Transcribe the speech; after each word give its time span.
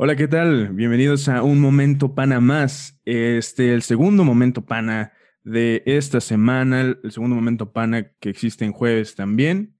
Hola, 0.00 0.14
¿qué 0.14 0.28
tal? 0.28 0.68
Bienvenidos 0.74 1.28
a 1.28 1.42
Un 1.42 1.60
Momento 1.60 2.14
Pana 2.14 2.38
más. 2.38 3.00
Este, 3.04 3.74
el 3.74 3.82
segundo 3.82 4.22
Momento 4.22 4.64
Pana 4.64 5.12
de 5.42 5.82
esta 5.86 6.20
semana, 6.20 6.82
el 6.82 7.10
segundo 7.10 7.34
Momento 7.34 7.72
Pana 7.72 8.12
que 8.20 8.30
existe 8.30 8.64
en 8.64 8.70
jueves 8.70 9.16
también. 9.16 9.74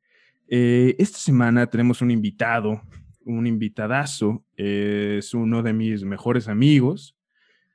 Eh, 0.49 0.97
esta 0.99 1.19
semana 1.19 1.69
tenemos 1.69 2.03
un 2.03 2.11
invitado, 2.11 2.83
un 3.25 3.47
invitadazo. 3.47 4.45
es 4.57 5.35
uno 5.35 5.63
de 5.63 5.73
mis 5.73 6.03
mejores 6.03 6.49
amigos. 6.49 7.17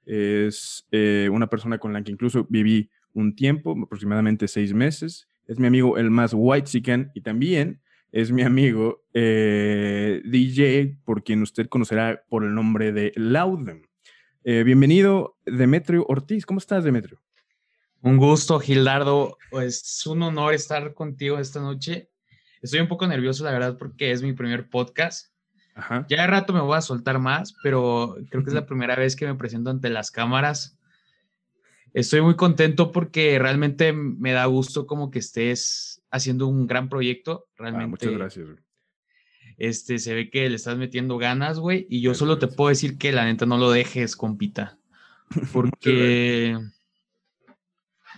Es 0.05 0.85
eh, 0.91 1.29
una 1.31 1.47
persona 1.47 1.77
con 1.77 1.93
la 1.93 2.03
que 2.03 2.11
incluso 2.11 2.45
viví 2.49 2.89
un 3.13 3.37
tiempo, 3.37 3.73
aproximadamente 3.81 4.49
seis 4.49 4.73
meses. 4.73 5.29
Es 5.47 5.59
mi 5.59 5.67
amigo 5.67 5.97
el 5.97 6.11
más 6.11 6.33
white 6.35 6.67
chicken 6.67 7.09
y 7.13 7.21
también 7.21 7.79
es 8.13 8.31
mi 8.31 8.43
amigo 8.43 9.03
eh, 9.11 10.21
DJ, 10.23 10.99
por 11.03 11.23
quien 11.23 11.41
usted 11.41 11.67
conocerá 11.67 12.23
por 12.29 12.43
el 12.43 12.53
nombre 12.53 12.91
de 12.91 13.11
Laudem. 13.15 13.81
Eh, 14.43 14.61
bienvenido, 14.61 15.39
Demetrio 15.47 16.05
Ortiz. 16.07 16.45
¿Cómo 16.45 16.59
estás, 16.59 16.83
Demetrio? 16.83 17.19
Un 18.01 18.17
gusto, 18.17 18.59
Gildardo. 18.59 19.39
Es 19.59 20.05
un 20.05 20.21
honor 20.21 20.53
estar 20.53 20.93
contigo 20.93 21.39
esta 21.39 21.59
noche. 21.59 22.11
Estoy 22.61 22.81
un 22.81 22.87
poco 22.87 23.07
nervioso, 23.07 23.43
la 23.45 23.51
verdad, 23.51 23.79
porque 23.79 24.11
es 24.11 24.21
mi 24.21 24.33
primer 24.33 24.69
podcast. 24.69 25.33
Ya 26.07 26.21
de 26.21 26.27
rato 26.27 26.53
me 26.53 26.61
voy 26.61 26.77
a 26.77 26.81
soltar 26.81 27.17
más, 27.17 27.55
pero 27.63 28.15
creo 28.29 28.43
que 28.43 28.51
es 28.51 28.55
la 28.55 28.67
primera 28.67 28.95
vez 28.95 29.15
que 29.15 29.25
me 29.25 29.33
presento 29.33 29.71
ante 29.71 29.89
las 29.89 30.11
cámaras. 30.11 30.77
Estoy 31.95 32.21
muy 32.21 32.35
contento 32.35 32.91
porque 32.91 33.39
realmente 33.39 33.91
me 33.91 34.33
da 34.33 34.45
gusto 34.45 34.85
como 34.85 35.09
que 35.09 35.17
estés 35.17 35.92
haciendo 36.13 36.47
un 36.47 36.67
gran 36.67 36.87
proyecto. 36.87 37.47
Ah, 37.53 37.63
realmente. 37.63 37.89
muchas 37.89 38.11
gracias. 38.11 38.47
Este, 39.57 39.99
se 39.99 40.13
ve 40.13 40.29
que 40.29 40.47
le 40.47 40.55
estás 40.55 40.77
metiendo 40.77 41.17
ganas, 41.17 41.59
güey, 41.59 41.85
y 41.89 42.01
yo 42.01 42.13
solo 42.13 42.39
te 42.39 42.47
puedo 42.47 42.69
decir 42.69 42.97
que 42.97 43.11
la 43.11 43.25
neta 43.25 43.45
no 43.45 43.57
lo 43.57 43.71
dejes, 43.71 44.15
compita. 44.15 44.77
Porque 45.53 46.57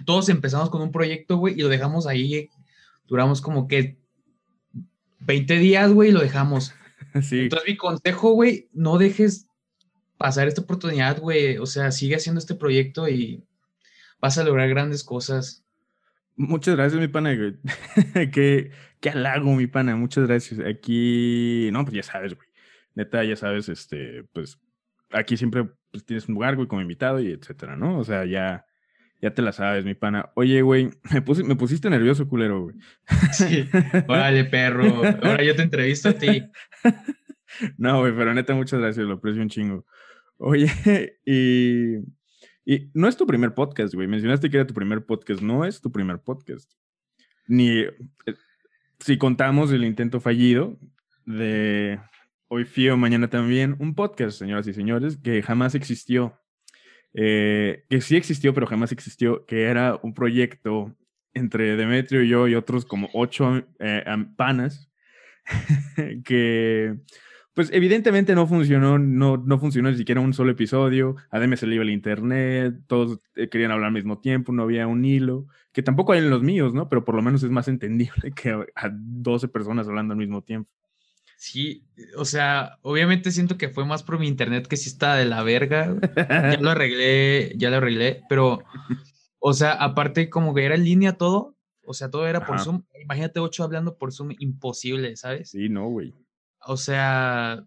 todos 0.05 0.29
empezamos 0.29 0.69
con 0.69 0.81
un 0.81 0.91
proyecto, 0.91 1.37
güey, 1.37 1.55
y 1.55 1.61
lo 1.61 1.69
dejamos 1.69 2.05
ahí, 2.05 2.49
duramos 3.07 3.41
como 3.41 3.67
que 3.67 3.97
20 5.19 5.57
días, 5.57 5.91
güey, 5.91 6.09
y 6.09 6.13
lo 6.13 6.21
dejamos. 6.21 6.73
Sí. 7.21 7.43
Entonces 7.43 7.69
mi 7.69 7.77
consejo, 7.77 8.31
güey, 8.31 8.67
no 8.73 8.97
dejes 8.97 9.47
pasar 10.17 10.49
esta 10.49 10.59
oportunidad, 10.59 11.21
güey, 11.21 11.57
o 11.59 11.65
sea, 11.65 11.93
sigue 11.93 12.17
haciendo 12.17 12.39
este 12.39 12.55
proyecto 12.55 13.07
y 13.07 13.41
vas 14.19 14.37
a 14.37 14.43
lograr 14.43 14.67
grandes 14.67 15.01
cosas. 15.01 15.64
Muchas 16.35 16.75
gracias, 16.75 16.99
mi 16.99 17.07
pana. 17.07 17.35
qué, 18.33 18.71
qué 18.99 19.09
halago, 19.09 19.55
mi 19.55 19.67
pana. 19.67 19.95
Muchas 19.95 20.27
gracias. 20.27 20.59
Aquí, 20.59 21.69
no, 21.71 21.83
pues 21.83 21.95
ya 21.95 22.03
sabes, 22.03 22.35
güey. 22.35 22.47
Neta, 22.93 23.23
ya 23.23 23.35
sabes, 23.35 23.67
este, 23.69 24.23
pues 24.33 24.59
aquí 25.11 25.37
siempre 25.37 25.65
pues, 25.91 26.05
tienes 26.05 26.27
un 26.27 26.35
lugar, 26.35 26.55
güey, 26.55 26.67
como 26.67 26.81
invitado 26.81 27.19
y 27.19 27.31
etcétera, 27.31 27.75
¿no? 27.75 27.99
O 27.99 28.03
sea, 28.03 28.25
ya, 28.25 28.65
ya 29.21 29.33
te 29.33 29.41
la 29.41 29.51
sabes, 29.51 29.85
mi 29.85 29.95
pana. 29.95 30.31
Oye, 30.35 30.61
güey, 30.61 30.91
me, 31.11 31.43
me 31.45 31.55
pusiste 31.55 31.89
nervioso, 31.89 32.27
culero, 32.27 32.63
güey. 32.63 32.75
Sí. 33.31 33.69
Órale, 34.07 34.45
perro. 34.45 34.85
Ahora 35.23 35.43
yo 35.43 35.55
te 35.55 35.63
entrevisto 35.63 36.09
a 36.09 36.13
ti. 36.13 36.43
No, 37.77 37.99
güey, 37.99 38.13
pero 38.15 38.33
neta, 38.33 38.53
muchas 38.53 38.79
gracias. 38.79 39.05
Lo 39.05 39.15
aprecio 39.15 39.41
un 39.41 39.49
chingo. 39.49 39.85
Oye, 40.37 41.19
y 41.25 41.99
y 42.65 42.89
no 42.93 43.07
es 43.07 43.15
tu 43.15 43.27
primer 43.27 43.53
podcast, 43.53 43.93
güey. 43.93 44.07
Mencionaste 44.07 44.49
que 44.49 44.57
era 44.57 44.67
tu 44.67 44.73
primer 44.73 45.05
podcast. 45.05 45.41
No 45.41 45.65
es 45.65 45.79
tu 45.81 45.91
primer 45.91 46.19
podcast. 46.19 46.71
Ni 47.47 47.81
eh, 47.81 47.95
si 48.99 49.17
contamos 49.17 49.71
el 49.71 49.85
intento 49.85 50.19
fallido 50.19 50.79
de 51.25 51.99
hoy 52.47 52.65
fío, 52.65 52.97
mañana 52.97 53.29
también, 53.29 53.75
un 53.79 53.93
podcast, 53.93 54.39
señoras 54.39 54.67
y 54.67 54.73
señores, 54.73 55.17
que 55.17 55.43
jamás 55.43 55.75
existió. 55.75 56.41
Eh, 57.13 57.85
que 57.89 58.01
sí 58.01 58.17
existió, 58.17 58.53
pero 58.53 58.65
jamás 58.65 58.91
existió, 58.91 59.45
que 59.45 59.63
era 59.63 59.99
un 60.01 60.13
proyecto 60.13 60.95
entre 61.33 61.75
Demetrio 61.75 62.23
y 62.23 62.29
yo 62.29 62.47
y 62.47 62.55
otros 62.55 62.85
como 62.85 63.09
ocho 63.13 63.63
eh, 63.79 64.03
panas 64.35 64.91
que 66.25 66.95
pues 67.55 67.69
evidentemente 67.71 68.35
no 68.35 68.45
funcionó, 68.47 68.99
no, 68.99 69.37
no 69.37 69.59
funcionó 69.59 69.89
ni 69.89 69.97
siquiera 69.97 70.19
un 70.19 70.33
solo 70.33 70.51
episodio, 70.51 71.15
a 71.31 71.39
se 71.55 71.65
le 71.65 71.75
iba 71.75 71.83
el 71.83 71.89
internet, 71.89 72.75
todos 72.85 73.21
eh, 73.35 73.47
querían 73.47 73.71
hablar 73.71 73.87
al 73.87 73.93
mismo 73.93 74.19
tiempo, 74.19 74.51
no 74.51 74.63
había 74.63 74.87
un 74.87 75.05
hilo, 75.05 75.47
que 75.71 75.81
tampoco 75.81 76.11
hay 76.11 76.19
en 76.19 76.29
los 76.29 76.43
míos, 76.43 76.73
¿no? 76.73 76.89
Pero 76.89 77.05
por 77.05 77.15
lo 77.15 77.21
menos 77.21 77.43
es 77.43 77.49
más 77.49 77.69
entendible 77.69 78.33
que 78.35 78.51
a 78.51 78.89
12 78.91 79.47
personas 79.47 79.87
hablando 79.87 80.11
al 80.11 80.19
mismo 80.19 80.43
tiempo. 80.43 80.69
Sí, 81.37 81.85
o 82.17 82.25
sea, 82.25 82.77
obviamente 82.81 83.31
siento 83.31 83.57
que 83.57 83.69
fue 83.69 83.85
más 83.85 84.03
por 84.03 84.19
mi 84.19 84.27
internet 84.27 84.67
que 84.67 84.77
si 84.77 84.89
está 84.89 85.15
de 85.15 85.25
la 85.25 85.41
verga. 85.41 85.95
ya 86.15 86.59
lo 86.59 86.71
arreglé, 86.71 87.53
ya 87.55 87.69
lo 87.69 87.77
arreglé, 87.77 88.21
pero, 88.27 88.63
o 89.39 89.53
sea, 89.53 89.71
aparte 89.71 90.29
como 90.29 90.53
que 90.53 90.65
era 90.65 90.75
en 90.75 90.83
línea 90.83 91.13
todo, 91.13 91.55
o 91.85 91.93
sea, 91.93 92.09
todo 92.11 92.27
era 92.27 92.45
por 92.45 92.59
Zoom. 92.59 92.83
Imagínate 93.01 93.39
ocho 93.39 93.63
hablando 93.63 93.97
por 93.97 94.11
Zoom, 94.11 94.31
imposible, 94.39 95.15
¿sabes? 95.15 95.51
Sí, 95.51 95.69
no, 95.69 95.87
güey. 95.87 96.13
O 96.65 96.77
sea, 96.77 97.63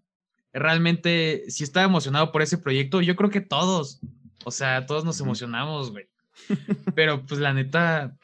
realmente 0.53 1.43
sí 1.49 1.63
estaba 1.63 1.85
emocionado 1.85 2.31
por 2.31 2.41
ese 2.41 2.57
proyecto. 2.57 3.01
Yo 3.01 3.15
creo 3.15 3.29
que 3.29 3.41
todos, 3.41 3.99
o 4.45 4.51
sea, 4.51 4.85
todos 4.85 5.05
nos 5.05 5.19
emocionamos, 5.19 5.91
güey. 5.91 6.07
Pero 6.95 7.25
pues 7.25 7.39
la 7.39 7.53
neta, 7.53 8.15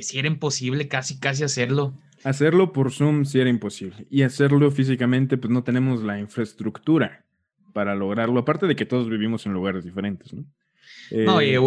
sí 0.00 0.18
era 0.18 0.28
imposible 0.28 0.88
casi, 0.88 1.18
casi 1.18 1.44
hacerlo. 1.44 1.94
Hacerlo 2.24 2.72
por 2.72 2.90
Zoom 2.90 3.24
sí 3.24 3.40
era 3.40 3.50
imposible. 3.50 4.06
Y 4.10 4.22
hacerlo 4.22 4.70
físicamente, 4.70 5.36
pues 5.36 5.52
no 5.52 5.62
tenemos 5.62 6.02
la 6.02 6.18
infraestructura 6.18 7.24
para 7.72 7.94
lograrlo. 7.94 8.40
Aparte 8.40 8.66
de 8.66 8.76
que 8.76 8.86
todos 8.86 9.08
vivimos 9.08 9.46
en 9.46 9.52
lugares 9.52 9.84
diferentes, 9.84 10.32
¿no? 10.32 10.44
no, 11.10 11.40
eh, 11.40 11.58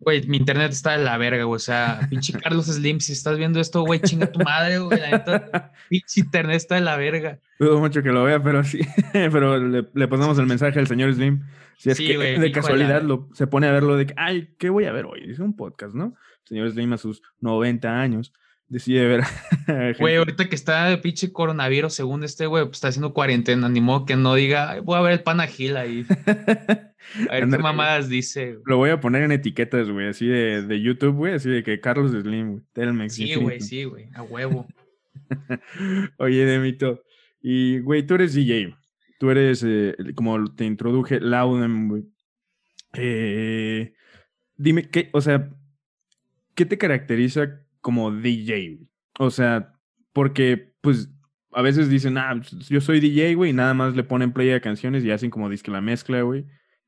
güey, 0.00 0.26
mi 0.26 0.36
internet 0.36 0.72
está 0.72 0.96
de 0.96 1.04
la 1.04 1.16
verga, 1.18 1.44
güey. 1.44 1.56
O 1.56 1.60
sea, 1.60 2.00
pinche 2.10 2.32
Carlos 2.32 2.66
Slim, 2.66 3.00
si 3.00 3.12
estás 3.12 3.38
viendo 3.38 3.60
esto, 3.60 3.82
güey, 3.82 4.00
chinga 4.00 4.30
tu 4.30 4.40
madre, 4.40 4.78
güey. 4.78 5.00
La 5.00 5.10
neta, 5.10 5.72
pinche 5.88 6.20
internet 6.20 6.56
está 6.56 6.74
de 6.76 6.82
la 6.82 6.96
verga. 6.96 7.40
Dudo 7.58 7.80
mucho 7.80 8.02
que 8.02 8.10
lo 8.10 8.24
vea, 8.24 8.42
pero 8.42 8.64
sí. 8.64 8.80
pero 9.12 9.58
le, 9.58 9.86
le 9.92 10.08
pasamos 10.08 10.38
el 10.38 10.46
mensaje 10.46 10.78
al 10.78 10.86
señor 10.86 11.14
Slim. 11.14 11.42
Si 11.78 11.90
es 11.90 11.98
que 11.98 12.16
de 12.16 12.52
casualidad 12.52 13.02
lo, 13.02 13.28
se 13.34 13.46
pone 13.46 13.66
a 13.66 13.72
verlo 13.72 13.96
de 13.96 14.06
que, 14.06 14.14
ay, 14.16 14.54
¿qué 14.58 14.70
voy 14.70 14.84
a 14.84 14.92
ver 14.92 15.06
hoy? 15.06 15.26
Dice 15.26 15.42
un 15.42 15.56
podcast, 15.56 15.94
¿no? 15.94 16.14
El 16.42 16.48
señor 16.48 16.70
Slim 16.70 16.92
a 16.92 16.98
sus 16.98 17.22
90 17.40 18.00
años 18.00 18.32
decide 18.68 19.06
ver. 19.06 19.24
Güey, 19.98 20.16
ahorita 20.16 20.48
que 20.48 20.54
está 20.54 20.90
el 20.90 21.00
pinche 21.00 21.32
coronavirus, 21.32 21.92
según 21.94 22.24
este 22.24 22.46
güey, 22.46 22.64
pues 22.64 22.76
está 22.76 22.88
haciendo 22.88 23.12
cuarentena, 23.12 23.68
ni 23.68 23.80
modo 23.80 24.04
que 24.04 24.16
no 24.16 24.34
diga, 24.34 24.80
voy 24.82 24.98
a 24.98 25.02
ver 25.02 25.12
el 25.12 25.22
panagil 25.22 25.76
ahí. 25.76 26.06
A 27.30 27.34
ver 27.34 27.48
qué 27.48 27.58
mamadas 27.58 28.08
dice. 28.08 28.58
Lo 28.64 28.76
voy 28.76 28.90
a 28.90 29.00
poner 29.00 29.22
en 29.22 29.32
etiquetas, 29.32 29.88
güey, 29.88 30.08
así 30.08 30.26
de, 30.26 30.62
de 30.62 30.80
YouTube, 30.80 31.14
güey, 31.14 31.34
así 31.34 31.50
de 31.50 31.62
que 31.62 31.80
Carlos 31.80 32.10
Slim, 32.12 32.50
güey, 32.52 32.62
Telmex. 32.72 33.14
Sí, 33.14 33.34
güey, 33.34 33.60
sí, 33.60 33.84
güey, 33.84 34.08
a 34.14 34.22
huevo. 34.22 34.66
Oye, 36.18 36.44
Demito, 36.44 37.02
y, 37.40 37.80
güey, 37.80 38.06
tú 38.06 38.14
eres 38.14 38.34
DJ, 38.34 38.74
tú 39.18 39.30
eres, 39.30 39.62
eh, 39.66 39.94
como 40.14 40.52
te 40.54 40.64
introduje, 40.64 41.20
Laudem, 41.20 41.88
güey. 41.88 42.04
Eh, 42.94 43.92
dime, 44.56 44.88
¿qué, 44.88 45.10
o 45.12 45.20
sea, 45.20 45.50
qué 46.54 46.64
te 46.64 46.78
caracteriza 46.78 47.60
como 47.80 48.10
DJ? 48.12 48.78
O 49.18 49.30
sea, 49.30 49.74
porque, 50.12 50.72
pues, 50.80 51.10
a 51.52 51.62
veces 51.62 51.88
dicen, 51.88 52.18
ah, 52.18 52.40
yo 52.68 52.80
soy 52.80 53.00
DJ, 53.00 53.34
güey, 53.34 53.50
y 53.50 53.54
nada 53.54 53.74
más 53.74 53.94
le 53.94 54.04
ponen 54.04 54.32
play 54.32 54.50
a 54.50 54.60
canciones 54.60 55.04
y 55.04 55.10
hacen 55.10 55.30
como 55.30 55.48
disque 55.48 55.70
la 55.70 55.80
mezcla, 55.80 56.22
güey. 56.22 56.46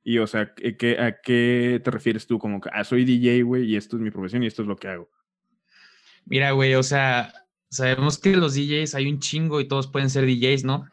Y, 0.08 0.18
o 0.18 0.26
sea, 0.28 0.54
¿qué, 0.54 1.00
¿a 1.00 1.20
qué 1.20 1.80
te 1.82 1.90
refieres 1.90 2.28
tú? 2.28 2.38
Como 2.38 2.60
que, 2.60 2.70
ah, 2.72 2.84
soy 2.84 3.04
DJ, 3.04 3.42
güey, 3.42 3.64
y 3.64 3.74
esto 3.74 3.96
es 3.96 4.02
mi 4.02 4.12
profesión 4.12 4.44
y 4.44 4.46
esto 4.46 4.62
es 4.62 4.68
lo 4.68 4.76
que 4.76 4.86
hago. 4.86 5.10
Mira, 6.24 6.52
güey, 6.52 6.76
o 6.76 6.84
sea, 6.84 7.34
sabemos 7.70 8.16
que 8.16 8.36
los 8.36 8.54
DJs 8.54 8.94
hay 8.94 9.08
un 9.10 9.18
chingo 9.18 9.60
y 9.60 9.66
todos 9.66 9.88
pueden 9.88 10.08
ser 10.08 10.24
DJs, 10.24 10.62
¿no? 10.62 10.88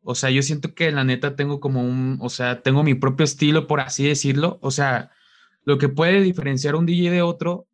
O 0.00 0.14
sea, 0.14 0.30
yo 0.30 0.42
siento 0.42 0.76
que 0.76 0.92
la 0.92 1.02
neta 1.02 1.34
tengo 1.34 1.58
como 1.58 1.82
un, 1.82 2.18
o 2.20 2.28
sea, 2.28 2.62
tengo 2.62 2.84
mi 2.84 2.94
propio 2.94 3.24
estilo, 3.24 3.66
por 3.66 3.80
así 3.80 4.06
decirlo. 4.06 4.60
O 4.62 4.70
sea, 4.70 5.10
lo 5.64 5.76
que 5.78 5.88
puede 5.88 6.20
diferenciar 6.20 6.76
un 6.76 6.86
DJ 6.86 7.10
de 7.10 7.22
otro 7.22 7.66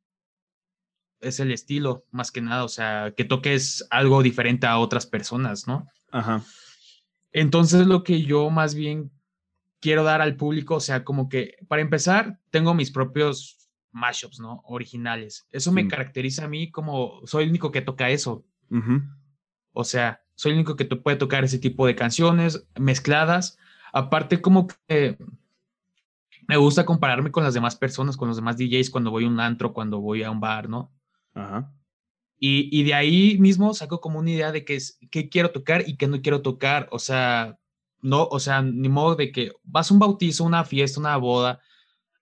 es 1.20 1.38
el 1.38 1.52
estilo, 1.52 2.06
más 2.12 2.32
que 2.32 2.40
nada, 2.40 2.64
o 2.64 2.68
sea, 2.68 3.12
que 3.14 3.24
toques 3.24 3.86
algo 3.90 4.22
diferente 4.22 4.66
a 4.66 4.78
otras 4.78 5.04
personas, 5.04 5.68
¿no? 5.68 5.86
Ajá. 6.12 6.42
Entonces, 7.30 7.86
lo 7.86 8.04
que 8.04 8.22
yo 8.22 8.48
más 8.48 8.74
bien 8.74 9.10
quiero 9.80 10.04
dar 10.04 10.20
al 10.20 10.36
público, 10.36 10.76
o 10.76 10.80
sea, 10.80 11.04
como 11.04 11.28
que, 11.28 11.56
para 11.68 11.82
empezar, 11.82 12.38
tengo 12.50 12.74
mis 12.74 12.90
propios 12.90 13.68
mashups, 13.92 14.40
¿no? 14.40 14.62
Originales. 14.64 15.46
Eso 15.50 15.72
me 15.72 15.88
caracteriza 15.88 16.44
a 16.44 16.48
mí 16.48 16.70
como, 16.70 17.20
soy 17.26 17.44
el 17.44 17.50
único 17.50 17.70
que 17.70 17.82
toca 17.82 18.10
eso. 18.10 18.44
O 19.72 19.84
sea, 19.84 20.22
soy 20.34 20.52
el 20.52 20.58
único 20.58 20.76
que 20.76 20.84
puede 20.84 21.16
tocar 21.16 21.44
ese 21.44 21.58
tipo 21.58 21.86
de 21.86 21.94
canciones 21.94 22.66
mezcladas. 22.78 23.58
Aparte, 23.92 24.40
como 24.40 24.66
que 24.66 25.18
me 26.46 26.56
gusta 26.56 26.84
compararme 26.84 27.30
con 27.30 27.44
las 27.44 27.54
demás 27.54 27.76
personas, 27.76 28.16
con 28.16 28.28
los 28.28 28.36
demás 28.36 28.56
DJs 28.56 28.90
cuando 28.90 29.10
voy 29.10 29.24
a 29.24 29.28
un 29.28 29.40
antro, 29.40 29.72
cuando 29.72 30.00
voy 30.00 30.22
a 30.22 30.30
un 30.30 30.40
bar, 30.40 30.68
¿no? 30.68 30.92
Ajá. 31.34 31.72
Y, 32.40 32.68
y, 32.70 32.84
de 32.84 32.94
ahí 32.94 33.36
mismo 33.38 33.74
saco 33.74 34.00
como 34.00 34.20
una 34.20 34.30
idea 34.30 34.52
de 34.52 34.64
qué, 34.64 34.76
es, 34.76 35.00
qué 35.10 35.28
quiero 35.28 35.50
tocar 35.50 35.82
y 35.88 35.96
qué 35.96 36.06
no 36.06 36.22
quiero 36.22 36.40
tocar. 36.40 36.88
O 36.92 37.00
sea, 37.00 37.58
no, 38.00 38.24
o 38.30 38.38
sea, 38.38 38.62
ni 38.62 38.88
modo 38.88 39.16
de 39.16 39.32
que 39.32 39.52
vas 39.64 39.90
a 39.90 39.94
un 39.94 40.00
bautizo, 40.00 40.44
una 40.44 40.64
fiesta, 40.64 41.00
una 41.00 41.16
boda, 41.16 41.60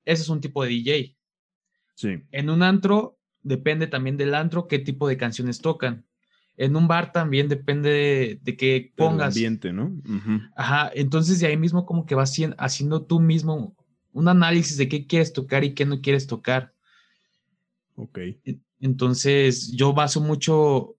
ese 0.05 0.23
es 0.23 0.29
un 0.29 0.41
tipo 0.41 0.63
de 0.63 0.71
DJ. 0.71 1.17
Sí. 1.95 2.23
En 2.31 2.51
un 2.51 2.63
antro, 2.63 3.19
depende 3.43 3.87
también 3.87 4.17
del 4.17 4.35
antro 4.35 4.69
qué 4.69 4.79
tipo 4.79 5.09
de 5.09 5.17
canciones 5.17 5.61
tocan. 5.61 6.05
En 6.57 6.75
un 6.75 6.89
bar 6.89 7.13
también 7.13 7.49
depende 7.49 8.41
de, 8.43 8.57
qué 8.57 8.93
pongas. 8.97 9.37
El 9.37 9.45
ambiente, 9.45 9.73
¿no? 9.73 9.93
Ajá, 10.57 10.91
entonces 10.95 11.41
de 11.41 11.49
ahí 11.49 11.57
mismo 11.57 11.85
como 11.85 12.07
que 12.07 12.15
vas 12.15 12.35
haciendo 12.57 13.03
tú 13.03 13.21
mismo 13.21 13.77
un 14.13 14.29
análisis 14.29 14.79
de 14.79 14.89
qué 14.89 15.07
quieres 15.07 15.35
tocar 15.35 15.65
y 15.65 15.75
qué 15.75 15.85
no 15.85 16.01
quieres 16.01 16.27
tocar. 16.27 16.73
Ok. 17.97 18.19
Entonces 18.81 19.73
yo 19.73 19.93
baso 19.93 20.23
mucho 20.23 20.97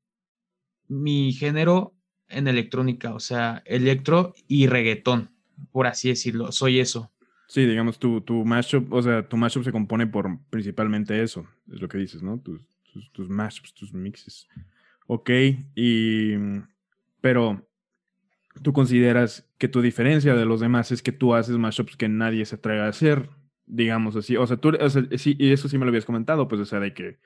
mi 0.88 1.34
género 1.34 1.97
en 2.30 2.48
electrónica, 2.48 3.14
o 3.14 3.20
sea, 3.20 3.64
electro 3.66 4.34
y 4.48 4.68
reggaetón, 4.68 5.32
por 5.72 5.88
así 5.88 6.10
decirlo, 6.10 6.52
soy 6.52 6.80
eso. 6.80 7.12
Sí, 7.48 7.66
digamos, 7.66 7.98
tu, 7.98 8.22
tu 8.22 8.44
mashup, 8.44 8.92
o 8.92 9.02
sea, 9.02 9.28
tu 9.28 9.38
mashup 9.38 9.64
se 9.64 9.72
compone 9.72 10.06
por 10.08 10.40
principalmente 10.50 11.22
eso, 11.24 11.48
es 11.72 11.82
lo 11.82 11.88
que 11.88 11.98
dices, 11.98 12.22
¿no? 12.22 12.40
Tus, 12.40 12.62
tus, 13.14 13.30
mashups, 13.30 13.74
tus 13.74 13.94
mixes. 13.94 14.48
Ok, 15.08 15.30
y... 15.76 16.34
Pero 17.22 17.68
tú 18.62 18.74
consideras 18.74 19.50
que 19.58 19.68
tu 19.68 19.82
diferencia 19.82 20.36
de 20.36 20.46
los 20.46 20.60
demás 20.60 20.92
es 20.92 21.02
que 21.02 21.12
tú 21.12 21.34
haces 21.34 21.58
mashups 21.58 21.96
que 21.96 22.10
nadie 22.10 22.46
se 22.46 22.56
atreve 22.56 22.82
a 22.82 22.88
hacer, 22.88 23.30
digamos 23.66 24.16
así. 24.16 24.38
O 24.38 24.46
sea, 24.46 24.58
tú, 24.58 24.76
o 24.80 24.90
sea, 24.90 25.04
sí, 25.18 25.36
y 25.40 25.52
eso 25.52 25.70
sí 25.70 25.78
me 25.78 25.86
lo 25.86 25.90
habías 25.90 26.06
comentado, 26.06 26.48
pues, 26.48 26.62
o 26.62 26.66
sea, 26.66 26.80
de 26.80 26.94
que 26.94 27.18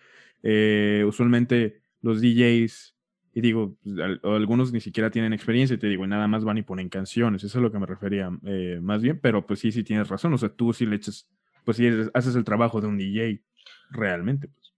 eh, 0.44 1.04
usualmente 1.08 1.82
los 2.02 2.22
DJs 2.22 2.96
y 3.34 3.42
digo, 3.42 3.78
pues, 3.84 3.98
algunos 4.24 4.74
ni 4.74 4.82
siquiera 4.82 5.10
tienen 5.10 5.34
experiencia, 5.34 5.76
y 5.76 5.80
te 5.80 5.88
digo, 5.88 6.06
nada 6.06 6.28
más 6.28 6.44
van 6.44 6.58
y 6.58 6.64
ponen 6.64 6.90
canciones. 6.90 7.44
Eso 7.44 7.60
es 7.60 7.62
lo 7.62 7.72
que 7.72 7.80
me 7.80 7.86
refería 7.86 8.30
eh, 8.46 8.80
más 8.82 9.02
bien, 9.02 9.20
pero 9.20 9.46
pues 9.46 9.60
sí, 9.60 9.72
sí 9.72 9.84
tienes 9.84 10.10
razón. 10.10 10.34
O 10.34 10.38
sea, 10.38 10.50
tú 10.50 10.74
sí 10.74 10.86
le 10.86 10.98
echas, 10.98 11.28
pues 11.64 11.78
sí 11.78 11.88
haces 12.14 12.36
el 12.36 12.44
trabajo 12.44 12.82
de 12.82 12.88
un 12.88 12.98
DJ 12.98 13.42
realmente. 13.90 14.48
Pues. 14.50 14.74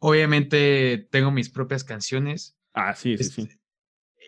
Obviamente 0.00 1.08
tengo 1.10 1.30
mis 1.30 1.48
propias 1.50 1.84
canciones. 1.84 2.56
Ah, 2.72 2.94
sí, 2.94 3.16
sí, 3.16 3.24
sí. 3.24 3.48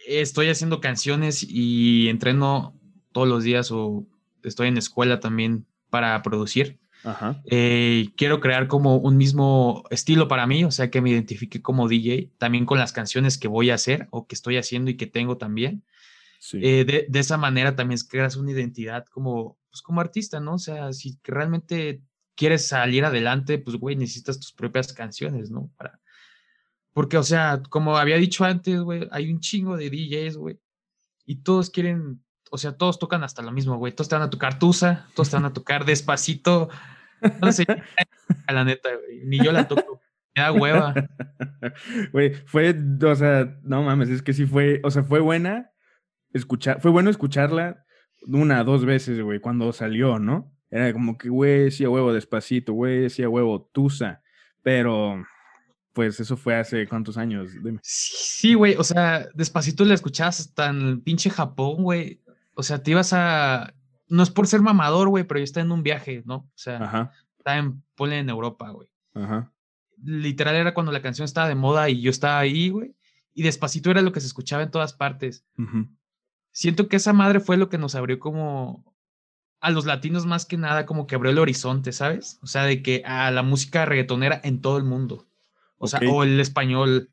Estoy 0.06 0.48
haciendo 0.48 0.80
canciones 0.80 1.44
y 1.48 2.08
entreno 2.08 2.78
todos 3.10 3.26
los 3.26 3.42
días 3.42 3.72
o 3.72 4.06
estoy 4.44 4.68
en 4.68 4.76
escuela 4.76 5.18
también 5.18 5.66
para 5.90 6.22
producir. 6.22 6.78
Eh, 7.44 8.08
quiero 8.16 8.40
crear 8.40 8.66
como 8.66 8.96
un 8.96 9.16
mismo 9.16 9.84
estilo 9.90 10.28
para 10.28 10.46
mí, 10.46 10.64
o 10.64 10.70
sea, 10.70 10.90
que 10.90 11.00
me 11.00 11.10
identifique 11.10 11.62
como 11.62 11.88
DJ, 11.88 12.32
también 12.38 12.66
con 12.66 12.78
las 12.78 12.92
canciones 12.92 13.38
que 13.38 13.48
voy 13.48 13.70
a 13.70 13.74
hacer 13.74 14.08
o 14.10 14.26
que 14.26 14.34
estoy 14.34 14.56
haciendo 14.56 14.90
y 14.90 14.96
que 14.96 15.06
tengo 15.06 15.36
también. 15.36 15.84
Eh, 16.52 17.06
de, 17.08 17.18
esa 17.18 17.36
manera 17.36 17.74
también 17.74 18.00
creas 18.08 18.36
una 18.36 18.52
identidad 18.52 19.06
como, 19.06 19.58
pues, 19.70 19.82
como 19.82 20.00
artista, 20.00 20.40
¿no? 20.40 20.54
O 20.54 20.58
sea, 20.58 20.92
si 20.92 21.18
realmente 21.24 22.02
quieres 22.34 22.66
salir 22.68 23.04
adelante, 23.04 23.58
pues, 23.58 23.76
güey, 23.76 23.96
necesitas 23.96 24.38
tus 24.38 24.52
propias 24.52 24.92
canciones, 24.92 25.50
¿no? 25.50 25.70
Para... 25.76 26.00
Porque, 26.92 27.18
o 27.18 27.22
sea, 27.22 27.62
como 27.68 27.96
había 27.96 28.16
dicho 28.16 28.44
antes, 28.44 28.80
güey, 28.80 29.06
hay 29.10 29.30
un 29.30 29.40
chingo 29.40 29.76
de 29.76 29.90
DJs, 29.90 30.36
güey, 30.36 30.58
y 31.26 31.36
todos 31.36 31.68
quieren 31.68 32.22
o 32.50 32.58
sea, 32.58 32.72
todos 32.72 32.98
tocan 32.98 33.24
hasta 33.24 33.42
lo 33.42 33.52
mismo, 33.52 33.76
güey. 33.76 33.92
Todos 33.92 34.08
te 34.08 34.14
van 34.14 34.24
a 34.24 34.30
tocar 34.30 34.58
Tusa, 34.58 35.08
todos 35.14 35.30
te 35.30 35.36
van 35.36 35.44
a 35.44 35.52
tocar 35.52 35.84
Despacito, 35.84 36.68
no 37.40 37.52
sé, 37.52 37.64
la 38.48 38.64
neta, 38.64 38.90
güey. 38.94 39.24
Ni 39.24 39.38
yo 39.38 39.52
la 39.52 39.68
toco. 39.68 40.00
Me 40.34 40.42
da 40.42 40.52
hueva. 40.52 40.94
Güey, 42.12 42.34
fue, 42.44 42.76
o 43.02 43.14
sea, 43.14 43.58
no 43.62 43.82
mames, 43.82 44.10
es 44.10 44.22
que 44.22 44.34
sí 44.34 44.44
fue, 44.44 44.80
o 44.84 44.90
sea, 44.90 45.02
fue 45.02 45.20
buena 45.20 45.70
escuchar, 46.32 46.80
fue 46.80 46.90
bueno 46.90 47.08
escucharla 47.08 47.84
una, 48.26 48.62
dos 48.62 48.84
veces, 48.84 49.20
güey, 49.20 49.40
cuando 49.40 49.72
salió, 49.72 50.18
¿no? 50.18 50.52
Era 50.70 50.92
como 50.92 51.16
que, 51.16 51.28
güey, 51.28 51.70
sí 51.70 51.84
a 51.84 51.90
huevo 51.90 52.12
despacito, 52.12 52.74
güey, 52.74 53.08
sí 53.08 53.22
a 53.22 53.28
huevo 53.28 53.70
tusa, 53.72 54.22
pero 54.62 55.24
pues 55.92 56.20
eso 56.20 56.36
fue 56.36 56.54
hace 56.54 56.86
cuántos 56.86 57.16
años, 57.16 57.50
Sí, 57.82 58.52
güey, 58.52 58.74
o 58.76 58.84
sea, 58.84 59.26
despacito 59.32 59.84
la 59.84 59.94
escuchabas 59.94 60.40
hasta 60.40 60.68
en 60.68 60.82
el 60.82 61.00
pinche 61.00 61.30
Japón, 61.30 61.82
güey. 61.82 62.20
O 62.58 62.62
sea, 62.62 62.82
te 62.82 62.92
ibas 62.92 63.12
a, 63.12 63.74
no 64.08 64.22
es 64.22 64.30
por 64.30 64.46
ser 64.46 64.62
mamador, 64.62 65.08
güey, 65.10 65.24
pero 65.24 65.38
yo 65.38 65.44
estaba 65.44 65.64
en 65.64 65.72
un 65.72 65.82
viaje, 65.82 66.22
¿no? 66.24 66.36
O 66.36 66.52
sea, 66.54 67.12
estaba 67.36 67.58
en, 67.58 67.82
ponle 67.94 68.18
en 68.18 68.30
Europa, 68.30 68.70
güey. 68.70 68.88
Ajá. 69.14 69.52
Literal 70.02 70.54
era 70.54 70.72
cuando 70.72 70.90
la 70.90 71.02
canción 71.02 71.26
estaba 71.26 71.48
de 71.48 71.54
moda 71.54 71.90
y 71.90 72.00
yo 72.00 72.10
estaba 72.10 72.38
ahí, 72.38 72.70
güey. 72.70 72.96
Y 73.34 73.42
despacito 73.42 73.90
era 73.90 74.00
lo 74.00 74.12
que 74.12 74.20
se 74.20 74.26
escuchaba 74.26 74.62
en 74.62 74.70
todas 74.70 74.94
partes. 74.94 75.44
Siento 76.50 76.88
que 76.88 76.96
esa 76.96 77.12
madre 77.12 77.40
fue 77.40 77.58
lo 77.58 77.68
que 77.68 77.76
nos 77.76 77.94
abrió 77.94 78.18
como 78.18 78.96
a 79.60 79.70
los 79.70 79.84
latinos 79.84 80.24
más 80.24 80.46
que 80.46 80.56
nada, 80.56 80.86
como 80.86 81.06
que 81.06 81.14
abrió 81.14 81.30
el 81.30 81.38
horizonte, 81.38 81.92
¿sabes? 81.92 82.38
O 82.42 82.46
sea, 82.46 82.62
de 82.62 82.82
que 82.82 83.02
a 83.04 83.30
la 83.30 83.42
música 83.42 83.84
reggaetonera 83.84 84.40
en 84.42 84.62
todo 84.62 84.78
el 84.78 84.84
mundo. 84.84 85.26
O 85.76 85.88
sea, 85.88 86.00
o 86.08 86.22
el 86.22 86.40
español 86.40 87.10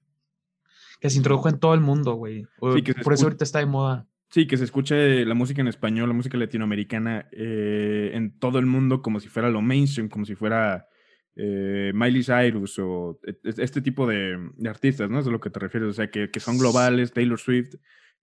que 1.01 1.09
se 1.09 1.17
introdujo 1.17 1.49
en 1.49 1.59
todo 1.59 1.73
el 1.73 1.81
mundo, 1.81 2.13
güey. 2.13 2.47
por 2.59 3.13
eso 3.13 3.25
ahorita 3.25 3.43
está 3.43 3.59
de 3.59 3.65
moda. 3.65 4.07
Sí, 4.33 4.47
que 4.47 4.57
se 4.57 4.63
escuche 4.63 5.25
la 5.25 5.35
música 5.35 5.61
en 5.61 5.67
español, 5.67 6.09
la 6.09 6.15
música 6.15 6.39
latinoamericana 6.39 7.27
eh, 7.31 8.09
en 8.15 8.39
todo 8.39 8.57
el 8.57 8.65
mundo 8.65 9.03
como 9.03 9.19
si 9.19 9.29
fuera 9.29 9.51
lo 9.51 9.61
mainstream, 9.61 10.09
como 10.09 10.25
si 10.25 10.33
fuera 10.33 10.87
eh, 11.35 11.91
Miley 11.93 12.23
Cyrus 12.23 12.79
o 12.79 13.19
e, 13.27 13.37
e, 13.43 13.53
este 13.63 13.83
tipo 13.83 14.07
de, 14.07 14.39
artistas, 14.67 15.07
¿no? 15.07 15.19
Es 15.19 15.27
a 15.27 15.29
lo 15.29 15.39
que 15.39 15.51
te 15.51 15.59
refieres, 15.59 15.87
o 15.87 15.93
sea, 15.93 16.09
que, 16.09 16.31
son 16.39 16.57
globales, 16.57 17.13
Taylor 17.13 17.39
Swift, 17.39 17.75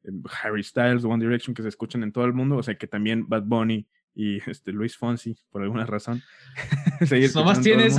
em, 0.03 0.21
Harry 0.43 0.65
Styles, 0.65 1.05
One 1.05 1.25
Direction, 1.25 1.55
que 1.55 1.63
se 1.63 1.69
escuchan 1.69 2.03
en 2.03 2.11
todo 2.11 2.25
el 2.25 2.33
mundo, 2.33 2.57
o 2.57 2.63
sea, 2.65 2.77
que 2.77 2.89
también 2.89 3.29
Bad 3.29 3.45
Bunny 3.45 3.87
y 4.13 4.39
este, 4.51 4.73
Luis 4.73 4.97
Fonsi, 4.97 5.37
por 5.53 5.63
alguna 5.63 5.87
razón. 5.87 6.25
Nomás 7.37 7.61
tienes, 7.61 7.97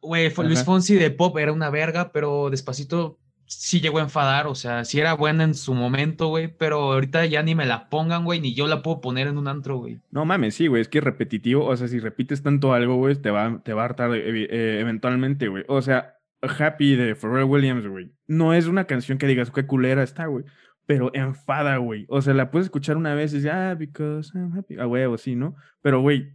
güey, 0.00 0.32
Luis 0.44 0.62
Fonsi 0.62 0.94
de 0.94 1.10
pop 1.10 1.36
era 1.38 1.52
una 1.52 1.70
verga, 1.70 2.12
pero 2.12 2.50
despacito 2.50 3.18
sí 3.48 3.80
llegó 3.80 3.98
a 3.98 4.02
enfadar, 4.02 4.46
o 4.46 4.54
sea, 4.54 4.84
sí 4.84 5.00
era 5.00 5.14
buena 5.14 5.42
en 5.44 5.54
su 5.54 5.74
momento, 5.74 6.28
güey, 6.28 6.48
pero 6.48 6.92
ahorita 6.92 7.24
ya 7.26 7.42
ni 7.42 7.54
me 7.54 7.66
la 7.66 7.88
pongan, 7.88 8.24
güey, 8.24 8.40
ni 8.40 8.54
yo 8.54 8.66
la 8.66 8.82
puedo 8.82 9.00
poner 9.00 9.26
en 9.26 9.38
un 9.38 9.48
antro, 9.48 9.78
güey. 9.78 10.00
No 10.10 10.24
mames, 10.24 10.54
sí, 10.54 10.66
güey, 10.66 10.82
es 10.82 10.88
que 10.88 10.98
es 10.98 11.04
repetitivo, 11.04 11.64
o 11.64 11.76
sea, 11.76 11.88
si 11.88 11.98
repites 11.98 12.42
tanto 12.42 12.74
algo, 12.74 12.96
güey, 12.96 13.16
te 13.16 13.30
va, 13.30 13.60
te 13.64 13.72
va 13.72 13.82
a 13.82 13.84
hartar 13.86 14.10
eh, 14.14 14.80
eventualmente, 14.80 15.48
güey. 15.48 15.64
O 15.66 15.80
sea, 15.80 16.16
Happy 16.42 16.94
de 16.94 17.14
Pharrell 17.14 17.44
Williams, 17.44 17.86
güey, 17.86 18.12
no 18.26 18.52
es 18.52 18.66
una 18.66 18.84
canción 18.84 19.18
que 19.18 19.26
digas 19.26 19.50
qué 19.50 19.66
culera 19.66 20.02
está, 20.02 20.26
güey, 20.26 20.44
pero 20.84 21.10
enfada, 21.14 21.78
güey. 21.78 22.04
O 22.08 22.20
sea, 22.20 22.34
la 22.34 22.50
puedes 22.50 22.66
escuchar 22.66 22.96
una 22.96 23.14
vez 23.14 23.32
y 23.32 23.36
dices, 23.36 23.50
ah, 23.52 23.74
because 23.74 24.30
I'm 24.34 24.56
happy, 24.56 24.76
ah, 24.78 24.84
güey, 24.84 25.04
o 25.04 25.16
sí, 25.16 25.34
¿no? 25.36 25.56
Pero, 25.80 26.00
güey, 26.00 26.32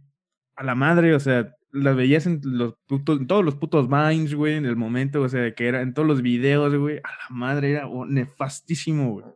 a 0.56 0.64
la 0.64 0.74
madre, 0.74 1.14
o 1.14 1.20
sea, 1.20 1.54
las 1.74 1.96
veías 1.96 2.26
en, 2.26 2.40
los 2.44 2.74
todos 3.04 3.44
los 3.44 3.56
putos 3.56 3.88
Vines, 3.88 4.34
güey, 4.34 4.54
en 4.54 4.64
el 4.64 4.76
momento, 4.76 5.20
o 5.20 5.28
sea, 5.28 5.52
que 5.54 5.66
era 5.66 5.82
en 5.82 5.92
todos 5.92 6.06
los 6.06 6.22
videos, 6.22 6.74
güey. 6.74 6.98
A 6.98 7.10
la 7.10 7.28
madre, 7.30 7.72
era 7.72 7.88
nefastísimo, 8.06 9.12
güey. 9.12 9.26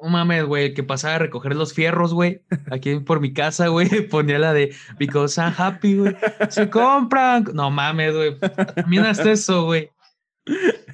No 0.00 0.08
mames, 0.08 0.44
güey, 0.44 0.74
que 0.74 0.84
pasaba 0.84 1.16
a 1.16 1.18
recoger 1.18 1.56
los 1.56 1.74
fierros, 1.74 2.14
güey, 2.14 2.42
aquí 2.70 3.00
por 3.00 3.20
mi 3.20 3.32
casa, 3.32 3.66
güey, 3.66 3.88
ponía 4.08 4.38
la 4.38 4.52
de 4.52 4.72
Because 4.96 5.40
I'm 5.40 5.52
happy, 5.56 5.96
güey. 5.96 6.16
Se 6.50 6.70
compran. 6.70 7.46
No 7.52 7.70
mames, 7.70 8.14
güey. 8.14 8.38
También 8.76 9.04
hasta 9.04 9.32
eso, 9.32 9.64
güey. 9.64 9.90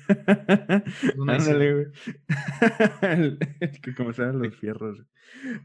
Ándale, 1.29 1.75
güey. 1.75 1.87
que 3.83 3.95
como 3.95 4.13
sean 4.13 4.39
los 4.41 4.55
fierros. 4.57 5.03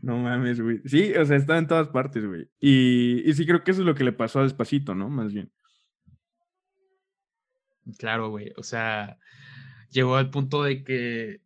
No 0.02 0.18
mames, 0.18 0.60
güey. 0.62 0.82
Sí, 0.86 1.14
o 1.14 1.26
sea, 1.26 1.38
estaba 1.38 1.60
en 1.60 1.68
todas 1.68 1.90
partes, 1.90 2.26
güey. 2.26 2.50
Y, 2.60 3.30
y 3.30 3.34
sí 3.34 3.46
creo 3.46 3.64
que 3.64 3.72
eso 3.72 3.82
es 3.82 3.88
lo 3.88 3.96
que 3.96 4.04
le 4.04 4.14
pasó 4.14 4.40
a 4.40 4.44
Despacito, 4.44 4.96
¿no? 4.96 5.10
Más 5.10 5.34
bien. 5.34 5.52
Claro, 7.98 8.30
güey. 8.30 8.54
O 8.58 8.64
sea, 8.64 9.18
llegó 9.90 10.16
al 10.16 10.30
punto 10.30 10.64
de 10.64 10.84
que 10.84 11.42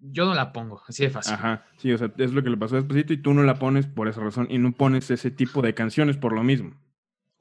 yo 0.00 0.24
no 0.24 0.34
la 0.34 0.52
pongo, 0.52 0.82
así 0.88 1.04
de 1.04 1.10
fácil. 1.10 1.34
Ajá, 1.34 1.64
sí, 1.76 1.92
o 1.92 1.98
sea, 1.98 2.12
es 2.18 2.32
lo 2.32 2.42
que 2.42 2.50
le 2.50 2.56
pasó 2.56 2.74
a 2.74 2.78
Despacito 2.80 3.12
y 3.12 3.18
tú 3.18 3.34
no 3.34 3.44
la 3.44 3.58
pones 3.58 3.86
por 3.86 4.08
esa 4.08 4.20
razón 4.20 4.48
y 4.50 4.58
no 4.58 4.72
pones 4.72 5.10
ese 5.10 5.30
tipo 5.30 5.62
de 5.62 5.74
canciones 5.74 6.16
por 6.16 6.32
lo 6.32 6.42
mismo. 6.42 6.81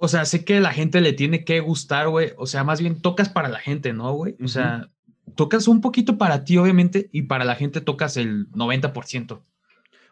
O 0.04 0.08
sea, 0.08 0.26
sé 0.26 0.44
que 0.44 0.60
la 0.60 0.74
gente 0.74 1.00
le 1.00 1.14
tiene 1.14 1.46
que 1.46 1.60
gustar, 1.60 2.10
güey. 2.10 2.32
O 2.36 2.48
sea, 2.48 2.64
más 2.64 2.82
bien 2.82 3.00
tocas 3.00 3.30
para 3.30 3.50
la 3.50 3.60
gente, 3.60 3.94
¿no, 3.94 4.12
güey? 4.14 4.36
O 4.44 4.48
sea, 4.48 4.90
tocas 5.36 5.68
un 5.68 5.80
poquito 5.80 6.18
para 6.18 6.44
ti, 6.44 6.58
obviamente, 6.58 7.08
y 7.12 7.22
para 7.22 7.46
la 7.46 7.54
gente 7.54 7.82
tocas 7.82 8.18
el 8.18 8.50
90%. 8.50 9.44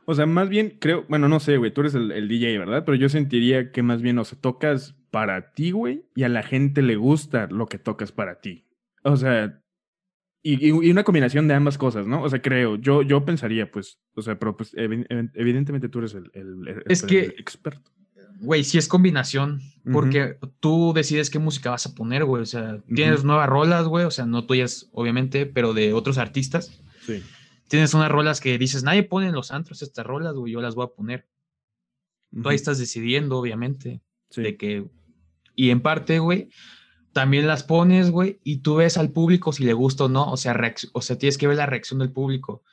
O 0.05 0.13
sea, 0.13 0.27
más 0.27 0.47
bien 0.47 0.77
creo, 0.79 1.05
bueno, 1.09 1.27
no 1.27 1.39
sé, 1.39 1.57
güey, 1.57 1.73
tú 1.73 1.81
eres 1.81 1.95
el, 1.95 2.27
DJ, 2.27 2.59
¿verdad? 2.59 2.83
Pero 2.85 2.95
yo 2.97 3.09
sentiría 3.09 3.71
que 3.71 3.81
más 3.81 4.03
bien, 4.03 4.19
o 4.19 4.25
sea, 4.25 4.37
tocas 4.39 4.95
para 5.09 5.53
ti, 5.53 5.71
güey, 5.71 6.05
y 6.15 6.21
a 6.21 6.29
la 6.29 6.43
gente 6.43 6.83
le 6.83 6.95
gusta 6.95 7.47
lo 7.49 7.65
que 7.65 7.79
tocas 7.79 8.11
para 8.11 8.41
ti. 8.41 8.67
O 9.01 9.17
sea, 9.17 9.59
y, 10.43 10.69
una 10.69 11.03
combinación 11.03 11.47
de 11.47 11.55
ambas 11.55 11.79
cosas, 11.79 12.05
¿no? 12.05 12.21
O 12.21 12.29
sea, 12.29 12.43
creo, 12.43 12.75
yo, 12.75 13.01
yo 13.01 13.25
pensaría, 13.25 13.71
pues, 13.71 13.99
o 14.13 14.21
sea, 14.21 14.37
pero 14.37 14.55
pues 14.55 14.71
evidentemente 14.75 15.89
tú 15.89 15.97
eres 15.97 16.13
el, 16.13 16.83
es 16.85 17.01
que, 17.01 17.21
experto. 17.39 17.89
Güey, 18.39 18.63
sí 18.63 18.77
es 18.77 18.87
combinación, 18.87 19.61
porque 19.91 20.37
tú 20.59 20.93
decides 20.93 21.29
qué 21.29 21.39
música 21.39 21.71
vas 21.71 21.85
a 21.85 21.93
poner, 21.93 22.25
güey. 22.25 22.41
O 22.43 22.45
sea, 22.45 22.81
tienes 22.93 23.23
nuevas 23.23 23.49
rolas, 23.49 23.85
güey, 23.85 24.05
o 24.05 24.11
sea, 24.11 24.25
no 24.25 24.45
tuyas, 24.45 24.87
obviamente, 24.93 25.45
pero 25.45 25.73
de 25.73 25.93
otros 25.93 26.17
artistas. 26.17 26.81
Sí. 27.05 27.23
tienes 27.69 27.93
unas 27.93 28.11
rolas 28.11 28.41
que 28.41 28.57
dices, 28.57 28.83
nadie 28.83 29.03
pone 29.03 29.27
en 29.27 29.33
los 29.33 29.51
antros 29.51 29.81
estas 29.81 30.05
rolas, 30.05 30.33
güey, 30.33 30.53
yo 30.53 30.61
las 30.61 30.75
voy 30.75 30.85
a 30.85 30.95
poner. 30.95 31.27
Tú 32.43 32.49
ahí 32.49 32.55
estás 32.55 32.77
decidiendo, 32.77 33.37
obviamente, 33.37 34.01
de 34.35 34.57
que, 34.57 34.85
y 35.55 35.69
en 35.71 35.81
parte, 35.81 36.19
güey, 36.19 36.49
también 37.13 37.47
las 37.47 37.63
pones, 37.63 38.11
güey, 38.11 38.39
y 38.43 38.57
tú 38.57 38.75
ves 38.75 38.97
al 38.97 39.11
público 39.11 39.51
si 39.51 39.63
le 39.63 39.73
gusta 39.73 40.05
o 40.05 40.09
no, 40.09 40.31
o 40.31 40.37
sea, 40.37 40.59
o 40.93 41.01
sea, 41.01 41.17
tienes 41.17 41.37
que 41.37 41.47
ver 41.47 41.57
la 41.57 41.65
reacción 41.65 41.99
del 41.99 42.11
público. 42.11 42.63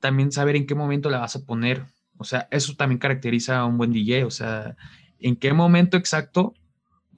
También 0.00 0.32
saber 0.32 0.56
en 0.56 0.66
qué 0.66 0.74
momento 0.74 1.10
la 1.10 1.18
vas 1.18 1.36
a 1.36 1.44
poner, 1.44 1.86
o 2.18 2.24
sea, 2.24 2.48
eso 2.50 2.74
también 2.74 2.98
caracteriza 2.98 3.58
a 3.58 3.66
un 3.66 3.78
buen 3.78 3.92
DJ, 3.92 4.24
o 4.24 4.30
sea, 4.30 4.76
en 5.18 5.36
qué 5.36 5.52
momento 5.52 5.96
exacto 5.96 6.54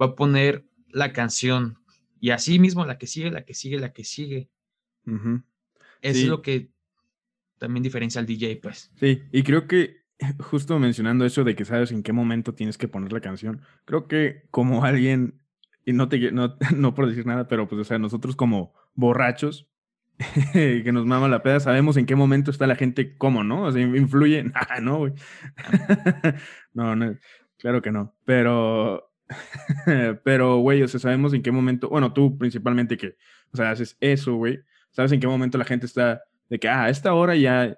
va 0.01 0.07
a 0.07 0.15
poner 0.15 0.65
la 0.91 1.13
canción, 1.13 1.79
y 2.21 2.31
así 2.31 2.59
mismo 2.59 2.85
la 2.85 2.99
que 2.99 3.07
sigue, 3.07 3.31
la 3.31 3.45
que 3.45 3.55
sigue, 3.55 3.79
la 3.79 3.93
que 3.93 4.05
sigue. 4.05 4.49
Eso 6.03 6.21
es 6.21 6.27
lo 6.27 6.43
que 6.43 6.71
también 7.59 7.83
diferencia 7.83 8.21
al 8.21 8.27
DJ, 8.27 8.61
pues. 8.63 8.93
Sí, 8.97 9.23
y 9.33 9.43
creo 9.43 9.67
que 9.67 10.03
justo 10.41 10.79
mencionando 10.79 11.25
eso 11.25 11.45
de 11.45 11.55
que 11.55 11.65
sabes 11.65 11.93
en 11.93 12.03
qué 12.03 12.13
momento 12.13 12.55
tienes 12.55 12.79
que 12.79 12.89
poner 12.89 13.13
la 13.13 13.21
canción, 13.21 13.63
creo 13.85 14.09
que 14.09 14.47
como 14.51 14.85
alguien, 14.85 15.41
y 15.85 15.93
no 15.93 16.09
te 16.09 16.33
no, 16.33 16.57
no 16.77 16.95
por 16.95 17.09
decir 17.09 17.27
nada, 17.27 17.49
pero 17.49 17.69
pues 17.69 17.81
o 17.81 17.85
sea, 17.85 17.99
nosotros 17.99 18.37
como 18.37 18.75
borrachos, 18.95 19.69
que 20.53 20.91
nos 20.93 21.07
mama 21.07 21.29
la 21.29 21.43
peda, 21.43 21.61
sabemos 21.61 21.97
en 21.97 22.07
qué 22.07 22.17
momento 22.17 22.51
está 22.51 22.67
la 22.67 22.77
gente, 22.77 23.17
cómo, 23.17 23.45
¿no? 23.45 23.65
O 23.65 23.73
sea, 23.73 23.83
influye, 23.83 24.51
ah, 24.55 24.81
no, 24.81 24.99
güey. 24.99 25.13
no, 26.75 26.97
no, 26.97 27.17
claro 27.59 27.83
que 27.83 27.93
no, 27.93 28.15
pero 28.25 29.09
pero, 30.25 30.59
güey, 30.59 30.83
o 30.83 30.89
sea, 30.89 31.01
sabemos 31.01 31.35
en 31.35 31.43
qué 31.43 31.53
momento, 31.53 31.89
bueno, 31.89 32.13
tú 32.13 32.39
principalmente 32.39 32.97
que, 32.97 33.17
o 33.53 33.57
sea, 33.57 33.71
haces 33.71 33.97
eso, 34.01 34.35
güey, 34.35 34.61
sabes 34.91 35.13
en 35.13 35.21
qué 35.21 35.27
momento 35.27 35.59
la 35.59 35.65
gente 35.65 35.87
está 35.87 36.23
de 36.49 36.59
que, 36.59 36.69
ah, 36.69 36.85
a 36.85 36.91
esta 36.91 37.15
hora 37.15 37.37
ya, 37.37 37.77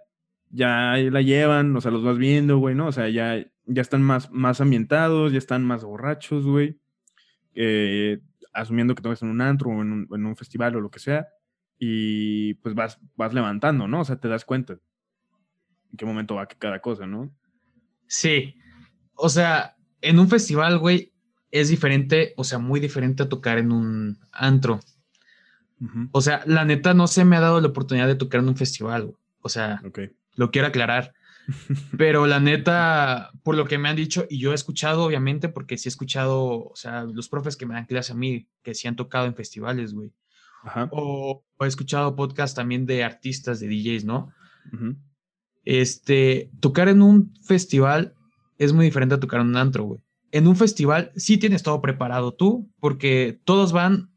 ya 0.50 0.96
la 0.96 1.22
llevan, 1.22 1.74
o 1.76 1.80
sea, 1.80 1.90
los 1.90 2.04
vas 2.04 2.18
viendo, 2.18 2.58
güey, 2.58 2.74
¿no? 2.74 2.86
O 2.86 2.92
sea, 2.92 3.08
ya, 3.08 3.44
ya 3.66 3.82
están 3.82 4.02
más, 4.02 4.30
más 4.30 4.60
ambientados, 4.60 5.32
ya 5.32 5.38
están 5.38 5.64
más 5.64 5.84
borrachos, 5.84 6.46
güey, 6.46 6.78
eh, 7.54 8.20
asumiendo 8.52 8.94
que 8.94 9.02
tú 9.02 9.10
estás 9.10 9.22
en 9.22 9.30
un 9.30 9.40
antro 9.40 9.70
o 9.70 9.82
en 9.82 9.92
un, 9.92 10.08
en 10.12 10.26
un, 10.26 10.36
festival 10.36 10.76
o 10.76 10.80
lo 10.80 10.90
que 10.90 11.00
sea, 11.00 11.28
y 11.82 12.54
pues 12.54 12.74
vas, 12.74 13.00
vas 13.16 13.32
levantando, 13.32 13.88
¿no? 13.88 14.02
O 14.02 14.04
sea, 14.04 14.20
te 14.20 14.28
das 14.28 14.44
cuenta 14.44 14.74
en 14.74 15.96
qué 15.96 16.04
momento 16.04 16.34
va 16.34 16.46
cada 16.46 16.80
cosa, 16.80 17.06
¿no? 17.06 17.34
Sí, 18.06 18.54
o 19.14 19.30
sea, 19.30 19.76
en 20.02 20.18
un 20.18 20.28
festival, 20.28 20.78
güey, 20.78 21.12
es 21.50 21.70
diferente, 21.70 22.34
o 22.36 22.44
sea, 22.44 22.58
muy 22.58 22.80
diferente 22.80 23.22
a 23.22 23.28
tocar 23.28 23.58
en 23.58 23.72
un 23.72 24.18
antro. 24.30 24.80
O 26.12 26.20
sea, 26.20 26.42
la 26.44 26.66
neta 26.66 26.92
no 26.92 27.06
se 27.06 27.24
me 27.24 27.36
ha 27.36 27.40
dado 27.40 27.58
la 27.62 27.68
oportunidad 27.68 28.06
de 28.06 28.14
tocar 28.14 28.42
en 28.42 28.48
un 28.48 28.56
festival, 28.56 29.16
o 29.40 29.48
sea, 29.48 29.80
lo 30.34 30.50
quiero 30.50 30.68
aclarar. 30.68 31.14
Pero 31.96 32.26
la 32.26 32.38
neta, 32.38 33.30
por 33.42 33.56
lo 33.56 33.64
que 33.64 33.78
me 33.78 33.88
han 33.88 33.96
dicho, 33.96 34.26
y 34.28 34.38
yo 34.38 34.52
he 34.52 34.54
escuchado, 34.54 35.02
obviamente, 35.02 35.48
porque 35.48 35.78
sí 35.78 35.88
he 35.88 35.90
escuchado, 35.90 36.68
o 36.68 36.76
sea, 36.76 37.04
los 37.04 37.30
profes 37.30 37.56
que 37.56 37.64
me 37.64 37.74
dan 37.74 37.86
clase 37.86 38.12
a 38.12 38.16
mí, 38.16 38.46
que 38.62 38.74
sí 38.74 38.86
han 38.86 38.96
tocado 38.96 39.24
en 39.24 39.34
festivales, 39.34 39.94
güey. 39.94 40.12
O, 40.90 41.44
he 41.60 41.66
escuchado 41.66 42.16
podcast 42.16 42.56
también 42.56 42.86
de 42.86 43.04
artistas, 43.04 43.60
de 43.60 43.68
DJs, 43.68 44.04
¿no? 44.04 44.32
Este, 45.64 46.50
tocar 46.60 46.88
en 46.88 47.02
un 47.02 47.34
festival 47.44 48.14
es 48.58 48.72
muy 48.72 48.84
diferente 48.86 49.14
a 49.14 49.20
tocar 49.20 49.40
en 49.40 49.48
un 49.48 49.56
antro, 49.56 49.84
güey 49.84 50.02
en 50.32 50.46
un 50.46 50.56
festival 50.56 51.12
sí 51.16 51.38
tienes 51.38 51.62
todo 51.62 51.80
preparado 51.80 52.32
tú, 52.32 52.70
porque 52.78 53.40
todos 53.44 53.72
van 53.72 54.10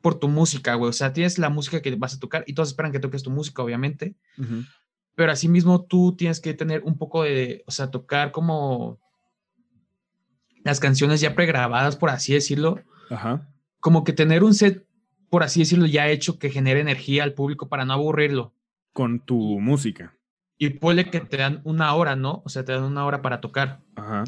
por 0.00 0.18
tu 0.18 0.28
música, 0.28 0.74
güey. 0.74 0.90
O 0.90 0.92
sea, 0.92 1.12
tienes 1.12 1.38
la 1.38 1.50
música 1.50 1.80
que 1.80 1.94
vas 1.96 2.14
a 2.14 2.20
tocar 2.20 2.44
y 2.46 2.54
todos 2.54 2.70
esperan 2.70 2.92
que 2.92 3.00
toques 3.00 3.22
tu 3.22 3.30
música, 3.30 3.62
obviamente. 3.62 4.16
Pero 5.14 5.32
asimismo 5.32 5.84
tú 5.84 6.14
tienes 6.16 6.40
que 6.40 6.54
tener 6.54 6.82
un 6.84 6.98
poco 6.98 7.22
de, 7.22 7.62
o 7.66 7.70
sea, 7.70 7.90
tocar 7.90 8.32
como 8.32 8.98
las 10.62 10.80
canciones 10.80 11.20
ya 11.20 11.34
pregrabadas, 11.34 11.96
por 11.96 12.10
así 12.10 12.32
decirlo. 12.32 12.80
Ajá. 13.10 13.48
Como 13.80 14.04
que 14.04 14.12
tener 14.12 14.44
un 14.44 14.54
set, 14.54 14.86
por 15.34 15.42
así 15.42 15.58
decirlo, 15.58 15.86
ya 15.86 16.08
hecho 16.10 16.38
que 16.38 16.48
genere 16.48 16.78
energía 16.78 17.24
al 17.24 17.32
público 17.32 17.68
para 17.68 17.84
no 17.84 17.94
aburrirlo. 17.94 18.54
Con 18.92 19.18
tu 19.18 19.58
música. 19.58 20.16
Y 20.58 20.68
puede 20.68 21.10
que 21.10 21.18
te 21.18 21.38
dan 21.38 21.60
una 21.64 21.92
hora, 21.92 22.14
¿no? 22.14 22.40
O 22.44 22.48
sea, 22.48 22.64
te 22.64 22.70
dan 22.70 22.84
una 22.84 23.04
hora 23.04 23.20
para 23.20 23.40
tocar. 23.40 23.80
Ajá. 23.96 24.22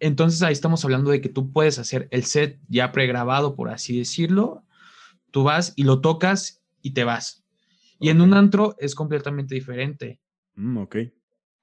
Entonces 0.00 0.42
ahí 0.42 0.52
estamos 0.52 0.84
hablando 0.84 1.12
de 1.12 1.20
que 1.20 1.28
tú 1.28 1.52
puedes 1.52 1.78
hacer 1.78 2.08
el 2.10 2.24
set 2.24 2.58
ya 2.66 2.90
pregrabado, 2.90 3.54
por 3.54 3.68
así 3.68 3.96
decirlo. 3.96 4.64
Tú 5.30 5.44
vas 5.44 5.72
y 5.76 5.84
lo 5.84 6.00
tocas 6.00 6.64
y 6.82 6.94
te 6.94 7.04
vas. 7.04 7.44
Y 8.00 8.08
en 8.08 8.20
un 8.20 8.34
antro 8.34 8.74
es 8.80 8.96
completamente 8.96 9.54
diferente. 9.54 10.18
Mm, 10.56 10.78
ok. 10.78 10.96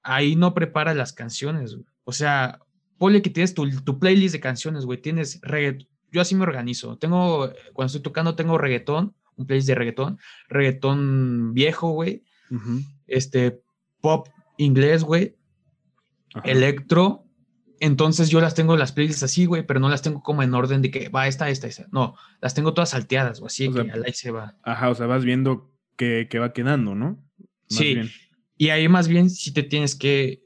Ahí 0.02 0.34
no 0.34 0.54
preparas 0.54 0.96
las 0.96 1.12
canciones. 1.12 1.76
O 2.04 2.12
sea, 2.12 2.60
ponle 2.96 3.20
que 3.20 3.28
tienes 3.28 3.52
tu, 3.52 3.68
tu 3.82 3.98
playlist 3.98 4.32
de 4.32 4.40
canciones, 4.40 4.86
güey. 4.86 5.02
Tienes 5.02 5.42
reggaetón. 5.42 5.94
Yo 6.10 6.20
así 6.20 6.34
me 6.34 6.42
organizo. 6.42 6.96
Tengo, 6.98 7.50
cuando 7.72 7.86
estoy 7.86 8.02
tocando, 8.02 8.34
tengo 8.34 8.58
reggaetón, 8.58 9.14
un 9.36 9.46
playlist 9.46 9.68
de 9.68 9.74
reggaetón, 9.74 10.18
reggaetón 10.48 11.52
viejo, 11.52 11.90
güey. 11.90 12.24
Este, 13.06 13.60
pop 14.00 14.28
inglés, 14.56 15.02
güey. 15.02 15.36
Electro, 16.44 17.26
entonces 17.80 18.30
yo 18.30 18.40
las 18.40 18.54
tengo 18.54 18.76
las 18.76 18.92
playlists 18.92 19.22
así, 19.22 19.44
güey, 19.44 19.66
pero 19.66 19.80
no 19.80 19.88
las 19.88 20.02
tengo 20.02 20.22
como 20.22 20.42
en 20.42 20.54
orden 20.54 20.82
de 20.82 20.90
que 20.90 21.08
va 21.08 21.28
esta, 21.28 21.50
esta, 21.50 21.66
esta. 21.66 21.86
No, 21.92 22.14
las 22.40 22.54
tengo 22.54 22.74
todas 22.74 22.90
salteadas, 22.90 23.40
o 23.40 23.46
así, 23.46 23.70
que 23.70 23.80
ahí 23.80 24.12
se 24.12 24.30
va. 24.30 24.56
Ajá, 24.62 24.90
o 24.90 24.94
sea, 24.94 25.06
vas 25.06 25.24
viendo 25.24 25.70
qué, 25.96 26.28
va 26.38 26.52
quedando, 26.52 26.94
¿no? 26.94 27.22
sí. 27.68 28.00
Y 28.58 28.70
ahí 28.70 28.88
más 28.88 29.06
bien 29.06 29.28
si 29.28 29.52
te 29.52 29.62
tienes 29.62 29.94
que, 29.94 30.42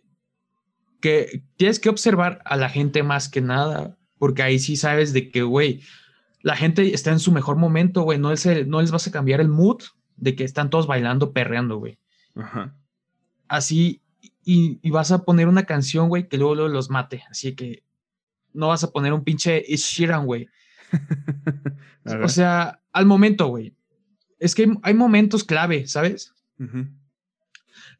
que, 1.01 1.45
tienes 1.57 1.79
que 1.79 1.89
observar 1.89 2.43
a 2.45 2.57
la 2.57 2.69
gente 2.69 3.05
más 3.05 3.29
que 3.29 3.41
nada, 3.41 3.97
porque 4.21 4.43
ahí 4.43 4.59
sí 4.59 4.77
sabes 4.77 5.15
de 5.15 5.31
que, 5.31 5.43
güey, 5.43 5.81
la 6.43 6.55
gente 6.55 6.93
está 6.93 7.11
en 7.11 7.21
su 7.21 7.33
mejor 7.33 7.57
momento, 7.57 8.03
güey, 8.03 8.19
no, 8.19 8.29
no 8.67 8.81
les 8.83 8.91
vas 8.91 9.07
a 9.07 9.11
cambiar 9.11 9.41
el 9.41 9.49
mood 9.49 9.83
de 10.19 10.37
que 10.37 10.45
están 10.45 10.69
todos 10.69 10.87
bailando, 10.87 11.33
perreando, 11.33 11.79
güey. 11.79 11.99
Ajá. 12.35 12.77
Así, 13.49 14.03
y, 14.45 14.91
vas 14.91 15.11
a 15.11 15.25
poner 15.25 15.49
una 15.49 15.65
canción, 15.65 16.11
güey, 16.11 16.29
que 16.29 16.37
luego, 16.37 16.55
los 16.69 16.91
mate. 16.91 17.25
Así 17.31 17.55
que 17.55 17.83
no 18.53 18.69
vas 18.69 18.85
a 18.85 18.91
poner 18.91 19.15
un 19.15 19.25
pinche 19.25 19.65
Is 19.67 19.87
Sheeran, 19.87 20.27
güey. 20.27 20.49
o 22.23 22.29
sea, 22.29 22.83
al 22.93 23.07
momento, 23.07 23.47
güey. 23.47 23.75
Es 24.39 24.55
que 24.55 24.71
hay, 24.83 24.93
momentos 24.93 25.45
clave, 25.45 25.87
¿sabes? 25.87 26.35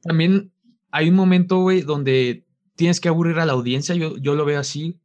También 0.03 0.53
hay 0.91 1.09
un 1.09 1.15
momento, 1.15 1.61
güey, 1.61 1.81
donde 1.81 2.45
tienes 2.77 3.01
que 3.01 3.09
aburrir 3.09 3.39
a 3.39 3.47
la 3.47 3.55
audiencia. 3.55 3.95
Yo, 3.95 4.19
yo 4.19 4.35
lo 4.35 4.45
veo 4.45 4.61
así. 4.61 5.00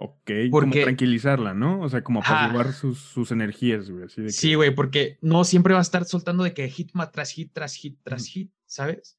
Ok, 0.00 0.30
como 0.50 0.72
tranquilizarla, 0.72 1.54
¿no? 1.54 1.80
O 1.80 1.88
sea, 1.88 2.04
como 2.04 2.20
apaciguar 2.20 2.72
sus, 2.72 2.98
sus, 2.98 3.32
energías, 3.32 3.90
güey. 3.90 4.08
Sí, 4.30 4.54
güey, 4.54 4.72
porque 4.72 5.18
no 5.22 5.42
siempre 5.42 5.74
va 5.74 5.80
a 5.80 5.82
estar 5.82 6.04
soltando 6.04 6.44
de 6.44 6.54
que 6.54 6.68
hit 6.68 6.92
tras 7.12 7.32
hit, 7.32 7.52
tras 7.52 7.74
hit, 7.74 7.98
tras 8.04 8.26
hit, 8.26 8.52
¿sabes? 8.64 9.18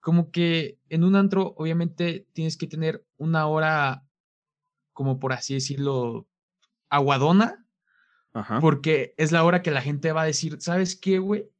como 0.00 0.30
que 0.30 0.78
en 0.88 1.04
un 1.04 1.16
antro, 1.16 1.54
obviamente, 1.56 2.26
tienes 2.32 2.56
que 2.56 2.66
tener 2.66 3.04
una 3.16 3.46
hora, 3.46 4.06
como 4.92 5.18
por 5.18 5.34
así 5.34 5.54
decirlo, 5.54 6.26
aguadona, 6.88 7.66
porque 8.60 9.14
es 9.18 9.32
la 9.32 9.44
hora 9.44 9.62
que 9.62 9.70
la 9.70 9.82
gente 9.82 10.12
va 10.12 10.22
a 10.22 10.26
decir, 10.26 10.56
¿sabes 10.60 10.96
qué, 10.96 11.18
güey? 11.18 11.50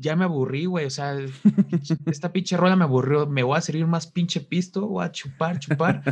Ya 0.00 0.16
me 0.16 0.24
aburrí, 0.24 0.64
güey, 0.64 0.86
o 0.86 0.90
sea, 0.90 1.14
esta 2.06 2.32
pinche 2.32 2.56
rola 2.56 2.74
me 2.74 2.84
aburrió, 2.84 3.26
me 3.26 3.42
voy 3.42 3.58
a 3.58 3.60
servir 3.60 3.86
más 3.86 4.06
pinche 4.06 4.40
pisto, 4.40 4.86
voy 4.86 5.04
a 5.04 5.12
chupar, 5.12 5.58
chupar, 5.58 6.02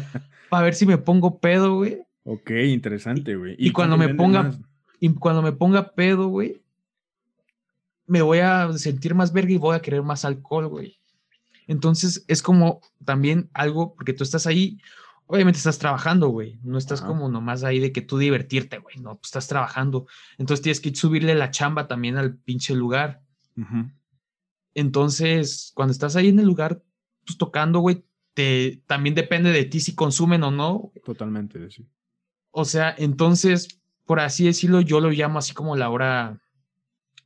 para 0.50 0.64
ver 0.64 0.75
si 0.75 0.85
me 0.85 0.99
pongo 0.99 1.38
pedo, 1.38 1.76
güey. 1.76 2.02
Ok, 2.25 2.50
interesante, 2.50 3.35
güey. 3.37 3.57
Y, 3.59 3.73
cuando 3.73 3.97
me 3.97 4.14
ponga, 4.14 4.52
y 5.00 5.09
cuando 5.14 5.40
me 5.40 5.52
ponga 5.52 5.92
pedo, 5.92 6.28
güey, 6.28 6.61
me 8.07 8.23
voy 8.23 8.38
a 8.38 8.71
sentir 8.75 9.14
más 9.14 9.33
verga 9.33 9.52
y 9.52 9.59
voy 9.59 9.76
a 9.76 9.80
querer 9.80 10.02
más 10.02 10.25
alcohol, 10.25 10.68
güey. 10.68 10.99
Entonces 11.66 12.25
es 12.28 12.42
como 12.42 12.80
también 13.04 13.50
algo, 13.52 13.95
porque 13.95 14.14
tú 14.14 14.25
estás 14.25 14.47
ahí, 14.47 14.78
obviamente 15.26 15.59
estás 15.59 15.78
trabajando, 15.78 16.28
güey, 16.28 16.59
no 16.62 16.78
estás 16.78 17.02
como 17.02 17.28
nomás 17.28 17.62
ahí 17.62 17.78
de 17.78 17.92
que 17.92 18.00
tú 18.00 18.16
divertirte, 18.18 18.78
güey, 18.78 18.97
no, 18.97 19.16
pues 19.16 19.28
estás 19.28 19.47
trabajando. 19.47 20.07
Entonces 20.38 20.62
tienes 20.62 20.80
que 20.80 20.95
subirle 20.95 21.35
la 21.35 21.50
chamba 21.50 21.87
también 21.87 22.16
al 22.16 22.37
pinche 22.37 22.75
lugar. 22.75 23.21
Entonces, 24.75 25.73
cuando 25.75 25.93
estás 25.93 26.17
ahí 26.17 26.29
en 26.29 26.38
el 26.38 26.47
lugar, 26.47 26.83
pues 27.27 27.38
tocando, 27.38 27.81
güey, 27.81 28.05
te, 28.35 28.83
también 28.87 29.15
depende 29.15 29.50
de 29.50 29.65
ti 29.65 29.81
si 29.81 29.95
consumen 29.95 30.43
o 30.45 30.50
no. 30.50 30.93
Totalmente, 31.05 31.71
sí. 31.71 31.87
O 32.50 32.65
sea, 32.65 32.95
entonces, 32.97 33.81
por 34.05 34.21
así 34.21 34.45
decirlo, 34.45 34.81
yo 34.81 35.00
lo 35.00 35.11
llamo 35.11 35.38
así 35.38 35.53
como 35.53 35.77
la 35.77 35.91
hora 35.91 36.41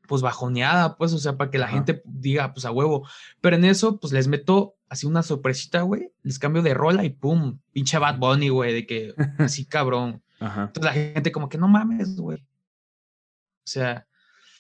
pues 0.09 0.21
bajoneada, 0.21 0.97
pues, 0.97 1.13
o 1.13 1.19
sea, 1.19 1.37
para 1.37 1.51
que 1.51 1.59
la 1.59 1.69
gente 1.69 2.03
diga, 2.05 2.53
pues 2.53 2.67
a 2.67 2.71
huevo. 2.71 3.09
Pero 3.41 3.57
en 3.57 3.65
eso, 3.65 3.99
pues 3.99 4.13
les 4.13 4.29
meto 4.29 4.77
así 4.89 5.07
una 5.07 5.23
sorpresita, 5.23 5.83
güey, 5.83 6.13
les 6.23 6.39
cambio 6.39 6.61
de 6.61 6.75
rola 6.75 7.05
y 7.05 7.11
pum, 7.11 7.61
pinche 7.73 7.99
Bad 7.99 8.19
Bunny, 8.19 8.49
güey, 8.51 8.75
de 8.75 8.87
que 8.87 9.15
así 9.39 9.65
cabrón. 9.65 10.23
Entonces 10.39 10.83
la 10.83 10.93
gente 10.93 11.33
como 11.33 11.49
que 11.49 11.57
no 11.57 11.69
mames, 11.69 12.17
güey. 12.17 12.39
O 12.39 13.67
sea, 13.67 14.07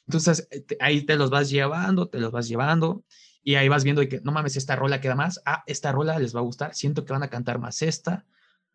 Entonces 0.06 0.49
eh, 0.50 0.64
ahí 0.80 1.02
te 1.02 1.16
los 1.16 1.30
vas 1.30 1.50
llevando, 1.50 2.09
te 2.09 2.21
los 2.21 2.32
vas 2.32 2.49
llevando 2.49 3.04
y 3.42 3.56
ahí 3.56 3.68
vas 3.68 3.85
viendo 3.85 4.06
que 4.09 4.21
no 4.23 4.32
mames, 4.32 4.56
esta 4.56 4.76
rola 4.76 5.00
queda 5.00 5.14
más, 5.14 5.40
ah, 5.47 5.64
esta 5.66 5.92
rola 5.92 6.18
les 6.18 6.35
va 6.35 6.40
a 6.40 6.44
gustar, 6.44 6.75
siento 6.75 7.04
que 7.04 7.12
van 7.12 7.23
a 7.23 7.30
cantar 7.30 7.59
más 7.59 7.82
esta, 7.82 8.25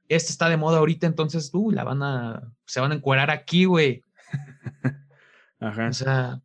esta 0.10 0.31
está 0.31 0.50
de 0.50 0.57
moda 0.57 0.79
ahorita, 0.79 1.07
entonces, 1.07 1.50
uh, 1.53 1.72
la 1.72 1.84
van 1.84 2.03
a, 2.03 2.53
se 2.65 2.79
van 2.79 2.91
a 2.91 2.96
encuerar 2.96 3.29
aquí, 3.31 3.65
güey. 3.65 4.01
Ajá. 5.60 5.88
O 5.88 5.93
sea, 5.93 6.41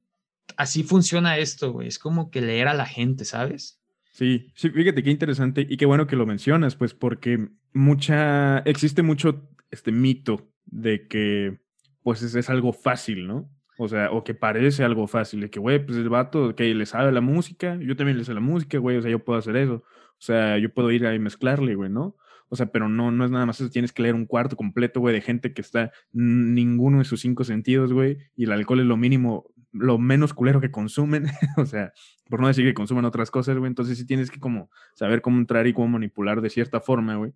así 0.56 0.82
funciona 0.82 1.38
esto, 1.38 1.72
güey, 1.72 1.88
es 1.88 1.98
como 1.98 2.30
que 2.30 2.40
leer 2.40 2.68
a 2.68 2.74
la 2.74 2.86
gente, 2.86 3.24
¿sabes? 3.24 3.80
Sí, 4.10 4.52
sí, 4.54 4.70
fíjate 4.70 5.02
qué 5.02 5.10
interesante 5.10 5.66
y 5.68 5.76
qué 5.76 5.86
bueno 5.86 6.06
que 6.06 6.16
lo 6.16 6.26
mencionas, 6.26 6.76
pues 6.76 6.94
porque 6.94 7.48
mucha, 7.72 8.58
existe 8.60 9.02
mucho 9.02 9.48
este 9.70 9.90
mito 9.90 10.52
de 10.66 11.08
que 11.08 11.60
pues 12.02 12.22
es, 12.22 12.34
es 12.34 12.50
algo 12.50 12.72
fácil, 12.72 13.26
¿no? 13.26 13.48
O 13.82 13.88
sea, 13.88 14.12
o 14.12 14.22
que 14.22 14.32
parece 14.32 14.84
algo 14.84 15.08
fácil, 15.08 15.40
de 15.40 15.50
que, 15.50 15.58
güey, 15.58 15.84
pues 15.84 15.98
el 15.98 16.08
vato 16.08 16.54
que 16.54 16.72
le 16.72 16.86
sabe 16.86 17.10
la 17.10 17.20
música, 17.20 17.76
yo 17.80 17.96
también 17.96 18.16
le 18.16 18.24
sé 18.24 18.32
la 18.32 18.40
música, 18.40 18.78
güey, 18.78 18.96
o 18.96 19.02
sea, 19.02 19.10
yo 19.10 19.24
puedo 19.24 19.40
hacer 19.40 19.56
eso. 19.56 19.74
O 19.74 20.20
sea, 20.24 20.56
yo 20.58 20.72
puedo 20.72 20.92
ir 20.92 21.04
ahí 21.04 21.18
mezclarle, 21.18 21.74
güey, 21.74 21.90
¿no? 21.90 22.16
O 22.48 22.54
sea, 22.54 22.66
pero 22.66 22.88
no, 22.88 23.10
no 23.10 23.24
es 23.24 23.32
nada 23.32 23.44
más 23.44 23.60
eso, 23.60 23.70
tienes 23.70 23.92
que 23.92 24.02
leer 24.02 24.14
un 24.14 24.24
cuarto 24.24 24.56
completo, 24.56 25.00
güey, 25.00 25.14
de 25.16 25.20
gente 25.20 25.52
que 25.52 25.62
está 25.62 25.90
ninguno 26.12 26.98
de 26.98 27.04
sus 27.04 27.20
cinco 27.20 27.42
sentidos, 27.42 27.92
güey, 27.92 28.18
y 28.36 28.44
el 28.44 28.52
alcohol 28.52 28.78
es 28.78 28.86
lo 28.86 28.96
mínimo, 28.96 29.50
lo 29.72 29.98
menos 29.98 30.32
culero 30.32 30.60
que 30.60 30.70
consumen, 30.70 31.26
o 31.56 31.66
sea, 31.66 31.92
por 32.28 32.40
no 32.40 32.46
decir 32.46 32.64
que 32.64 32.74
consumen 32.74 33.04
otras 33.04 33.32
cosas, 33.32 33.58
güey, 33.58 33.68
entonces 33.68 33.98
sí 33.98 34.06
tienes 34.06 34.30
que 34.30 34.38
como 34.38 34.70
saber 34.94 35.22
cómo 35.22 35.38
entrar 35.38 35.66
y 35.66 35.72
cómo 35.72 35.88
manipular 35.88 36.40
de 36.40 36.50
cierta 36.50 36.80
forma, 36.80 37.16
güey, 37.16 37.32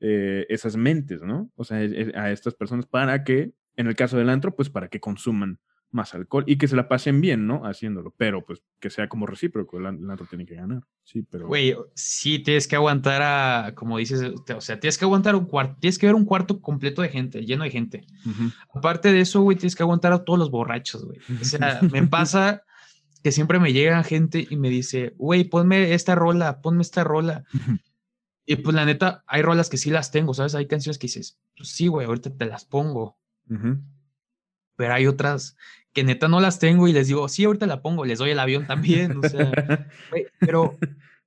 eh, 0.00 0.46
esas 0.48 0.76
mentes, 0.76 1.20
¿no? 1.20 1.50
O 1.56 1.64
sea, 1.64 1.78
a 1.78 2.30
estas 2.30 2.54
personas 2.54 2.86
para 2.86 3.22
que, 3.22 3.52
en 3.76 3.86
el 3.86 3.96
caso 3.96 4.16
del 4.16 4.30
antro, 4.30 4.56
pues 4.56 4.70
para 4.70 4.88
que 4.88 5.00
consuman 5.00 5.58
más 5.92 6.14
alcohol 6.14 6.44
y 6.46 6.56
que 6.56 6.68
se 6.68 6.76
la 6.76 6.88
pasen 6.88 7.20
bien, 7.20 7.46
¿no? 7.46 7.64
Haciéndolo, 7.64 8.14
pero 8.16 8.44
pues 8.44 8.62
que 8.78 8.90
sea 8.90 9.08
como 9.08 9.26
recíproco, 9.26 9.78
el, 9.78 9.86
antro 9.86 10.26
tiene 10.26 10.46
que 10.46 10.54
ganar, 10.54 10.82
sí, 11.02 11.22
pero... 11.22 11.46
Güey, 11.46 11.76
sí 11.94 12.38
tienes 12.38 12.68
que 12.68 12.76
aguantar 12.76 13.22
a, 13.22 13.74
como 13.74 13.98
dices, 13.98 14.32
o 14.54 14.60
sea, 14.60 14.78
tienes 14.78 14.98
que 14.98 15.04
aguantar 15.04 15.34
un 15.34 15.46
cuarto, 15.46 15.76
tienes 15.80 15.98
que 15.98 16.06
ver 16.06 16.14
un 16.14 16.24
cuarto 16.24 16.60
completo 16.60 17.02
de 17.02 17.08
gente, 17.08 17.44
lleno 17.44 17.64
de 17.64 17.70
gente. 17.70 18.06
Aparte 18.74 19.12
de 19.12 19.20
eso, 19.20 19.42
güey, 19.42 19.56
tienes 19.56 19.74
que 19.74 19.82
aguantar 19.82 20.12
a 20.12 20.24
todos 20.24 20.38
los 20.38 20.50
borrachos, 20.50 21.04
güey. 21.04 21.18
O 21.40 21.44
sea, 21.44 21.80
me 21.90 22.06
pasa 22.06 22.62
que 23.22 23.32
siempre 23.32 23.58
me 23.58 23.72
llega 23.72 24.02
gente 24.02 24.46
y 24.48 24.56
me 24.56 24.70
dice, 24.70 25.14
güey, 25.18 25.44
ponme 25.44 25.94
esta 25.94 26.14
rola, 26.14 26.60
ponme 26.60 26.82
esta 26.82 27.04
rola. 27.04 27.44
Y 28.46 28.56
pues 28.56 28.74
la 28.74 28.84
neta, 28.84 29.22
hay 29.26 29.42
rolas 29.42 29.68
que 29.68 29.76
sí 29.76 29.90
las 29.90 30.10
tengo, 30.10 30.34
¿sabes? 30.34 30.54
Hay 30.54 30.66
canciones 30.66 30.98
que 30.98 31.06
dices, 31.06 31.38
pues 31.56 31.70
sí, 31.70 31.86
güey, 31.88 32.06
ahorita 32.06 32.34
te 32.34 32.46
las 32.46 32.64
pongo. 32.64 33.18
Pero 34.80 34.94
hay 34.94 35.06
otras 35.06 35.58
que 35.92 36.04
neta 36.04 36.26
no 36.26 36.40
las 36.40 36.58
tengo 36.58 36.88
y 36.88 36.94
les 36.94 37.08
digo, 37.08 37.28
sí, 37.28 37.44
ahorita 37.44 37.66
la 37.66 37.82
pongo, 37.82 38.06
les 38.06 38.18
doy 38.18 38.30
el 38.30 38.38
avión 38.38 38.66
también, 38.66 39.18
o 39.22 39.28
sea, 39.28 39.52
pero 40.40 40.78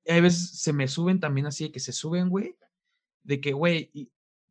a 0.10 0.20
veces 0.20 0.60
se 0.60 0.74
me 0.74 0.88
suben 0.88 1.20
también 1.20 1.46
así, 1.46 1.70
que 1.70 1.80
se 1.80 1.92
suben, 1.92 2.30
güey, 2.30 2.58
de 3.22 3.40
que, 3.40 3.54
güey, 3.54 3.92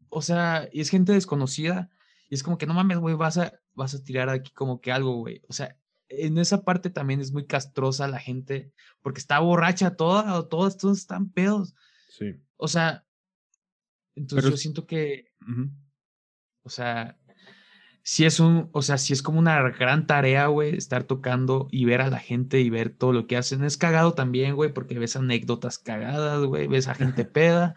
o 0.08 0.22
sea, 0.22 0.68
y 0.72 0.82
es 0.82 0.88
gente 0.88 1.12
desconocida, 1.12 1.90
y 2.30 2.36
es 2.36 2.44
como 2.44 2.58
que 2.58 2.66
no 2.66 2.74
mames, 2.74 2.98
güey, 2.98 3.16
vas 3.16 3.38
a, 3.38 3.58
vas 3.74 3.92
a 3.94 4.04
tirar 4.04 4.28
aquí 4.28 4.52
como 4.52 4.80
que 4.80 4.92
algo, 4.92 5.16
güey, 5.16 5.42
o 5.48 5.52
sea, 5.52 5.76
en 6.08 6.38
esa 6.38 6.62
parte 6.62 6.88
también 6.88 7.20
es 7.20 7.32
muy 7.32 7.44
castrosa 7.44 8.06
la 8.06 8.20
gente, 8.20 8.72
porque 9.00 9.18
está 9.18 9.40
borracha 9.40 9.96
toda, 9.96 10.48
todos, 10.48 10.76
todos 10.76 10.98
están 10.98 11.28
pedos. 11.30 11.74
Sí. 12.08 12.36
O 12.56 12.68
sea, 12.68 13.04
entonces 14.14 14.48
yo 14.48 14.56
siento 14.56 14.86
que, 14.86 15.32
o 16.62 16.70
sea, 16.70 17.18
si 18.04 18.24
es 18.24 18.40
un, 18.40 18.68
o 18.72 18.82
sea, 18.82 18.98
si 18.98 19.12
es 19.12 19.22
como 19.22 19.38
una 19.38 19.60
gran 19.70 20.06
tarea, 20.06 20.48
güey, 20.48 20.76
estar 20.76 21.04
tocando 21.04 21.68
y 21.70 21.84
ver 21.84 22.00
a 22.00 22.10
la 22.10 22.18
gente 22.18 22.60
y 22.60 22.68
ver 22.68 22.90
todo 22.90 23.12
lo 23.12 23.26
que 23.26 23.36
hacen. 23.36 23.62
Es 23.62 23.76
cagado 23.76 24.12
también, 24.12 24.56
güey, 24.56 24.72
porque 24.72 24.98
ves 24.98 25.14
anécdotas 25.14 25.78
cagadas, 25.78 26.44
güey, 26.44 26.66
ves 26.66 26.88
a 26.88 26.94
gente 26.94 27.24
peda, 27.24 27.76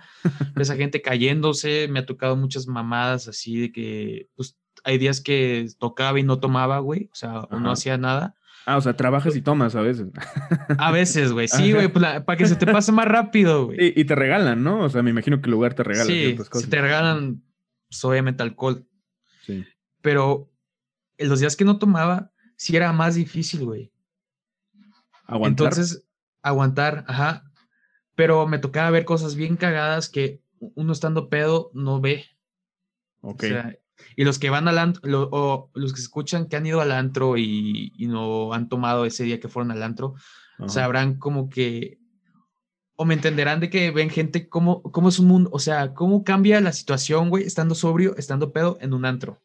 ves 0.56 0.72
a 0.72 0.76
gente 0.76 1.02
cayéndose. 1.02 1.88
Me 1.90 2.00
ha 2.00 2.06
tocado 2.06 2.36
muchas 2.36 2.68
mamadas 2.68 3.28
así 3.28 3.60
de 3.60 3.72
que, 3.72 4.30
pues, 4.36 4.58
hay 4.84 4.98
días 4.98 5.22
que 5.22 5.68
tocaba 5.78 6.20
y 6.20 6.24
no 6.24 6.40
tomaba, 6.40 6.80
güey, 6.80 7.10
o 7.12 7.16
sea, 7.16 7.48
no 7.52 7.72
hacía 7.72 7.98
nada. 7.98 8.36
Ah, 8.66 8.78
o 8.78 8.82
sea, 8.82 8.96
trabajas 8.96 9.36
y 9.36 9.42
tomas 9.42 9.76
a 9.76 9.82
veces. 9.82 10.08
A 10.80 10.92
veces, 10.92 11.32
güey. 11.32 11.48
Sí, 11.48 11.72
güey, 11.72 11.88
pues, 11.88 12.04
para 12.22 12.38
que 12.38 12.48
se 12.48 12.56
te 12.56 12.66
pase 12.66 12.92
más 12.92 13.08
rápido, 13.08 13.68
güey. 13.68 13.94
Y, 13.96 14.06
te 14.06 14.16
regalan, 14.16 14.64
¿no? 14.64 14.80
O 14.80 14.90
sea, 14.90 15.04
me 15.04 15.12
imagino 15.12 15.40
que 15.40 15.46
el 15.46 15.52
lugar 15.52 15.76
te 15.76 15.84
regala 15.84 16.06
sí, 16.06 16.36
cosas. 16.36 16.68
te 16.68 16.82
regalan, 16.82 17.44
pues, 17.88 18.04
obviamente, 18.04 18.42
alcohol. 18.42 18.88
Pero 20.06 20.52
en 21.18 21.30
los 21.30 21.40
días 21.40 21.56
que 21.56 21.66
no 21.66 21.80
tomaba, 21.80 22.32
sí 22.56 22.76
era 22.76 22.94
más 22.94 23.16
difícil, 23.16 23.66
güey. 23.66 23.92
Aguantar. 25.26 25.66
Entonces, 25.66 26.06
aguantar, 26.44 27.06
ajá. 27.08 27.52
Pero 28.14 28.46
me 28.46 28.60
tocaba 28.60 28.92
ver 28.92 29.04
cosas 29.04 29.34
bien 29.34 29.58
cagadas 29.58 30.08
que 30.08 30.44
uno 30.60 30.94
estando 30.94 31.28
pedo 31.28 31.72
no 31.74 32.02
ve. 32.02 32.24
Ok. 33.22 33.46
y 34.16 34.26
los 34.26 34.38
que 34.38 34.52
van 34.52 34.68
al 34.68 34.78
antro, 34.78 35.02
o 35.32 35.72
los 35.74 35.92
que 35.92 36.02
escuchan 36.02 36.50
que 36.50 36.56
han 36.56 36.68
ido 36.68 36.82
al 36.82 36.92
antro 36.92 37.36
y, 37.36 37.92
no 37.98 38.54
han 38.54 38.70
tomado 38.70 39.06
ese 39.06 39.24
día 39.24 39.40
que 39.40 39.50
fueron 39.50 39.72
al 39.72 39.82
antro, 39.82 40.14
sabrán 40.68 41.18
como 41.18 41.50
que, 41.50 41.98
o 42.96 43.06
me 43.06 43.16
entenderán 43.16 43.60
de 43.60 43.72
que 43.72 43.90
ven 43.90 44.12
gente 44.12 44.48
cómo, 44.50 44.84
cómo 44.84 45.10
es 45.10 45.18
un 45.18 45.26
mundo, 45.26 45.50
o 45.52 45.58
sea, 45.58 45.96
cómo 45.96 46.24
cambia 46.24 46.62
la 46.62 46.74
situación, 46.74 47.32
güey, 47.32 47.46
estando 47.46 47.74
sobrio, 47.74 48.16
estando 48.18 48.54
pedo 48.54 48.78
en 48.82 48.94
un 48.94 49.06
antro. 49.06 49.42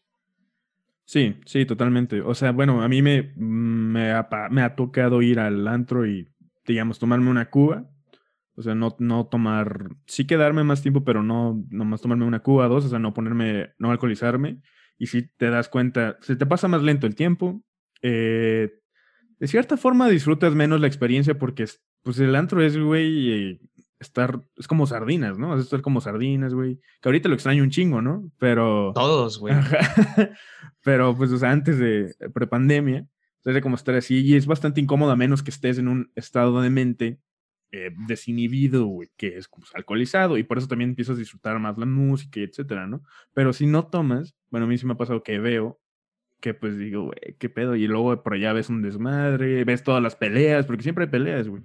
Sí, 1.11 1.35
sí, 1.44 1.66
totalmente. 1.66 2.20
O 2.20 2.37
sea, 2.37 2.53
bueno, 2.53 2.83
a 2.83 2.88
mí 2.88 3.03
me, 3.03 3.33
me, 3.35 4.12
ha, 4.12 4.75
tocado 4.77 5.23
ir 5.23 5.40
al 5.40 5.66
antro 5.66 6.07
y, 6.07 6.33
digamos, 6.64 7.01
tomarme 7.01 7.29
una 7.29 7.51
cuba. 7.51 7.90
O 8.55 8.62
sea, 8.62 8.77
no, 8.77 8.94
no 9.01 9.27
tomar, 9.27 9.88
sí 10.07 10.25
quedarme 10.25 10.62
más 10.62 10.83
tiempo, 10.83 11.03
pero 11.03 11.25
no 11.25 11.64
nomás 11.68 12.01
tomarme 12.01 12.27
una 12.27 12.44
cuba, 12.44 12.68
dos, 12.68 12.85
o 12.85 12.88
sea, 12.88 13.01
no 13.01 13.12
ponerme, 13.12 13.70
no 13.77 13.90
alcoholizarme. 13.90 14.61
Y 14.99 15.09
si 15.09 15.23
te 15.37 15.51
das 15.51 15.68
cuenta, 15.68 16.16
se 16.20 16.37
te 16.37 16.46
pasa 16.46 16.68
más 16.68 16.85
lento 16.85 17.09
el 17.09 17.16
tiempo. 17.16 17.61
Eh, 18.03 18.70
de 19.40 19.49
cierta 19.49 19.77
forma 19.77 20.09
disfrutas 20.09 20.55
menos 20.55 20.81
la 20.81 20.87
experiencia 20.87 21.37
porque, 21.37 21.66
pues, 22.05 22.20
el 22.20 22.37
antro 22.37 22.62
es, 22.62 22.79
güey, 22.79 23.59
estar, 24.01 24.43
es 24.57 24.67
como 24.67 24.87
sardinas, 24.87 25.39
¿no? 25.39 25.55
Es 25.55 25.65
estar 25.65 25.83
como 25.83 26.01
sardinas, 26.01 26.55
güey. 26.55 26.81
Que 27.01 27.09
ahorita 27.09 27.29
lo 27.29 27.35
extraño 27.35 27.63
un 27.63 27.71
chingo, 27.71 28.03
¿no? 28.03 28.31
Pero... 28.39 28.93
Todos, 28.95 29.39
güey. 29.39 29.55
Pero, 30.83 31.17
pues, 31.17 31.31
o 31.31 31.39
sea, 31.39 31.51
antes 31.53 31.79
de 31.79 32.13
prepandemia, 32.33 33.07
era 33.45 33.61
como 33.61 33.77
estar 33.77 33.95
así 33.95 34.21
y 34.21 34.37
es 34.37 34.47
bastante 34.47 34.81
incómodo 34.81 35.13
a 35.13 35.17
menos 35.17 35.43
que 35.43 35.51
estés 35.51 35.79
en 35.79 35.89
un 35.89 36.11
estado 36.15 36.61
de 36.61 36.71
mente 36.71 37.21
eh, 37.73 37.91
desinhibido, 38.07 38.85
güey, 38.87 39.11
que 39.17 39.39
es 39.39 39.49
pues, 39.49 39.71
alcoholizado 39.75 40.37
y 40.37 40.43
por 40.43 40.59
eso 40.59 40.69
también 40.69 40.91
empiezas 40.91 41.17
a 41.17 41.21
disfrutar 41.21 41.59
más 41.59 41.79
la 41.79 41.87
música, 41.87 42.41
etcétera, 42.41 42.87
¿no? 42.87 43.03
Pero 43.33 43.53
si 43.53 43.67
no 43.67 43.87
tomas, 43.87 44.35
bueno, 44.51 44.67
a 44.67 44.69
mí 44.69 44.77
sí 44.77 44.87
me 44.87 44.93
ha 44.93 44.97
pasado 44.97 45.23
que 45.23 45.39
veo 45.39 45.81
que 46.41 46.55
pues 46.55 46.79
digo, 46.79 47.05
güey, 47.05 47.37
qué 47.39 47.51
pedo, 47.51 47.77
y 47.77 47.87
luego 47.87 48.23
por 48.23 48.35
allá 48.35 48.55
ves 48.55 48.71
un 48.71 48.83
desmadre, 48.83 49.63
ves 49.65 49.85
todas 49.85 50.03
las 50.03 50.17
peleas, 50.17 50.67
porque 50.67 50.83
siempre 50.83 51.05
hay 51.05 51.11
peleas, 51.11 51.49
güey. 51.49 51.63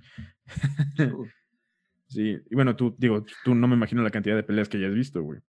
Sí, 2.16 2.38
y 2.50 2.56
bueno, 2.56 2.78
tú, 2.78 2.96
digo, 2.98 3.26
tú 3.44 3.54
no 3.54 3.68
me 3.68 3.76
imagino 3.76 4.02
la 4.02 4.10
cantidad 4.10 4.38
de 4.38 4.44
peleas 4.44 4.70
que 4.70 4.78
hayas 4.78 4.94
visto, 4.94 5.22
güey. 5.22 5.42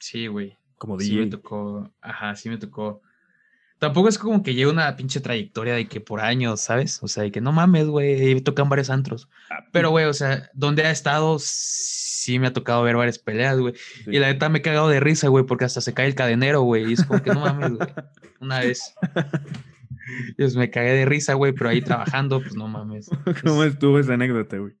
Sí, 0.00 0.26
güey. 0.26 0.58
Como 0.74 0.96
DJ. 0.96 1.08
Sí 1.08 1.16
me 1.16 1.26
tocó, 1.28 1.94
ajá, 2.00 2.34
sí 2.34 2.48
me 2.48 2.58
tocó. 2.58 3.02
Tampoco 3.78 4.08
es 4.08 4.18
como 4.18 4.42
que 4.42 4.54
lleve 4.54 4.72
una 4.72 4.96
pinche 4.96 5.20
trayectoria 5.20 5.74
de 5.74 5.86
que 5.86 6.00
por 6.00 6.20
años, 6.20 6.60
¿sabes? 6.60 7.00
O 7.04 7.06
sea, 7.08 7.22
de 7.22 7.30
que 7.30 7.40
no 7.40 7.52
mames, 7.52 7.86
güey, 7.86 8.40
tocan 8.40 8.68
varios 8.68 8.90
antros. 8.90 9.28
Ah, 9.48 9.64
Pero, 9.70 9.90
güey, 9.90 10.06
o 10.06 10.12
sea, 10.12 10.50
donde 10.54 10.82
ha 10.82 10.90
estado, 10.90 11.36
sí 11.38 12.40
me 12.40 12.48
ha 12.48 12.52
tocado 12.52 12.82
ver 12.82 12.96
varias 12.96 13.20
peleas, 13.20 13.60
güey. 13.60 13.74
Y 14.08 14.18
la 14.18 14.26
neta 14.26 14.48
me 14.48 14.58
he 14.58 14.62
cagado 14.62 14.88
de 14.88 14.98
risa, 14.98 15.28
güey, 15.28 15.46
porque 15.46 15.66
hasta 15.66 15.80
se 15.80 15.94
cae 15.94 16.08
el 16.08 16.16
cadenero, 16.16 16.62
güey. 16.62 16.90
Y 16.90 16.94
es 16.94 17.04
como 17.04 17.22
que 17.22 17.30
no 17.30 17.40
mames, 17.42 17.74
güey. 17.74 17.88
Una 18.40 18.58
vez. 18.58 18.92
Pues 20.36 20.56
me 20.56 20.70
cagué 20.70 20.92
de 20.92 21.04
risa, 21.04 21.34
güey, 21.34 21.52
pero 21.52 21.70
ahí 21.70 21.82
trabajando, 21.82 22.40
pues 22.40 22.56
no 22.56 22.66
mames. 22.66 23.08
¿Cómo 23.44 23.62
estuvo 23.62 23.96
esa 24.00 24.14
anécdota, 24.14 24.56
güey? 24.58 24.72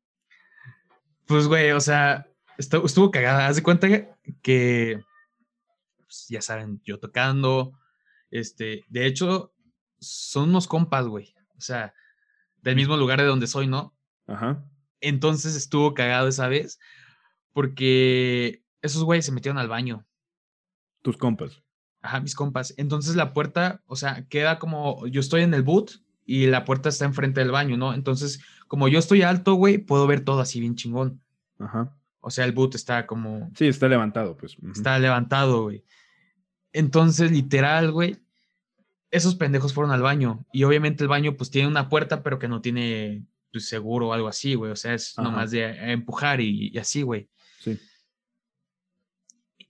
Pues, 1.30 1.46
güey, 1.46 1.70
o 1.70 1.78
sea, 1.78 2.26
estuvo, 2.58 2.86
estuvo 2.86 3.10
cagada. 3.12 3.46
Haz 3.46 3.54
de 3.54 3.62
cuenta 3.62 3.86
que, 4.42 5.00
pues, 5.96 6.26
ya 6.28 6.42
saben, 6.42 6.82
yo 6.84 6.98
tocando, 6.98 7.78
este, 8.32 8.84
de 8.88 9.06
hecho, 9.06 9.54
son 10.00 10.48
unos 10.48 10.66
compas, 10.66 11.06
güey. 11.06 11.32
O 11.56 11.60
sea, 11.60 11.94
del 12.56 12.74
mismo 12.74 12.96
lugar 12.96 13.20
de 13.20 13.26
donde 13.26 13.46
soy, 13.46 13.68
¿no? 13.68 13.96
Ajá. 14.26 14.64
Entonces 15.00 15.54
estuvo 15.54 15.94
cagado 15.94 16.26
esa 16.26 16.48
vez 16.48 16.80
porque 17.52 18.64
esos 18.82 19.04
güeyes 19.04 19.24
se 19.24 19.30
metieron 19.30 19.58
al 19.58 19.68
baño. 19.68 20.04
Tus 21.02 21.16
compas. 21.16 21.62
Ajá, 22.02 22.18
mis 22.18 22.34
compas. 22.34 22.74
Entonces 22.76 23.14
la 23.14 23.32
puerta, 23.32 23.84
o 23.86 23.94
sea, 23.94 24.26
queda 24.26 24.58
como, 24.58 25.06
yo 25.06 25.20
estoy 25.20 25.42
en 25.42 25.54
el 25.54 25.62
boot 25.62 25.92
y 26.24 26.46
la 26.46 26.64
puerta 26.64 26.88
está 26.88 27.04
enfrente 27.04 27.40
del 27.40 27.50
baño, 27.50 27.76
¿no? 27.76 27.94
Entonces, 27.94 28.40
como 28.68 28.88
yo 28.88 28.98
estoy 28.98 29.22
alto, 29.22 29.54
güey, 29.54 29.78
puedo 29.78 30.06
ver 30.06 30.24
todo 30.24 30.40
así 30.40 30.60
bien 30.60 30.76
chingón. 30.76 31.20
Ajá. 31.58 31.96
O 32.20 32.30
sea, 32.30 32.44
el 32.44 32.52
boot 32.52 32.74
está 32.74 33.06
como... 33.06 33.50
Sí, 33.56 33.66
está 33.66 33.88
levantado, 33.88 34.36
pues. 34.36 34.56
Está 34.72 34.98
levantado, 34.98 35.62
güey. 35.62 35.84
Entonces, 36.72 37.32
literal, 37.32 37.90
güey, 37.92 38.18
esos 39.10 39.34
pendejos 39.34 39.72
fueron 39.72 39.92
al 39.92 40.02
baño. 40.02 40.46
Y 40.52 40.64
obviamente 40.64 41.02
el 41.02 41.08
baño, 41.08 41.36
pues 41.36 41.50
tiene 41.50 41.68
una 41.68 41.88
puerta, 41.88 42.22
pero 42.22 42.38
que 42.38 42.46
no 42.46 42.60
tiene 42.60 43.24
pues, 43.50 43.68
seguro 43.68 44.08
o 44.08 44.12
algo 44.12 44.28
así, 44.28 44.54
güey. 44.54 44.70
O 44.70 44.76
sea, 44.76 44.94
es 44.94 45.16
nomás 45.18 45.50
de 45.50 45.64
empujar 45.92 46.40
y, 46.40 46.70
y 46.72 46.78
así, 46.78 47.02
güey. 47.02 47.28
Sí. 47.58 47.78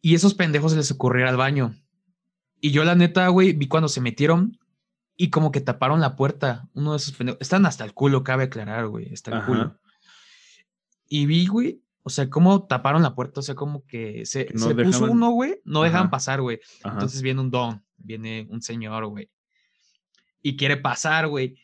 Y 0.02 0.14
esos 0.14 0.34
pendejos 0.34 0.72
se 0.72 0.78
les 0.78 0.90
ocurrió 0.90 1.22
ir 1.22 1.28
al 1.28 1.36
baño. 1.36 1.74
Y 2.60 2.72
yo, 2.72 2.84
la 2.84 2.94
neta, 2.94 3.28
güey, 3.28 3.52
vi 3.52 3.68
cuando 3.68 3.88
se 3.88 4.00
metieron 4.00 4.59
y 5.22 5.28
como 5.28 5.52
que 5.52 5.60
taparon 5.60 6.00
la 6.00 6.16
puerta. 6.16 6.68
Uno 6.72 6.92
de 6.92 6.96
esos 6.96 7.12
pendejos. 7.14 7.42
Están 7.42 7.66
hasta 7.66 7.84
el 7.84 7.92
culo, 7.92 8.24
cabe 8.24 8.44
aclarar, 8.44 8.86
güey. 8.86 9.12
Hasta 9.12 9.30
el 9.32 9.36
Ajá. 9.36 9.46
culo. 9.46 9.78
Y 11.08 11.26
vi, 11.26 11.46
güey, 11.46 11.82
o 12.02 12.08
sea, 12.08 12.30
cómo 12.30 12.66
taparon 12.66 13.02
la 13.02 13.14
puerta. 13.14 13.40
O 13.40 13.42
sea, 13.42 13.54
como 13.54 13.84
que 13.86 14.24
se, 14.24 14.46
Que 14.46 14.54
no 14.54 14.60
se 14.68 14.74
puso 14.74 14.84
dejaban- 15.00 15.10
uno, 15.10 15.30
güey. 15.32 15.60
No 15.64 15.82
dejaban 15.82 16.04
Ajá. 16.06 16.10
pasar, 16.10 16.40
güey. 16.40 16.58
Ajá. 16.82 16.94
Entonces 16.94 17.20
viene 17.20 17.40
un 17.42 17.50
don, 17.50 17.84
viene 17.98 18.46
un 18.48 18.62
señor, 18.62 19.04
güey. 19.08 19.28
Y 20.40 20.56
quiere 20.56 20.78
pasar, 20.78 21.28
güey. 21.28 21.58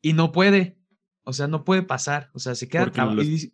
Y 0.00 0.14
no 0.14 0.32
puede. 0.32 0.78
O 1.24 1.34
sea, 1.34 1.46
no 1.48 1.64
puede 1.64 1.82
pasar. 1.82 2.30
O 2.32 2.38
sea, 2.38 2.54
se 2.54 2.66
queda 2.66 2.90
trabado. 2.90 3.16
los- 3.16 3.26
Y, 3.26 3.28
dice, 3.30 3.52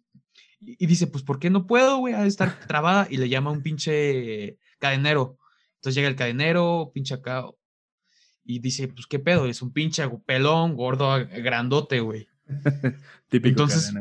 y 0.61 0.87
dice, 0.87 1.09
pues, 1.09 1.25
¿por 1.25 1.41
qué 1.41 1.51
no 1.51 1.67
puedo, 1.67 1.99
güey? 1.99 2.15
Ha 2.15 2.23
de 2.23 2.29
estar 2.29 2.61
trabada. 2.69 3.09
Y 3.11 3.17
le 3.17 3.29
llama 3.29 3.51
a 3.51 3.55
un 3.55 3.63
pinche 3.63 4.57
cadenero. 4.79 5.37
Entonces 5.77 5.97
llega 5.97 6.07
el 6.09 6.15
cadenero, 6.17 6.93
pinche 6.95 7.15
acá. 7.15 7.45
Y 8.51 8.61
dice, 8.61 8.89
pues, 8.89 9.07
¿qué 9.07 9.19
pedo? 9.19 9.45
Es 9.45 9.61
un 9.61 9.75
pinche 9.75 10.03
pelón, 10.25 10.75
gordo, 10.75 11.19
grandote, 11.43 12.01
güey. 12.01 12.29
Típico 13.29 13.65
entonces-. 13.65 13.93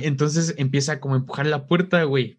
Entonces 0.00 0.54
empieza 0.58 1.00
como 1.00 1.14
a 1.14 1.16
empujar 1.16 1.46
la 1.46 1.66
puerta, 1.66 2.02
güey. 2.04 2.38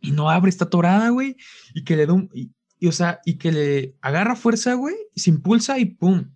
Y 0.00 0.12
no 0.12 0.30
abre, 0.30 0.48
está 0.48 0.64
atorada, 0.64 1.10
güey. 1.10 1.36
Y 1.74 1.84
que 1.84 1.94
le 1.94 2.06
da 2.06 2.14
un. 2.14 2.30
Y, 2.32 2.52
y, 2.78 2.86
o 2.86 2.92
sea, 2.92 3.20
y 3.26 3.34
que 3.34 3.52
le 3.52 3.96
agarra 4.00 4.34
fuerza, 4.34 4.72
güey. 4.72 4.94
Se 5.14 5.28
impulsa 5.28 5.78
y 5.78 5.84
pum. 5.84 6.30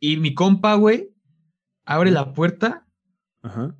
Y 0.00 0.16
mi 0.16 0.32
compa, 0.32 0.74
güey, 0.76 1.10
abre 1.84 2.10
la 2.10 2.32
puerta. 2.32 2.86
Ajá. 3.42 3.76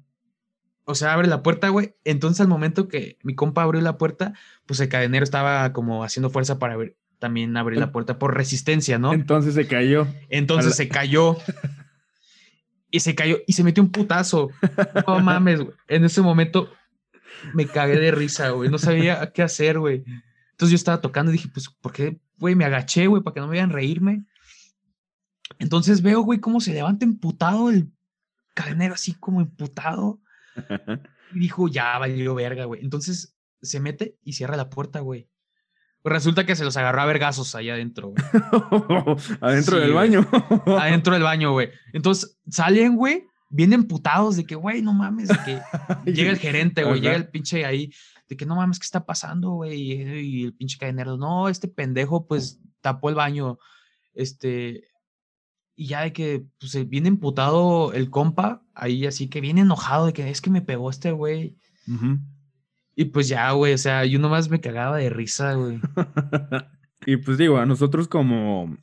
O 0.84 0.94
sea, 0.94 1.14
abre 1.14 1.26
la 1.26 1.42
puerta, 1.42 1.70
güey. 1.70 1.94
Entonces, 2.04 2.42
al 2.42 2.48
momento 2.48 2.86
que 2.86 3.16
mi 3.22 3.34
compa 3.34 3.62
abrió 3.62 3.80
la 3.80 3.96
puerta, 3.96 4.34
pues 4.66 4.78
el 4.80 4.90
cadenero 4.90 5.24
estaba 5.24 5.72
como 5.72 6.04
haciendo 6.04 6.28
fuerza 6.28 6.58
para 6.58 6.74
abrir- 6.74 6.96
también 7.18 7.56
abrir 7.56 7.78
la 7.78 7.92
puerta 7.92 8.18
por 8.18 8.36
resistencia, 8.36 8.98
¿no? 8.98 9.12
Entonces 9.12 9.54
se 9.54 9.66
cayó. 9.66 10.06
Entonces 10.28 10.70
la- 10.70 10.76
se 10.76 10.88
cayó. 10.88 11.36
Y 12.90 13.00
se 13.00 13.14
cayó 13.14 13.36
y 13.46 13.52
se 13.52 13.62
metió 13.64 13.82
un 13.82 13.92
putazo. 13.92 14.48
No 15.06 15.20
mames, 15.20 15.60
güey. 15.60 15.74
En 15.88 16.06
ese 16.06 16.22
momento 16.22 16.72
me 17.52 17.66
cagué 17.66 17.98
de 18.00 18.10
risa, 18.12 18.48
güey. 18.48 18.70
No 18.70 18.78
sabía 18.78 19.30
qué 19.32 19.42
hacer, 19.42 19.78
güey. 19.78 20.04
Entonces 20.52 20.70
yo 20.70 20.76
estaba 20.76 21.02
tocando 21.02 21.30
y 21.30 21.34
dije, 21.34 21.50
pues, 21.52 21.68
¿por 21.68 21.92
qué, 21.92 22.18
güey? 22.38 22.54
Me 22.54 22.64
agaché, 22.64 23.06
güey, 23.06 23.22
para 23.22 23.34
que 23.34 23.40
no 23.40 23.46
me 23.46 23.52
vean 23.52 23.68
reírme. 23.72 24.24
Entonces 25.58 26.00
veo, 26.00 26.22
güey, 26.22 26.40
cómo 26.40 26.60
se 26.60 26.72
levanta 26.72 27.04
emputado 27.04 27.68
el 27.68 27.92
cadenero, 28.54 28.94
así 28.94 29.12
como 29.12 29.42
emputado. 29.42 30.20
Y 31.34 31.40
dijo, 31.40 31.68
ya 31.68 31.98
valió 31.98 32.34
verga, 32.34 32.64
güey. 32.64 32.80
Entonces 32.82 33.36
se 33.60 33.80
mete 33.80 34.16
y 34.24 34.32
cierra 34.32 34.56
la 34.56 34.70
puerta, 34.70 35.00
güey. 35.00 35.28
Pues 36.08 36.20
resulta 36.22 36.46
que 36.46 36.56
se 36.56 36.64
los 36.64 36.74
agarró 36.78 37.02
a 37.02 37.04
vergazos 37.04 37.54
allá 37.54 37.74
adentro. 37.74 38.14
Adentro 39.42 39.76
Sí, 39.76 39.82
del 39.82 39.92
baño. 39.92 40.26
adentro 40.80 41.12
del 41.12 41.22
baño, 41.22 41.52
güey. 41.52 41.68
Entonces 41.92 42.40
salen, 42.48 42.96
güey, 42.96 43.26
bien 43.50 43.74
emputados 43.74 44.36
de 44.36 44.46
que, 44.46 44.54
güey, 44.54 44.80
no 44.80 44.94
mames, 44.94 45.28
de 45.28 45.36
que 45.44 45.60
llega 46.10 46.30
el 46.30 46.38
gerente, 46.38 46.82
güey, 46.82 47.02
llega 47.02 47.14
el 47.14 47.28
pinche 47.28 47.66
ahí, 47.66 47.92
de 48.26 48.38
que 48.38 48.46
no 48.46 48.56
mames, 48.56 48.78
¿qué 48.78 48.84
está 48.84 49.04
pasando, 49.04 49.50
güey? 49.50 49.82
Y, 49.82 50.44
el 50.44 50.54
pinche 50.54 50.78
cadenero, 50.78 51.18
no, 51.18 51.50
este 51.50 51.68
pendejo, 51.68 52.26
pues 52.26 52.58
tapó 52.80 53.10
el 53.10 53.14
baño, 53.14 53.58
este, 54.14 54.84
y 55.76 55.88
ya 55.88 56.00
de 56.00 56.14
que, 56.14 56.46
pues 56.58 56.74
eh, 56.74 56.84
viene 56.84 57.08
emputado 57.08 57.92
el 57.92 58.08
compa, 58.08 58.62
ahí 58.72 59.04
así 59.04 59.28
que 59.28 59.42
viene 59.42 59.60
enojado 59.60 60.06
de 60.06 60.14
que 60.14 60.30
es 60.30 60.40
que 60.40 60.48
me 60.48 60.62
pegó 60.62 60.88
este 60.88 61.12
güey. 61.12 61.58
Y 63.00 63.04
pues 63.04 63.28
ya, 63.28 63.52
güey, 63.52 63.74
o 63.74 63.78
sea, 63.78 64.04
yo 64.04 64.18
nomás 64.18 64.50
me 64.50 64.60
cagaba 64.60 64.96
de 64.96 65.08
risa, 65.08 65.54
güey. 65.54 65.78
y 67.06 67.16
pues 67.18 67.38
digo, 67.38 67.58
a 67.58 67.64
nosotros 67.64 68.08
como 68.08 68.76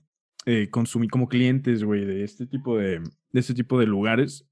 eh, 0.45 0.69
consumi- 0.71 1.09
como 1.09 1.27
clientes, 1.27 1.83
güey, 1.83 2.05
de 2.05 2.23
este 2.23 2.47
tipo 2.47 2.77
de, 2.77 2.99
de 2.99 3.39
este 3.41 3.53
tipo 3.53 3.77
de 3.77 3.87
lugares, 3.87 4.47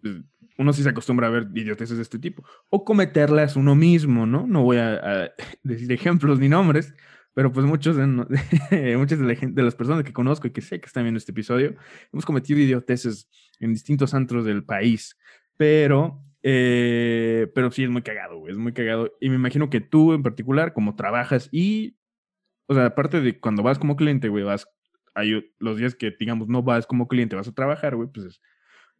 pues, 0.00 0.22
uno 0.56 0.72
sí 0.72 0.82
se 0.82 0.88
acostumbra 0.88 1.26
a 1.26 1.30
ver 1.30 1.48
idioteces 1.54 1.98
de 1.98 2.02
este 2.02 2.18
tipo. 2.18 2.44
O 2.70 2.82
cometerlas 2.82 3.56
uno 3.56 3.74
mismo, 3.74 4.24
¿no? 4.24 4.46
No 4.46 4.62
voy 4.62 4.78
a, 4.78 4.94
a 4.94 5.30
decir 5.62 5.92
ejemplos 5.92 6.38
ni 6.38 6.48
nombres, 6.48 6.94
pero 7.34 7.52
pues 7.52 7.66
muchos 7.66 7.96
de, 7.96 8.06
muchas 8.96 9.18
de, 9.18 9.26
la 9.26 9.34
gente, 9.34 9.54
de 9.54 9.66
las 9.66 9.74
personas 9.74 10.02
que 10.02 10.14
conozco 10.14 10.46
y 10.46 10.50
que 10.50 10.62
sé 10.62 10.80
que 10.80 10.86
están 10.86 11.04
viendo 11.04 11.18
este 11.18 11.32
episodio, 11.32 11.74
hemos 12.10 12.24
cometido 12.24 12.58
idioteces 12.58 13.28
en 13.60 13.74
distintos 13.74 14.14
antros 14.14 14.46
del 14.46 14.64
país. 14.64 15.18
Pero, 15.58 16.24
eh, 16.42 17.50
pero 17.54 17.70
sí 17.70 17.84
es 17.84 17.90
muy 17.90 18.02
cagado, 18.02 18.38
güey, 18.38 18.52
es 18.52 18.58
muy 18.58 18.72
cagado. 18.72 19.12
Y 19.20 19.28
me 19.28 19.36
imagino 19.36 19.70
que 19.70 19.80
tú 19.80 20.12
en 20.12 20.22
particular, 20.22 20.72
como 20.72 20.94
trabajas 20.96 21.48
y, 21.52 21.96
o 22.66 22.74
sea, 22.74 22.86
aparte 22.86 23.20
de 23.20 23.38
cuando 23.40 23.62
vas 23.62 23.78
como 23.78 23.96
cliente, 23.96 24.28
güey, 24.28 24.44
vas, 24.44 24.68
hay 25.14 25.44
los 25.58 25.76
días 25.78 25.94
que, 25.94 26.14
digamos, 26.18 26.48
no 26.48 26.62
vas 26.62 26.86
como 26.86 27.08
cliente, 27.08 27.36
vas 27.36 27.48
a 27.48 27.54
trabajar, 27.54 27.96
güey, 27.96 28.08
pues, 28.12 28.40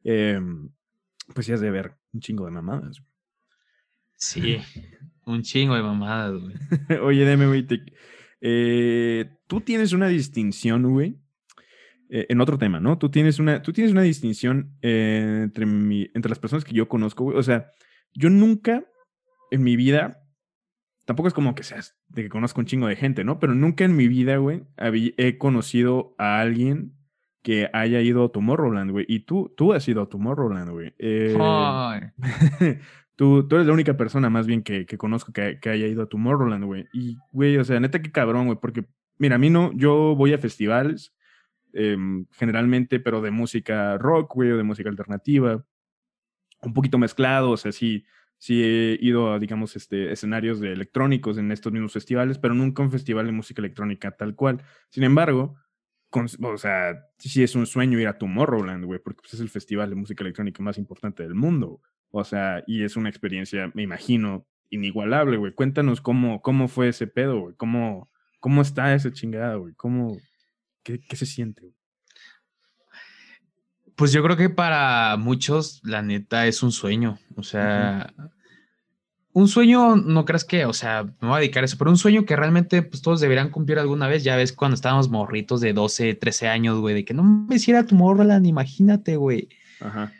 eh, 0.05 0.40
pues 1.35 1.46
sí 1.46 1.52
has 1.52 1.61
de 1.61 1.70
ver 1.70 1.94
un 2.12 2.20
chingo 2.20 2.44
de 2.44 2.50
mamadas. 2.52 3.00
güey. 3.00 3.11
Sí, 4.14 4.59
un 5.26 5.42
chingo 5.42 5.74
de 5.74 5.83
mamadas, 5.83 6.35
güey. 6.40 6.55
Oye, 7.02 7.24
deme, 7.24 7.46
güey, 7.46 7.66
te- 7.66 7.83
eh, 8.40 9.37
tú 9.46 9.61
tienes 9.61 9.92
una 9.92 10.09
distinción, 10.09 10.83
güey, 10.92 11.18
eh, 12.14 12.27
en 12.29 12.40
otro 12.42 12.59
tema, 12.59 12.79
¿no? 12.79 12.98
Tú 12.98 13.11
tienes 13.11 13.38
una, 13.38 13.62
tú 13.62 13.72
tienes 13.72 13.92
una 13.92 14.03
distinción 14.03 14.77
eh, 14.83 15.40
entre, 15.44 15.64
mi- 15.64 16.11
entre 16.14 16.29
las 16.29 16.38
personas 16.38 16.64
que 16.64 16.75
yo 16.75 16.87
conozco, 16.87 17.25
güey. 17.25 17.38
O 17.38 17.42
sea, 17.42 17.70
yo 18.14 18.29
nunca 18.29 18.85
en 19.51 19.62
mi 19.62 19.77
vida, 19.77 20.22
tampoco 21.07 21.29
es 21.29 21.35
como 21.35 21.55
que 21.55 21.62
seas 21.62 21.96
de 22.09 22.22
que 22.25 22.29
conozco 22.29 22.61
un 22.61 22.66
chingo 22.66 22.87
de 22.87 22.96
gente, 22.96 23.25
¿no? 23.25 23.38
Pero 23.38 23.55
nunca 23.55 23.85
en 23.85 23.96
mi 23.96 24.09
vida, 24.09 24.37
güey, 24.37 24.62
he 24.77 25.38
conocido 25.38 26.14
a 26.18 26.40
alguien 26.40 26.92
que 27.42 27.68
haya 27.72 28.01
ido 28.03 28.25
a 28.25 28.29
Tomorrowland, 28.31 28.90
güey. 28.90 29.05
Y 29.09 29.20
tú, 29.20 29.53
tú 29.57 29.72
has 29.72 29.88
ido 29.88 30.03
a 30.03 30.09
Tomorrowland, 30.09 30.70
güey. 30.70 30.94
Eh, 30.98 31.37
Ay. 31.40 32.03
tú, 33.16 33.48
tú 33.48 33.57
eres 33.57 33.66
la 33.66 33.72
única 33.72 33.96
persona 33.96 34.31
más 34.31 34.46
bien 34.46 34.62
que, 34.62 34.87
que 34.87 34.96
conozco 34.98 35.33
que, 35.33 35.59
que 35.61 35.70
haya 35.70 35.87
ido 35.87 36.03
a 36.03 36.07
Tomorrowland, 36.07 36.64
güey. 36.64 36.87
Y, 36.92 37.16
güey, 37.33 37.57
o 37.57 37.64
sea, 37.64 37.81
neta 37.81 38.01
qué 38.03 38.12
cabrón, 38.12 38.46
güey, 38.46 38.59
porque, 38.61 38.85
mira, 39.18 39.37
a 39.37 39.38
mí 39.38 39.51
no, 39.51 39.72
yo 39.75 40.14
voy 40.14 40.33
a 40.35 40.38
festivales, 40.38 41.14
em, 41.72 42.26
generalmente, 42.32 43.00
pero 43.00 43.20
de 43.20 43.30
música 43.30 43.98
rock, 43.98 44.35
güey, 44.35 44.50
o 44.52 44.56
de 44.56 44.62
música 44.62 44.88
alternativa, 44.90 45.64
un 46.62 46.74
poquito 46.74 46.98
mezclado, 46.98 47.50
o 47.50 47.56
sea, 47.56 47.72
sí, 47.72 48.04
sí 48.38 48.62
he 48.62 48.98
ido 49.00 49.32
a, 49.32 49.38
digamos, 49.38 49.76
este, 49.76 50.12
escenarios 50.12 50.61
de 50.61 50.72
electrónicos 50.72 51.38
en 51.38 51.50
estos 51.52 51.72
mismos 51.72 51.92
festivales, 51.92 52.38
pero 52.38 52.54
nunca 52.54 52.82
un 52.82 52.90
festival 52.90 53.26
de 53.26 53.32
música 53.32 53.61
electrónica 53.61 54.12
tal 54.12 54.35
cual. 54.35 54.62
Sin 54.90 55.04
embargo, 55.04 55.56
con- 56.11 56.26
o 56.42 56.58
sea, 56.58 57.06
sí 57.18 57.42
es 57.42 57.54
un 57.54 57.66
sueño 57.66 57.98
ir 57.98 58.08
a 58.08 58.18
Tomorrowland, 58.18 58.85
güey, 58.85 59.00
porque 59.02 59.20
pues, 59.22 59.35
es 59.35 59.40
el 59.40 59.48
festival 59.48 59.90
de 59.90 59.96
música 59.96 60.22
electrónica 60.22 60.62
más 60.62 60.78
importante 60.78 61.22
del 61.22 61.35
mundo. 61.35 61.80
O 62.11 62.24
sea, 62.24 62.62
y 62.66 62.82
es 62.85 62.96
una 62.96 63.08
experiencia, 63.08 63.70
me 63.74 63.82
imagino, 63.82 64.46
inigualable, 64.70 65.37
güey. 65.38 65.52
Cuéntanos 65.54 66.00
cómo, 66.00 66.42
cómo 66.42 66.68
fue 66.68 66.88
ese 66.88 67.06
pedo, 67.06 67.40
güey. 67.40 67.54
¿Cómo, 67.56 68.11
cómo 68.40 68.61
está 68.62 68.94
esa 68.94 69.12
chingada, 69.12 69.54
güey? 69.56 69.74
¿Cómo, 69.74 70.16
qué, 70.83 71.01
qué 71.01 71.16
se 71.16 71.27
siente? 71.27 71.62
güey? 71.62 71.75
Pues 73.97 74.12
yo 74.12 74.23
creo 74.23 74.37
que 74.37 74.51
para 74.51 75.16
muchos, 75.16 75.81
la 75.85 76.03
neta, 76.03 76.47
es 76.47 76.62
un 76.62 76.73
sueño. 76.73 77.18
O 77.37 77.42
sea, 77.42 78.12
un 79.33 79.49
sueño, 79.49 79.97
no 79.97 80.25
creas 80.25 80.45
que, 80.45 80.64
o 80.66 80.73
sea, 80.73 81.05
me 81.05 81.29
voy 81.29 81.37
a 81.37 81.40
dedicar 81.40 81.62
a 81.62 81.66
eso, 81.66 81.79
pero 81.79 81.90
un 81.90 81.99
sueño 81.99 82.25
que 82.25 82.37
realmente 82.37 82.83
pues 82.83 83.03
todos 83.03 83.21
deberían 83.21 83.51
cumplir 83.51 83.79
alguna 83.79 84.09
vez. 84.09 84.25
Ya 84.25 84.37
ves 84.37 84.53
cuando 84.53 84.75
estábamos 84.75 85.09
morritos 85.09 85.61
de 85.61 85.73
12, 85.73 86.14
13 86.14 86.49
años, 86.49 86.81
güey, 86.81 86.95
de 86.95 87.05
que 87.05 87.14
no 87.14 87.23
me 87.23 87.57
hiciera 87.57 87.83
tu 87.83 87.90
Tomorrowland, 87.90 88.47
imagínate, 88.47 89.16
güey. 89.16 89.49
Ajá. 89.81 90.12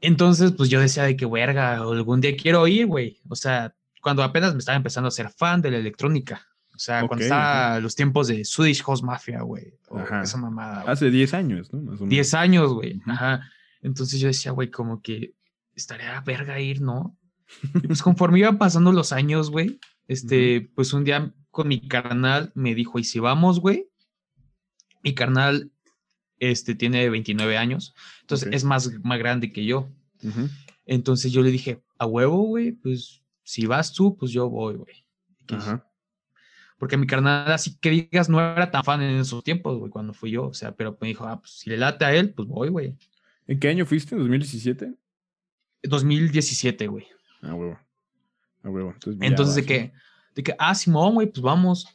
Entonces, 0.00 0.52
pues 0.52 0.70
yo 0.70 0.80
decía 0.80 1.04
de 1.04 1.16
que, 1.16 1.26
verga, 1.26 1.76
algún 1.76 2.20
día 2.20 2.36
quiero 2.36 2.66
ir, 2.66 2.86
güey. 2.86 3.20
O 3.28 3.36
sea, 3.36 3.74
cuando 4.00 4.22
apenas 4.22 4.54
me 4.54 4.60
estaba 4.60 4.76
empezando 4.76 5.08
a 5.08 5.12
ser 5.12 5.28
fan 5.30 5.60
de 5.60 5.70
la 5.70 5.76
electrónica. 5.76 6.46
O 6.80 6.82
sea, 6.82 7.06
cuando 7.06 7.22
estaba 7.22 7.78
los 7.78 7.94
tiempos 7.94 8.28
de 8.28 8.42
Swedish 8.42 8.82
House 8.84 9.02
Mafia, 9.02 9.42
güey. 9.42 9.74
Esa 10.22 10.38
mamada. 10.38 10.90
Hace 10.90 11.10
10 11.10 11.34
años, 11.34 11.70
¿no? 11.74 11.82
Más 11.82 12.00
o 12.00 12.04
menos. 12.04 12.08
10 12.08 12.32
años, 12.32 12.72
güey. 12.72 13.02
Ajá. 13.04 13.42
Entonces 13.82 14.18
yo 14.18 14.28
decía, 14.28 14.52
güey, 14.52 14.70
como 14.70 15.02
que 15.02 15.34
estaría 15.74 16.18
verga 16.22 16.58
ir, 16.58 16.80
¿no? 16.80 17.18
Y 17.74 17.86
pues 17.86 18.00
conforme 18.00 18.38
iban 18.38 18.56
pasando 18.56 18.92
los 18.92 19.12
años, 19.12 19.50
güey, 19.50 19.78
este, 20.08 20.70
pues 20.74 20.94
un 20.94 21.04
día 21.04 21.34
con 21.50 21.68
mi 21.68 21.86
carnal 21.86 22.50
me 22.54 22.74
dijo, 22.74 22.98
¿y 22.98 23.04
si 23.04 23.18
vamos, 23.18 23.60
güey? 23.60 23.90
Mi 25.02 25.12
carnal, 25.14 25.70
este, 26.38 26.74
tiene 26.74 27.10
29 27.10 27.58
años, 27.58 27.94
entonces 28.22 28.48
es 28.52 28.64
más, 28.64 28.90
más 29.02 29.18
grande 29.18 29.52
que 29.52 29.66
yo. 29.66 29.90
Entonces 30.86 31.30
yo 31.30 31.42
le 31.42 31.50
dije, 31.50 31.82
a 31.98 32.06
huevo, 32.06 32.38
güey, 32.38 32.72
pues 32.72 33.22
si 33.42 33.66
vas 33.66 33.92
tú, 33.92 34.16
pues 34.16 34.32
yo 34.32 34.48
voy, 34.48 34.76
güey. 34.76 35.04
Ajá. 35.48 35.86
Porque 36.80 36.96
mi 36.96 37.06
carnal, 37.06 37.52
así 37.52 37.76
que 37.78 37.90
digas, 37.90 38.30
no 38.30 38.40
era 38.40 38.70
tan 38.70 38.82
fan 38.82 39.02
en 39.02 39.20
esos 39.20 39.44
tiempos, 39.44 39.78
güey, 39.78 39.90
cuando 39.90 40.14
fui 40.14 40.30
yo. 40.30 40.46
O 40.46 40.54
sea, 40.54 40.72
pero 40.72 40.96
me 40.98 41.08
dijo, 41.08 41.26
ah, 41.26 41.38
pues 41.38 41.52
si 41.52 41.68
le 41.68 41.76
late 41.76 42.06
a 42.06 42.14
él, 42.14 42.32
pues 42.32 42.48
voy, 42.48 42.70
güey. 42.70 42.96
¿En 43.46 43.60
qué 43.60 43.68
año 43.68 43.84
fuiste? 43.84 44.16
¿2017? 44.16 44.96
2017, 45.82 46.86
güey. 46.86 47.06
Ah, 47.42 47.52
huevo. 47.52 47.78
Ah, 48.62 48.70
huevo. 48.70 48.94
Entonces, 49.20 49.56
de 49.56 49.66
que, 49.66 49.92
de 50.34 50.42
que, 50.42 50.54
ah, 50.58 50.74
Simón, 50.74 51.16
güey, 51.16 51.26
pues 51.26 51.42
vamos. 51.42 51.86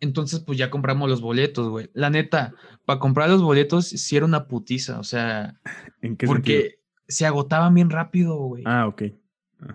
Entonces, 0.00 0.40
pues 0.40 0.56
ya 0.56 0.70
compramos 0.70 1.10
los 1.10 1.20
boletos, 1.20 1.68
güey. 1.68 1.90
La 1.92 2.08
neta, 2.08 2.54
para 2.86 2.98
comprar 2.98 3.28
los 3.28 3.42
boletos 3.42 3.88
sí 3.88 4.16
era 4.16 4.24
una 4.24 4.48
putiza, 4.48 5.00
o 5.00 5.04
sea, 5.04 5.60
¿En 6.00 6.16
qué 6.16 6.26
porque 6.26 6.78
se 7.08 7.26
agotaban 7.26 7.74
bien 7.74 7.90
rápido, 7.90 8.36
güey. 8.36 8.62
Ah, 8.64 8.86
ok. 8.86 9.02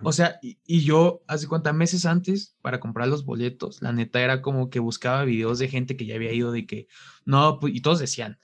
O 0.02 0.12
sea, 0.12 0.38
y, 0.42 0.80
yo, 0.82 1.22
hace 1.26 1.48
cuántas 1.48 1.74
meses 1.74 2.06
antes, 2.06 2.56
para 2.62 2.80
comprar 2.80 3.08
los 3.08 3.24
boletos, 3.24 3.82
la 3.82 3.92
neta 3.92 4.20
era 4.20 4.40
como 4.40 4.70
que 4.70 4.78
buscaba 4.78 5.24
videos 5.24 5.58
de 5.58 5.68
gente 5.68 5.96
que 5.96 6.06
ya 6.06 6.14
había 6.14 6.32
ido 6.32 6.52
de 6.52 6.66
que, 6.66 6.86
no, 7.24 7.58
pues, 7.58 7.74
y 7.74 7.80
todos 7.80 7.98
decían, 7.98 8.38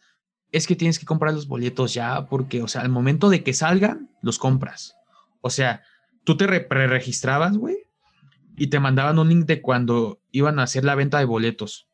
es 0.50 0.66
que 0.66 0.76
tienes 0.76 0.98
que 0.98 1.06
comprar 1.06 1.34
los 1.34 1.46
boletos 1.46 1.94
ya, 1.94 2.26
porque, 2.26 2.62
o 2.62 2.68
sea, 2.68 2.80
al 2.80 2.88
momento 2.88 3.30
de 3.30 3.44
que 3.44 3.52
salgan, 3.52 4.10
los 4.22 4.38
compras. 4.38 4.96
O 5.40 5.50
sea, 5.50 5.82
tú 6.24 6.36
te 6.36 6.46
pre-registrabas, 6.60 7.56
güey, 7.56 7.76
y 8.56 8.68
te 8.68 8.80
mandaban 8.80 9.18
un 9.18 9.28
link 9.28 9.46
de 9.46 9.60
cuando 9.60 10.20
iban 10.32 10.58
a 10.58 10.64
hacer 10.64 10.84
la 10.84 10.94
venta 10.94 11.18
de 11.18 11.26
boletos. 11.26 11.88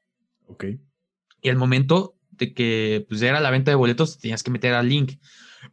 Ok. 0.46 0.64
Y 1.42 1.48
al 1.48 1.56
momento 1.56 2.14
de 2.30 2.54
que 2.54 3.04
pues, 3.08 3.20
era 3.22 3.40
la 3.40 3.50
venta 3.50 3.70
de 3.70 3.74
boletos, 3.74 4.18
tenías 4.18 4.42
que 4.42 4.50
meter 4.50 4.74
al 4.74 4.88
link. 4.88 5.14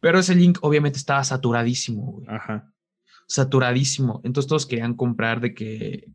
Pero 0.02 0.20
ese 0.20 0.36
link 0.36 0.58
obviamente 0.62 0.98
estaba 0.98 1.24
saturadísimo, 1.24 2.12
güey. 2.12 2.28
Ajá. 2.28 2.74
Saturadísimo. 3.30 4.22
Entonces 4.24 4.50
todos 4.50 4.66
querían 4.66 4.96
comprar 4.96 5.40
de 5.40 5.54
que 5.54 6.08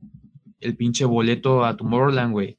el 0.61 0.77
pinche 0.77 1.05
boleto 1.05 1.65
a 1.65 1.77
Tomorrowland, 1.77 2.33
güey. 2.33 2.59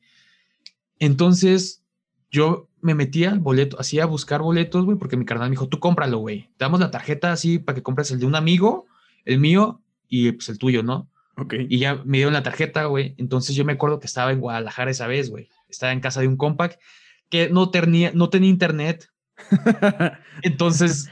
Entonces 0.97 1.83
yo 2.31 2.69
me 2.79 2.95
metía 2.95 3.31
al 3.31 3.39
boleto, 3.39 3.77
así 3.79 3.99
a 3.99 4.05
buscar 4.05 4.41
boletos, 4.41 4.85
güey, 4.85 4.97
porque 4.97 5.17
mi 5.17 5.25
carnal 5.25 5.49
me 5.49 5.55
dijo, 5.55 5.67
tú 5.67 5.79
cómpralo, 5.79 6.19
güey. 6.19 6.51
Te 6.55 6.63
damos 6.63 6.79
la 6.79 6.89
tarjeta 6.89 7.33
así 7.33 7.59
para 7.59 7.75
que 7.75 7.83
compres 7.83 8.11
el 8.11 8.19
de 8.19 8.27
un 8.27 8.35
amigo, 8.35 8.85
el 9.25 9.39
mío 9.39 9.81
y 10.07 10.31
pues 10.31 10.47
el 10.47 10.57
tuyo, 10.57 10.83
¿no? 10.83 11.09
Ok. 11.35 11.55
Y 11.67 11.79
ya 11.79 12.01
me 12.05 12.17
dieron 12.17 12.33
la 12.33 12.43
tarjeta, 12.43 12.85
güey. 12.85 13.13
Entonces 13.17 13.57
yo 13.57 13.65
me 13.65 13.73
acuerdo 13.73 13.99
que 13.99 14.07
estaba 14.07 14.31
en 14.31 14.39
Guadalajara 14.39 14.89
esa 14.89 15.07
vez, 15.07 15.29
güey. 15.29 15.49
Estaba 15.67 15.91
en 15.91 15.99
casa 15.99 16.21
de 16.21 16.29
un 16.29 16.37
compact 16.37 16.79
que 17.29 17.49
no 17.49 17.71
tenía, 17.71 18.11
no 18.13 18.29
tenía 18.29 18.49
internet. 18.49 19.09
Entonces, 20.43 21.09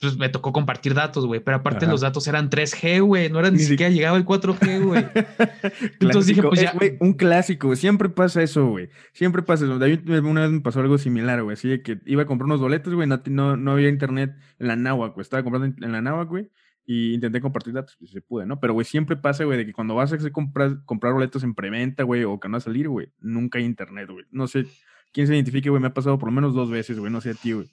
pues 0.00 0.16
me 0.16 0.30
tocó 0.30 0.52
compartir 0.52 0.94
datos, 0.94 1.26
güey. 1.26 1.40
Pero 1.40 1.58
aparte 1.58 1.86
los 1.86 2.00
datos 2.00 2.26
eran 2.26 2.48
3G, 2.48 3.02
güey. 3.04 3.28
No 3.28 3.38
era 3.38 3.50
ni, 3.50 3.58
siquiera 3.58 3.92
llegaba 3.92 4.16
el 4.16 4.24
4G, 4.24 4.82
güey. 4.82 5.04
Entonces 6.00 6.26
dije, 6.26 6.42
pues 6.42 6.62
ya. 6.62 6.72
un 7.00 7.12
clásico, 7.12 7.76
Siempre 7.76 8.08
pasa 8.08 8.42
eso, 8.42 8.66
güey. 8.66 8.88
Siempre 9.12 9.42
pasa 9.42 9.66
eso. 9.66 9.78
David 9.78 10.08
una 10.24 10.42
vez 10.42 10.50
me 10.50 10.60
pasó 10.60 10.80
algo 10.80 10.96
similar, 10.96 11.42
güey. 11.42 11.52
Así 11.52 11.68
de 11.68 11.82
que 11.82 12.00
iba 12.06 12.22
a 12.22 12.26
comprar 12.26 12.46
unos 12.46 12.60
boletos, 12.60 12.94
güey. 12.94 13.06
No, 13.08 13.56
no, 13.56 13.72
había 13.72 13.90
internet 13.90 14.34
en 14.58 14.68
la 14.68 14.76
náhuatl, 14.76 15.14
güey. 15.14 15.22
Estaba 15.22 15.42
comprando 15.42 15.84
en 15.84 15.92
la 15.92 16.00
náhuatl, 16.00 16.30
güey. 16.30 16.50
Y 16.86 17.14
intenté 17.14 17.42
compartir 17.42 17.74
datos, 17.74 17.96
pues 17.98 18.10
se 18.10 18.22
pude, 18.22 18.46
¿no? 18.46 18.58
Pero, 18.58 18.72
güey, 18.72 18.86
siempre 18.86 19.16
pasa, 19.16 19.44
güey, 19.44 19.58
de 19.58 19.66
que 19.66 19.72
cuando 19.72 19.94
vas 19.94 20.12
a 20.12 20.30
comprar, 20.30 20.82
comprar 20.86 21.12
boletos 21.12 21.44
en 21.44 21.54
preventa, 21.54 22.04
güey, 22.04 22.24
o 22.24 22.40
que 22.40 22.48
no 22.48 22.52
va 22.52 22.58
a 22.58 22.62
salir, 22.62 22.88
güey, 22.88 23.12
nunca 23.20 23.58
hay 23.58 23.64
internet, 23.64 24.08
güey. 24.10 24.24
No 24.30 24.48
sé 24.48 24.66
quién 25.12 25.26
se 25.26 25.34
identifique, 25.34 25.70
güey, 25.70 25.80
me 25.80 25.88
ha 25.88 25.94
pasado 25.94 26.18
por 26.18 26.30
lo 26.30 26.32
menos 26.32 26.54
dos 26.54 26.70
veces, 26.70 26.98
güey, 26.98 27.12
no 27.12 27.20
sé 27.20 27.30
a 27.30 27.34
ti, 27.34 27.52
güey. 27.52 27.68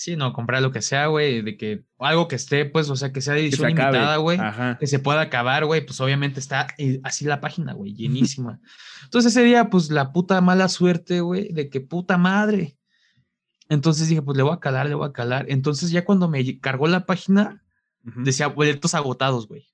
Sí, 0.00 0.16
no, 0.16 0.32
comprar 0.32 0.62
lo 0.62 0.72
que 0.72 0.80
sea, 0.80 1.08
güey, 1.08 1.42
de 1.42 1.58
que 1.58 1.84
algo 1.98 2.26
que 2.26 2.36
esté, 2.36 2.64
pues, 2.64 2.88
o 2.88 2.96
sea, 2.96 3.12
que 3.12 3.20
sea 3.20 3.34
de 3.34 3.40
edición 3.40 3.68
limitada, 3.68 4.16
güey, 4.16 4.38
que 4.78 4.86
se 4.86 4.98
pueda 4.98 5.20
acabar, 5.20 5.66
güey, 5.66 5.84
pues 5.84 6.00
obviamente 6.00 6.40
está 6.40 6.68
eh, 6.78 7.00
así 7.04 7.26
la 7.26 7.42
página, 7.42 7.74
güey, 7.74 7.92
llenísima. 7.92 8.60
Entonces 9.04 9.32
ese 9.32 9.44
día, 9.44 9.68
pues, 9.68 9.90
la 9.90 10.12
puta 10.12 10.40
mala 10.40 10.68
suerte, 10.68 11.20
güey, 11.20 11.52
de 11.52 11.68
que 11.68 11.82
puta 11.82 12.16
madre. 12.16 12.78
Entonces 13.68 14.08
dije, 14.08 14.22
pues 14.22 14.38
le 14.38 14.42
voy 14.42 14.54
a 14.54 14.60
calar, 14.60 14.88
le 14.88 14.94
voy 14.94 15.06
a 15.06 15.12
calar. 15.12 15.44
Entonces 15.50 15.90
ya 15.90 16.04
cuando 16.04 16.28
me 16.28 16.58
cargó 16.60 16.86
la 16.88 17.04
página, 17.04 17.62
Decía 18.02 18.48
boletos 18.48 18.94
agotados, 18.94 19.46
güey. 19.46 19.68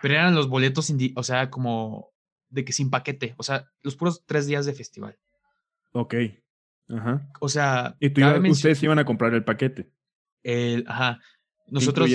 Pero 0.00 0.14
eran 0.14 0.34
los 0.34 0.48
boletos, 0.48 0.92
o 1.14 1.22
sea, 1.22 1.50
como 1.50 2.12
de 2.50 2.64
que 2.64 2.72
sin 2.72 2.90
paquete. 2.90 3.34
O 3.38 3.42
sea, 3.42 3.70
los 3.82 3.96
puros 3.96 4.24
tres 4.26 4.46
días 4.46 4.66
de 4.66 4.74
festival. 4.74 5.18
Ok. 5.92 6.14
Ajá. 6.88 7.28
O 7.40 7.48
sea. 7.48 7.96
Y 8.00 8.10
tú 8.10 8.22
ustedes 8.48 8.82
iban 8.82 8.98
a 8.98 9.04
comprar 9.04 9.34
el 9.34 9.44
paquete. 9.44 9.90
El, 10.42 10.84
ajá. 10.88 11.20
Nosotros 11.68 12.10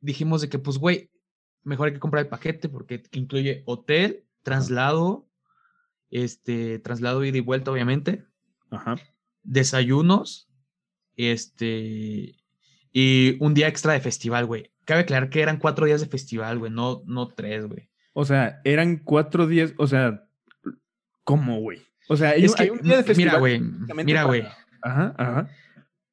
dijimos 0.00 0.40
de 0.40 0.48
que, 0.48 0.58
pues, 0.58 0.78
güey, 0.78 1.10
mejor 1.62 1.88
hay 1.88 1.94
que 1.94 2.00
comprar 2.00 2.24
el 2.24 2.28
paquete 2.28 2.68
porque 2.68 3.02
incluye 3.12 3.62
hotel, 3.66 4.24
traslado, 4.42 5.28
este, 6.10 6.78
traslado 6.78 7.24
ida 7.24 7.38
y 7.38 7.40
vuelta, 7.40 7.70
obviamente. 7.70 8.24
Ajá. 8.70 8.96
Desayunos, 9.42 10.48
este, 11.16 12.36
y 12.92 13.36
un 13.40 13.54
día 13.54 13.68
extra 13.68 13.92
de 13.92 14.00
festival, 14.00 14.46
güey. 14.46 14.72
Cabe 14.84 15.00
aclarar 15.00 15.30
que 15.30 15.42
eran 15.42 15.58
cuatro 15.58 15.86
días 15.86 16.00
de 16.00 16.08
festival, 16.08 16.58
güey, 16.58 16.72
no, 16.72 17.02
no 17.06 17.28
tres, 17.28 17.66
güey. 17.66 17.88
O 18.12 18.24
sea, 18.24 18.60
eran 18.64 18.98
cuatro 18.98 19.46
días, 19.46 19.72
o 19.78 19.86
sea, 19.86 20.26
¿cómo, 21.24 21.60
güey? 21.60 21.80
O 22.10 22.16
sea, 22.16 22.32
es 22.32 22.56
que, 22.56 22.72
un 22.72 22.82
día 22.82 22.96
de 22.96 23.04
festival. 23.04 23.28
Mira, 23.28 23.38
güey, 23.38 23.60
mira, 24.04 24.24
güey. 24.24 24.42
Ajá, 24.82 25.14
ajá. 25.16 25.48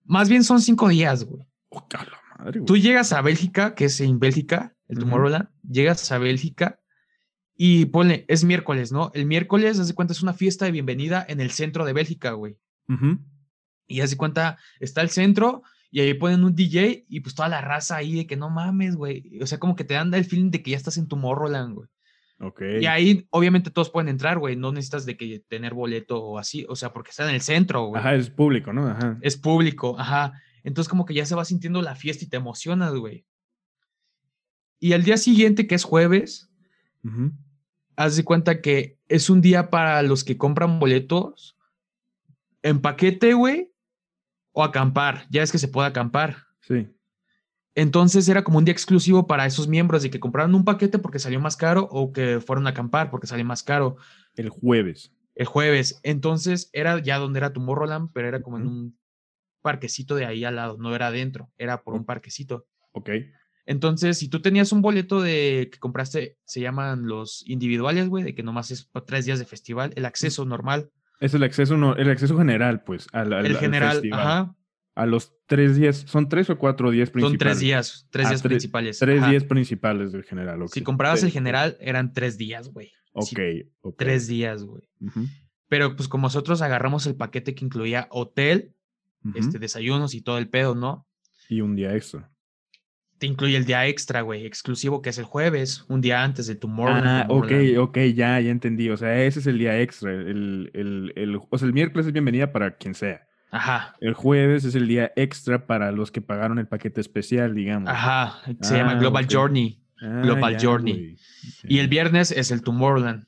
Más 0.05 0.29
bien 0.29 0.43
son 0.43 0.61
cinco 0.61 0.89
días, 0.89 1.23
güey. 1.23 1.43
Oh, 1.69 1.87
madre, 2.37 2.61
Tú 2.61 2.77
llegas 2.77 3.13
a 3.13 3.21
Bélgica, 3.23 3.73
que 3.73 3.85
es 3.85 3.99
en 3.99 4.19
Bélgica, 4.19 4.75
el 4.89 4.99
Tomorrowland, 4.99 5.49
llegas 5.67 6.11
a 6.11 6.19
Bélgica 6.19 6.79
y 7.55 7.85
ponle, 7.85 8.25
es 8.27 8.43
miércoles, 8.43 8.91
¿no? 8.91 9.09
El 9.15 9.25
miércoles, 9.25 9.79
haz 9.79 9.87
de 9.87 9.95
cuenta, 9.95 10.13
es 10.13 10.21
una 10.21 10.33
fiesta 10.33 10.65
de 10.65 10.71
bienvenida 10.71 11.25
en 11.27 11.41
el 11.41 11.49
centro 11.49 11.83
de 11.83 11.93
Bélgica, 11.93 12.33
güey. 12.33 12.59
Y 13.87 14.01
haz 14.01 14.11
de 14.11 14.17
cuenta, 14.17 14.59
está 14.79 15.01
el 15.01 15.09
centro 15.09 15.63
y 15.89 16.01
ahí 16.01 16.13
ponen 16.13 16.43
un 16.43 16.53
DJ 16.53 17.07
y 17.09 17.21
pues 17.21 17.33
toda 17.33 17.49
la 17.49 17.61
raza 17.61 17.95
ahí 17.95 18.13
de 18.13 18.27
que 18.27 18.37
no 18.37 18.51
mames, 18.51 18.95
güey. 18.95 19.39
O 19.41 19.47
sea, 19.47 19.57
como 19.57 19.75
que 19.75 19.83
te 19.83 19.95
dan 19.95 20.13
el 20.13 20.25
feeling 20.25 20.51
de 20.51 20.61
que 20.61 20.71
ya 20.71 20.77
estás 20.77 20.97
en 20.97 21.07
Tomorrowland, 21.07 21.73
güey. 21.73 21.89
Ok. 22.39 22.61
Y 22.81 22.85
ahí 22.85 23.27
obviamente 23.31 23.71
todos 23.71 23.89
pueden 23.89 24.09
entrar, 24.09 24.37
güey. 24.37 24.55
No 24.55 24.71
necesitas 24.71 25.05
de 25.05 25.17
que 25.17 25.39
tener 25.47 25.73
boleto 25.73 26.23
o 26.23 26.37
así. 26.37 26.65
O 26.69 26.75
sea, 26.75 26.93
porque 26.93 27.09
está 27.09 27.27
en 27.27 27.35
el 27.35 27.41
centro, 27.41 27.85
güey. 27.85 27.99
Ajá, 27.99 28.15
es 28.15 28.29
público, 28.29 28.73
¿no? 28.73 28.87
Ajá. 28.87 29.17
Es 29.21 29.37
público, 29.37 29.99
ajá. 29.99 30.33
Entonces 30.63 30.89
como 30.89 31.05
que 31.05 31.13
ya 31.13 31.25
se 31.25 31.35
va 31.35 31.45
sintiendo 31.45 31.81
la 31.81 31.95
fiesta 31.95 32.25
y 32.25 32.27
te 32.27 32.37
emocionas, 32.37 32.93
güey. 32.93 33.25
Y 34.79 34.93
al 34.93 35.03
día 35.03 35.17
siguiente, 35.17 35.65
que 35.65 35.75
es 35.75 35.83
jueves, 35.83 36.49
haz 37.95 38.15
de 38.15 38.23
cuenta 38.23 38.61
que 38.61 38.99
es 39.07 39.29
un 39.29 39.41
día 39.41 39.69
para 39.69 40.01
los 40.03 40.23
que 40.23 40.37
compran 40.37 40.79
boletos 40.79 41.57
en 42.61 42.81
paquete, 42.81 43.33
güey, 43.33 43.71
o 44.51 44.63
acampar. 44.63 45.25
Ya 45.29 45.41
es 45.41 45.51
que 45.51 45.57
se 45.57 45.67
puede 45.67 45.87
acampar. 45.87 46.45
Sí. 46.61 46.87
Entonces 47.77 48.27
era 48.27 48.43
como 48.43 48.57
un 48.57 48.65
día 48.65 48.71
exclusivo 48.71 49.27
para 49.27 49.45
esos 49.45 49.67
miembros 49.67 50.01
de 50.01 50.09
que 50.09 50.19
compraron 50.19 50.55
un 50.55 50.65
paquete 50.65 50.97
porque 50.97 51.19
salió 51.19 51.39
más 51.39 51.55
caro 51.55 51.87
o 51.91 52.11
que 52.11 52.39
fueron 52.39 52.65
a 52.65 52.71
acampar 52.71 53.11
porque 53.11 53.27
salió 53.27 53.45
más 53.45 53.61
caro. 53.61 53.97
El 54.35 54.49
jueves. 54.49 55.13
El 55.35 55.45
jueves. 55.45 55.99
Entonces 56.01 56.71
era 56.73 56.99
ya 56.99 57.19
donde 57.19 57.37
era 57.37 57.53
tu 57.53 57.59
Tomorrowland, 57.59 58.09
pero 58.13 58.27
era 58.27 58.41
como 58.41 58.57
en 58.57 58.65
un 58.65 58.99
parquecito 59.61 60.15
de 60.15 60.25
ahí 60.25 60.43
al 60.43 60.55
lado, 60.55 60.77
no 60.79 60.95
era 60.95 61.07
adentro, 61.07 61.51
era 61.59 61.83
por 61.83 61.93
un 61.93 62.03
parquecito. 62.03 62.65
Ok. 62.93 63.11
Entonces, 63.67 64.17
si 64.17 64.27
tú 64.27 64.41
tenías 64.41 64.71
un 64.71 64.81
boleto 64.81 65.21
de 65.21 65.69
que 65.71 65.77
compraste, 65.77 66.39
se 66.45 66.61
llaman 66.61 67.05
los 67.05 67.47
individuales, 67.47 68.09
güey, 68.09 68.23
de 68.23 68.33
que 68.33 68.41
nomás 68.41 68.71
es 68.71 68.85
para 68.85 69.05
tres 69.05 69.25
días 69.25 69.37
de 69.37 69.45
festival, 69.45 69.93
el 69.95 70.05
acceso 70.05 70.45
normal 70.45 70.89
es 71.19 71.33
el 71.33 71.43
acceso, 71.43 71.77
no, 71.77 71.95
el 71.95 72.09
acceso 72.09 72.37
general, 72.37 72.83
pues, 72.83 73.07
al, 73.11 73.33
el 73.33 73.57
general, 73.57 74.01
ajá. 74.11 74.55
A 74.97 75.05
los 75.05 75.35
tres 75.45 75.75
días, 75.75 76.05
¿son 76.07 76.27
tres 76.27 76.49
o 76.49 76.57
cuatro 76.57 76.89
días 76.89 77.11
principales? 77.11 77.39
Son 77.39 77.47
tres 77.47 77.59
días, 77.59 78.07
tres 78.09 78.25
ah, 78.25 78.29
días 78.29 78.41
principales. 78.41 78.99
Tres 78.99 79.27
días 79.29 79.43
principales 79.43 80.11
del 80.11 80.23
general, 80.23 80.67
Si 80.69 80.81
comprabas 80.81 81.21
el 81.23 81.31
general, 81.31 81.77
eran 81.79 82.13
tres 82.13 82.37
días, 82.37 82.69
güey. 82.69 82.91
Ok, 83.13 83.39
Tres 83.95 84.27
días, 84.27 84.63
güey. 84.63 84.89
Pero 85.67 85.95
pues 85.95 86.07
como 86.07 86.23
nosotros 86.23 86.61
agarramos 86.61 87.05
el 87.05 87.15
paquete 87.15 87.53
que 87.53 87.63
incluía 87.63 88.07
hotel, 88.09 88.73
este, 89.35 89.59
desayunos 89.59 90.15
y 90.15 90.21
todo 90.21 90.39
el 90.39 90.49
pedo, 90.49 90.73
¿no? 90.73 91.07
Y 91.47 91.61
un 91.61 91.75
día 91.75 91.95
extra 91.95 92.31
te 93.17 93.25
incluye 93.25 93.57
el 93.57 93.65
día 93.65 93.87
extra, 93.87 94.21
güey, 94.21 94.45
exclusivo 94.45 95.01
que 95.01 95.09
es 95.09 95.17
el 95.17 95.25
jueves, 95.25 95.85
un 95.87 96.01
día 96.01 96.23
antes 96.23 96.47
de 96.47 96.55
tu 96.55 96.69
Ah, 96.79 97.25
ok, 97.29 97.51
ok, 97.79 97.97
ya, 98.13 98.39
ya 98.39 98.51
entendí. 98.51 98.89
O 98.89 98.97
sea, 98.97 99.23
ese 99.23 99.39
es 99.39 99.47
el 99.47 99.57
día 99.57 99.79
extra. 99.79 100.11
El, 100.11 100.69
el, 100.73 101.13
el, 101.15 101.39
o 101.49 101.57
sea, 101.57 101.67
el 101.67 101.73
miércoles 101.73 102.07
es 102.07 102.13
bienvenida 102.13 102.51
para 102.51 102.77
quien 102.77 102.93
sea. 102.93 103.26
Ajá. 103.51 103.95
El 104.01 104.13
jueves 104.13 104.65
es 104.65 104.75
el 104.75 104.87
día 104.87 105.11
extra 105.15 105.65
para 105.65 105.91
los 105.91 106.11
que 106.11 106.21
pagaron 106.21 106.59
el 106.59 106.67
paquete 106.67 107.01
especial, 107.01 107.55
digamos. 107.55 107.89
Ajá, 107.89 108.41
se 108.61 108.77
llama 108.77 108.91
ah, 108.91 108.99
Global 108.99 109.27
Journey. 109.29 109.81
Ah, 110.01 110.21
Global 110.23 110.57
Journey. 110.61 111.17
Y 111.63 111.79
el 111.79 111.87
viernes 111.87 112.31
es 112.31 112.51
el 112.51 112.61
Tomorrowland. 112.61 113.25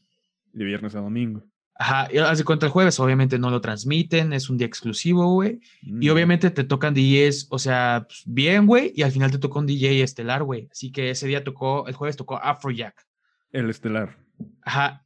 De 0.54 0.66
viernes 0.66 0.96
a 0.96 1.00
domingo. 1.00 1.44
Ajá, 1.82 2.10
haz 2.26 2.38
de 2.38 2.44
cuenta 2.44 2.66
el 2.66 2.74
jueves, 2.74 3.00
obviamente 3.00 3.40
no 3.40 3.50
lo 3.50 3.62
transmiten, 3.62 4.34
es 4.34 4.50
un 4.50 4.58
día 4.58 4.68
exclusivo, 4.68 5.34
güey. 5.34 5.62
Y 5.82 6.10
mm. 6.10 6.12
obviamente 6.12 6.50
te 6.50 6.66
tocan 6.66 6.94
DJs, 6.94 7.48
o 7.52 7.58
sea, 7.58 8.04
pues, 8.06 8.24
bien, 8.26 8.68
güey, 8.68 8.92
y 8.94 9.04
al 9.04 9.14
final 9.14 9.32
te 9.32 9.38
tocó 9.38 9.60
un 9.60 9.66
DJ 9.66 10.04
estelar, 10.04 10.44
güey. 10.44 10.68
Así 10.70 10.92
que 10.92 11.10
ese 11.10 11.28
día 11.28 11.46
tocó, 11.46 11.88
el 11.88 11.94
jueves 11.94 12.18
tocó 12.18 12.36
Afrojack. 12.36 13.08
El 13.54 13.70
estelar. 13.70 14.18
Ajá. 14.62 15.06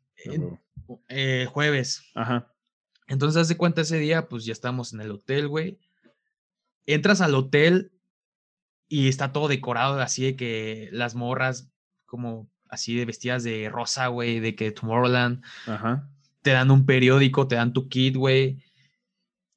Eh, 1.10 1.48
jueves. 1.52 2.12
Ajá. 2.16 2.53
Entonces, 3.08 3.42
haz 3.42 3.48
de 3.48 3.58
cuenta 3.58 3.82
ese 3.82 3.98
día, 4.00 4.28
pues 4.28 4.46
ya 4.46 4.54
estamos 4.54 4.94
en 4.94 5.02
el 5.02 5.12
hotel, 5.12 5.48
güey. 5.48 5.80
Entras 6.86 7.22
al 7.22 7.36
hotel 7.36 7.92
y 8.88 9.08
está 9.08 9.32
todo 9.32 9.48
decorado 9.48 10.00
así 10.00 10.24
de 10.24 10.36
que 10.36 10.90
las 10.92 11.16
morras 11.16 11.72
como 12.06 12.50
así 12.70 12.96
de 12.96 13.06
vestidas 13.06 13.44
de 13.44 13.70
rosa, 13.70 14.08
güey, 14.08 14.40
de 14.40 14.56
que 14.56 14.72
Tomorrowland. 14.72 15.44
Ajá. 15.68 16.10
Te 16.42 16.52
dan 16.52 16.72
un 16.72 16.86
periódico, 16.86 17.48
te 17.48 17.56
dan 17.56 17.74
tu 17.74 17.88
kit, 17.88 18.16
güey. 18.16 18.64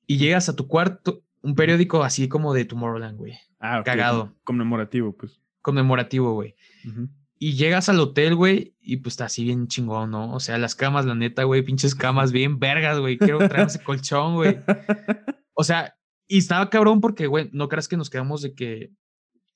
Y 0.07 0.19
llegas 0.19 0.49
a 0.49 0.57
tu 0.57 0.69
cuarto, 0.69 1.23
un 1.43 1.55
periódico 1.55 2.05
así 2.05 2.29
como 2.29 2.55
de 2.55 2.65
Tomorrowland, 2.65 3.17
güey. 3.17 3.39
Ah, 3.59 3.81
ok, 3.81 3.87
Cagado. 3.87 4.35
Conmemorativo, 4.45 5.17
pues. 5.17 5.41
Conmemorativo, 5.63 6.35
güey. 6.35 6.55
Ujú. 6.87 7.09
Y 7.39 7.53
llegas 7.55 7.89
al 7.91 8.01
hotel, 8.01 8.35
güey, 8.35 8.75
y 8.81 8.97
pues 8.99 9.13
está 9.15 9.27
así 9.27 9.45
bien 9.45 9.69
chingón, 9.69 10.11
¿no? 10.11 10.33
O 10.33 10.41
sea, 10.41 10.57
las 10.59 10.75
camas, 10.75 11.05
la 11.05 11.15
neta, 11.15 11.43
güey, 11.45 11.63
pinches 11.63 11.95
camas 11.95 12.33
bien 12.33 12.59
vergas, 12.59 12.99
güey. 12.99 13.19
Quiero 13.19 13.39
traer 13.49 13.67
ese 13.67 13.83
colchón, 13.83 14.35
güey. 14.35 14.59
O 15.59 15.65
sea, 15.65 15.97
y 16.29 16.37
estaba 16.39 16.69
cabrón 16.69 17.01
porque, 17.01 17.27
güey, 17.27 17.49
no 17.53 17.69
creas 17.71 17.89
que 17.89 17.97
nos 17.97 18.11
quedamos 18.11 18.43
de 18.43 18.55
que 18.55 18.91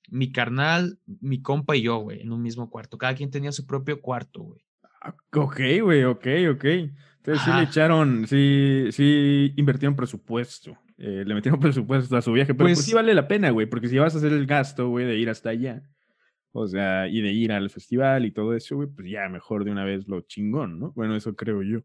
mi 0.09 0.31
carnal, 0.31 0.97
mi 1.19 1.41
compa 1.43 1.75
y 1.75 1.83
yo, 1.83 1.97
güey, 1.97 2.21
en 2.21 2.31
un 2.31 2.41
mismo 2.41 2.69
cuarto. 2.71 2.97
Cada 2.97 3.13
quien 3.13 3.29
tenía 3.29 3.51
su 3.51 3.67
propio 3.67 4.01
cuarto, 4.01 4.41
güey. 4.41 4.61
Ah, 5.01 5.15
Ok, 5.33 5.59
güey, 5.83 6.03
ok, 6.05 6.27
ok. 6.53 6.65
Entonces 6.65 7.43
sí 7.45 7.51
le 7.55 7.63
echaron, 7.63 8.25
sí, 8.27 8.87
sí 8.91 9.53
invirtieron 9.57 9.95
presupuesto. 9.95 10.75
eh, 10.97 11.23
le 11.25 11.35
metieron 11.35 11.59
presupuesto 11.59 12.17
a 12.17 12.21
su 12.23 12.31
viaje, 12.33 12.53
pero 12.55 12.65
pues, 12.67 12.79
Pues- 12.79 12.85
sí 12.87 12.93
vale 12.95 13.13
la 13.13 13.27
pena, 13.27 13.51
güey, 13.51 13.67
porque 13.67 13.87
si 13.87 13.99
vas 13.99 14.15
a 14.15 14.17
hacer 14.17 14.33
el 14.33 14.47
gasto, 14.47 14.89
güey, 14.89 15.05
de 15.05 15.17
ir 15.19 15.29
hasta 15.29 15.49
allá, 15.51 15.83
o 16.53 16.67
sea, 16.67 17.07
y 17.07 17.21
de 17.21 17.31
ir 17.31 17.51
al 17.51 17.69
festival 17.69 18.25
y 18.25 18.31
todo 18.31 18.53
eso, 18.53 18.75
güey, 18.75 18.89
pues 18.89 19.09
ya 19.09 19.29
mejor 19.29 19.63
de 19.63 19.71
una 19.71 19.85
vez 19.85 20.07
lo 20.07 20.21
chingón, 20.21 20.79
¿no? 20.79 20.91
Bueno, 20.91 21.15
eso 21.15 21.35
creo 21.35 21.63
yo. 21.63 21.79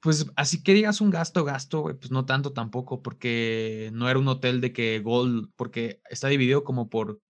Pues 0.00 0.30
así 0.36 0.62
que 0.62 0.74
digas 0.74 1.00
un 1.00 1.10
gasto, 1.10 1.44
gasto, 1.44 1.80
güey, 1.80 1.96
pues 1.96 2.10
no 2.10 2.26
tanto 2.26 2.52
tampoco, 2.52 3.02
porque 3.02 3.90
no 3.92 4.08
era 4.08 4.18
un 4.18 4.28
hotel 4.28 4.60
de 4.60 4.72
que 4.72 5.00
Gold, 5.00 5.50
porque 5.56 6.00
está 6.10 6.28
dividido 6.28 6.64
como 6.64 6.88
por 6.88 7.20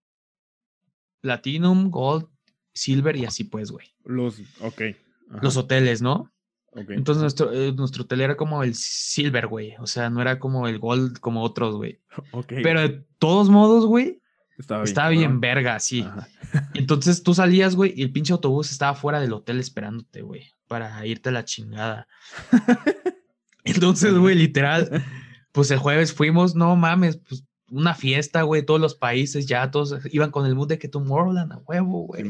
Platinum, 1.21 1.91
Gold, 1.91 2.27
Silver 2.73 3.17
y 3.17 3.25
así 3.25 3.45
pues, 3.45 3.71
güey. 3.71 3.87
Los, 4.05 4.41
ok. 4.61 4.83
ajá, 5.31 5.41
Los 5.43 5.57
hoteles, 5.57 6.03
¿no? 6.03 6.33
ok. 6.73 6.91
Entonces 6.91 7.23
nuestro, 7.23 7.53
eh, 7.53 7.73
nuestro 7.73 8.03
hotel 8.03 8.21
era 8.21 8.37
como 8.37 8.63
el 8.63 8.75
Silver, 8.75 9.47
güey. 9.47 9.75
O 9.79 9.87
sea, 9.87 10.11
no 10.11 10.21
era 10.21 10.39
como 10.39 10.67
el 10.67 10.79
Gold 10.79 11.19
como 11.21 11.43
otros, 11.43 11.77
güey. 11.77 12.01
ok, 12.33 12.55
Pero 12.63 12.81
de 12.81 13.07
todos 13.19 13.49
modos, 13.49 13.87
güey, 13.87 14.21
estaba 14.59 14.81
bien. 14.81 14.89
estaba 14.89 15.09
bien 15.11 15.23
cabrón. 15.23 15.41
verga, 15.41 15.81
sí. 15.81 16.03
Ajá. 16.03 16.29
Entonces 16.75 17.23
tú 17.23 17.35
salías, 17.35 17.75
güey, 17.75 17.93
y 17.97 18.03
el 18.03 18.13
pinche 18.13 18.33
autobús 18.33 18.71
estaba 18.71 18.95
fuera 18.95 19.21
del 19.21 19.33
hotel 19.33 19.61
esperándote, 19.61 20.23
güey, 20.23 20.55
para 20.69 21.05
irte 21.07 21.31
a 21.31 21.33
la 21.33 21.45
chingada. 21.45 22.07
Entonces, 23.65 24.15
güey, 24.15 24.35
literal, 24.35 25.05
pues 25.53 25.71
el 25.71 25.79
jueves 25.79 26.13
fuimos, 26.13 26.55
no 26.55 26.77
mames, 26.77 27.17
pues 27.17 27.45
una 27.71 27.95
fiesta, 27.95 28.43
güey, 28.43 28.63
todos 28.63 28.81
los 28.81 28.95
países 28.95 29.47
ya, 29.47 29.71
todos 29.71 29.99
iban 30.13 30.31
con 30.31 30.47
el 30.47 30.55
mood 30.55 30.69
de 30.69 30.79
que 30.79 30.89
Tomorrowland 30.89 31.53
a 31.53 31.59
huevo, 31.59 32.07
güey. 32.07 32.25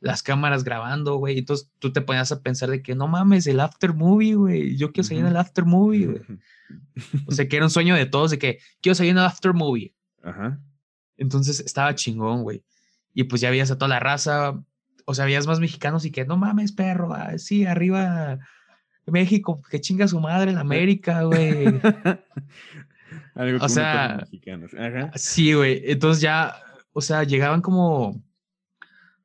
Las 0.00 0.22
cámaras 0.22 0.64
grabando, 0.64 1.16
güey. 1.16 1.38
Entonces 1.38 1.70
tú 1.78 1.92
te 1.92 2.02
ponías 2.02 2.32
a 2.32 2.42
pensar 2.42 2.68
de 2.68 2.82
que 2.82 2.94
no 2.94 3.08
mames, 3.08 3.46
el 3.46 3.60
after 3.60 3.94
movie, 3.94 4.34
güey. 4.34 4.76
Yo 4.76 4.92
quiero 4.92 5.06
salir 5.06 5.22
en 5.22 5.30
el 5.30 5.36
after 5.36 5.64
movie, 5.64 6.06
güey. 6.06 6.22
O 7.26 7.32
sea, 7.32 7.46
que 7.48 7.56
era 7.56 7.66
un 7.66 7.70
sueño 7.70 7.94
de 7.94 8.06
todos 8.06 8.30
de 8.30 8.38
que 8.38 8.58
quiero 8.80 8.94
salir 8.94 9.10
en 9.10 9.18
el 9.18 9.24
after 9.24 9.52
movie. 9.52 9.94
Ajá. 10.22 10.58
Entonces 11.22 11.60
estaba 11.60 11.94
chingón, 11.94 12.42
güey. 12.42 12.62
Y 13.14 13.24
pues 13.24 13.40
ya 13.40 13.50
veías 13.50 13.70
a 13.70 13.76
toda 13.76 13.88
la 13.88 14.00
raza, 14.00 14.60
o 15.04 15.14
sea, 15.14 15.24
veías 15.24 15.46
más 15.46 15.60
mexicanos 15.60 16.04
y 16.04 16.10
que 16.10 16.24
no 16.24 16.36
mames, 16.36 16.72
perro, 16.72 17.12
ah, 17.14 17.38
sí, 17.38 17.64
arriba 17.64 18.38
México, 19.06 19.60
que 19.70 19.80
chinga 19.80 20.08
su 20.08 20.20
madre 20.20 20.50
en 20.50 20.58
América, 20.58 21.22
güey. 21.22 21.66
Algo 23.34 23.56
uno 23.56 23.68
sea, 23.68 24.18
mexicanos. 24.20 24.72
Ajá. 24.74 25.10
Sí, 25.14 25.52
güey. 25.54 25.82
Entonces 25.84 26.22
ya, 26.22 26.56
o 26.92 27.00
sea, 27.00 27.24
llegaban 27.24 27.60
como 27.60 28.22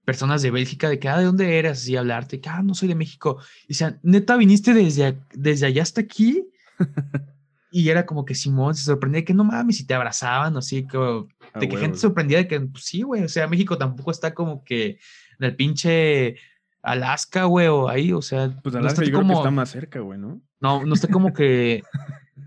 personas 0.06 0.42
de 0.42 0.52
Bélgica 0.52 0.90
de 0.90 1.00
que, 1.00 1.10
ah, 1.10 1.18
¿de 1.18 1.26
dónde 1.26 1.58
eres? 1.58 1.88
Y 1.88 1.98
hablarte, 1.98 2.40
que, 2.40 2.50
ah, 2.50 2.62
no 2.64 2.74
soy 2.74 2.88
de 2.88 2.96
México. 2.96 3.40
Y 3.66 3.70
decían, 3.70 4.00
neta, 4.04 4.38
viniste 4.38 4.74
desde, 4.74 5.18
desde 5.34 5.66
allá 5.66 5.84
hasta 5.84 6.02
aquí. 6.02 6.48
y 7.72 7.90
era 7.90 8.06
como 8.06 8.26
que 8.26 8.36
Simón 8.36 8.76
se 8.76 8.84
sorprendía 8.84 9.26
que 9.26 9.34
no 9.34 9.44
mames, 9.44 9.80
y 9.80 9.86
te 9.86 9.94
abrazaban, 9.94 10.58
así 10.58 10.86
como 10.88 11.28
De 11.56 11.70
que 11.70 11.78
gente 11.78 11.98
sorprendía 11.98 12.38
de 12.40 12.48
que, 12.48 12.60
pues, 12.60 12.84
sí, 12.84 13.02
güey, 13.02 13.24
o 13.24 13.30
sea, 13.30 13.48
México 13.48 13.78
tampoco 13.78 14.12
está 14.12 14.34
como 14.34 14.64
que 14.64 15.00
en 15.40 15.46
el 15.46 15.56
pinche 15.56 16.38
Alaska, 16.82 17.46
güey, 17.46 17.68
o 17.68 17.90
ahí, 17.90 18.14
o 18.14 18.22
sea, 18.22 18.52
Pues 18.64 18.74
no 18.74 18.80
Alaska 18.80 19.02
está 19.02 19.06
yo 19.06 19.18
creo 19.18 19.22
que 19.22 19.28
como, 19.28 19.40
está 19.40 19.52
más 19.52 19.70
cerca, 19.70 20.00
güey, 20.00 20.20
¿no? 20.20 20.42
no, 20.60 20.86
no 20.86 20.94
está 20.94 21.08
como 21.08 21.34
que 21.34 21.84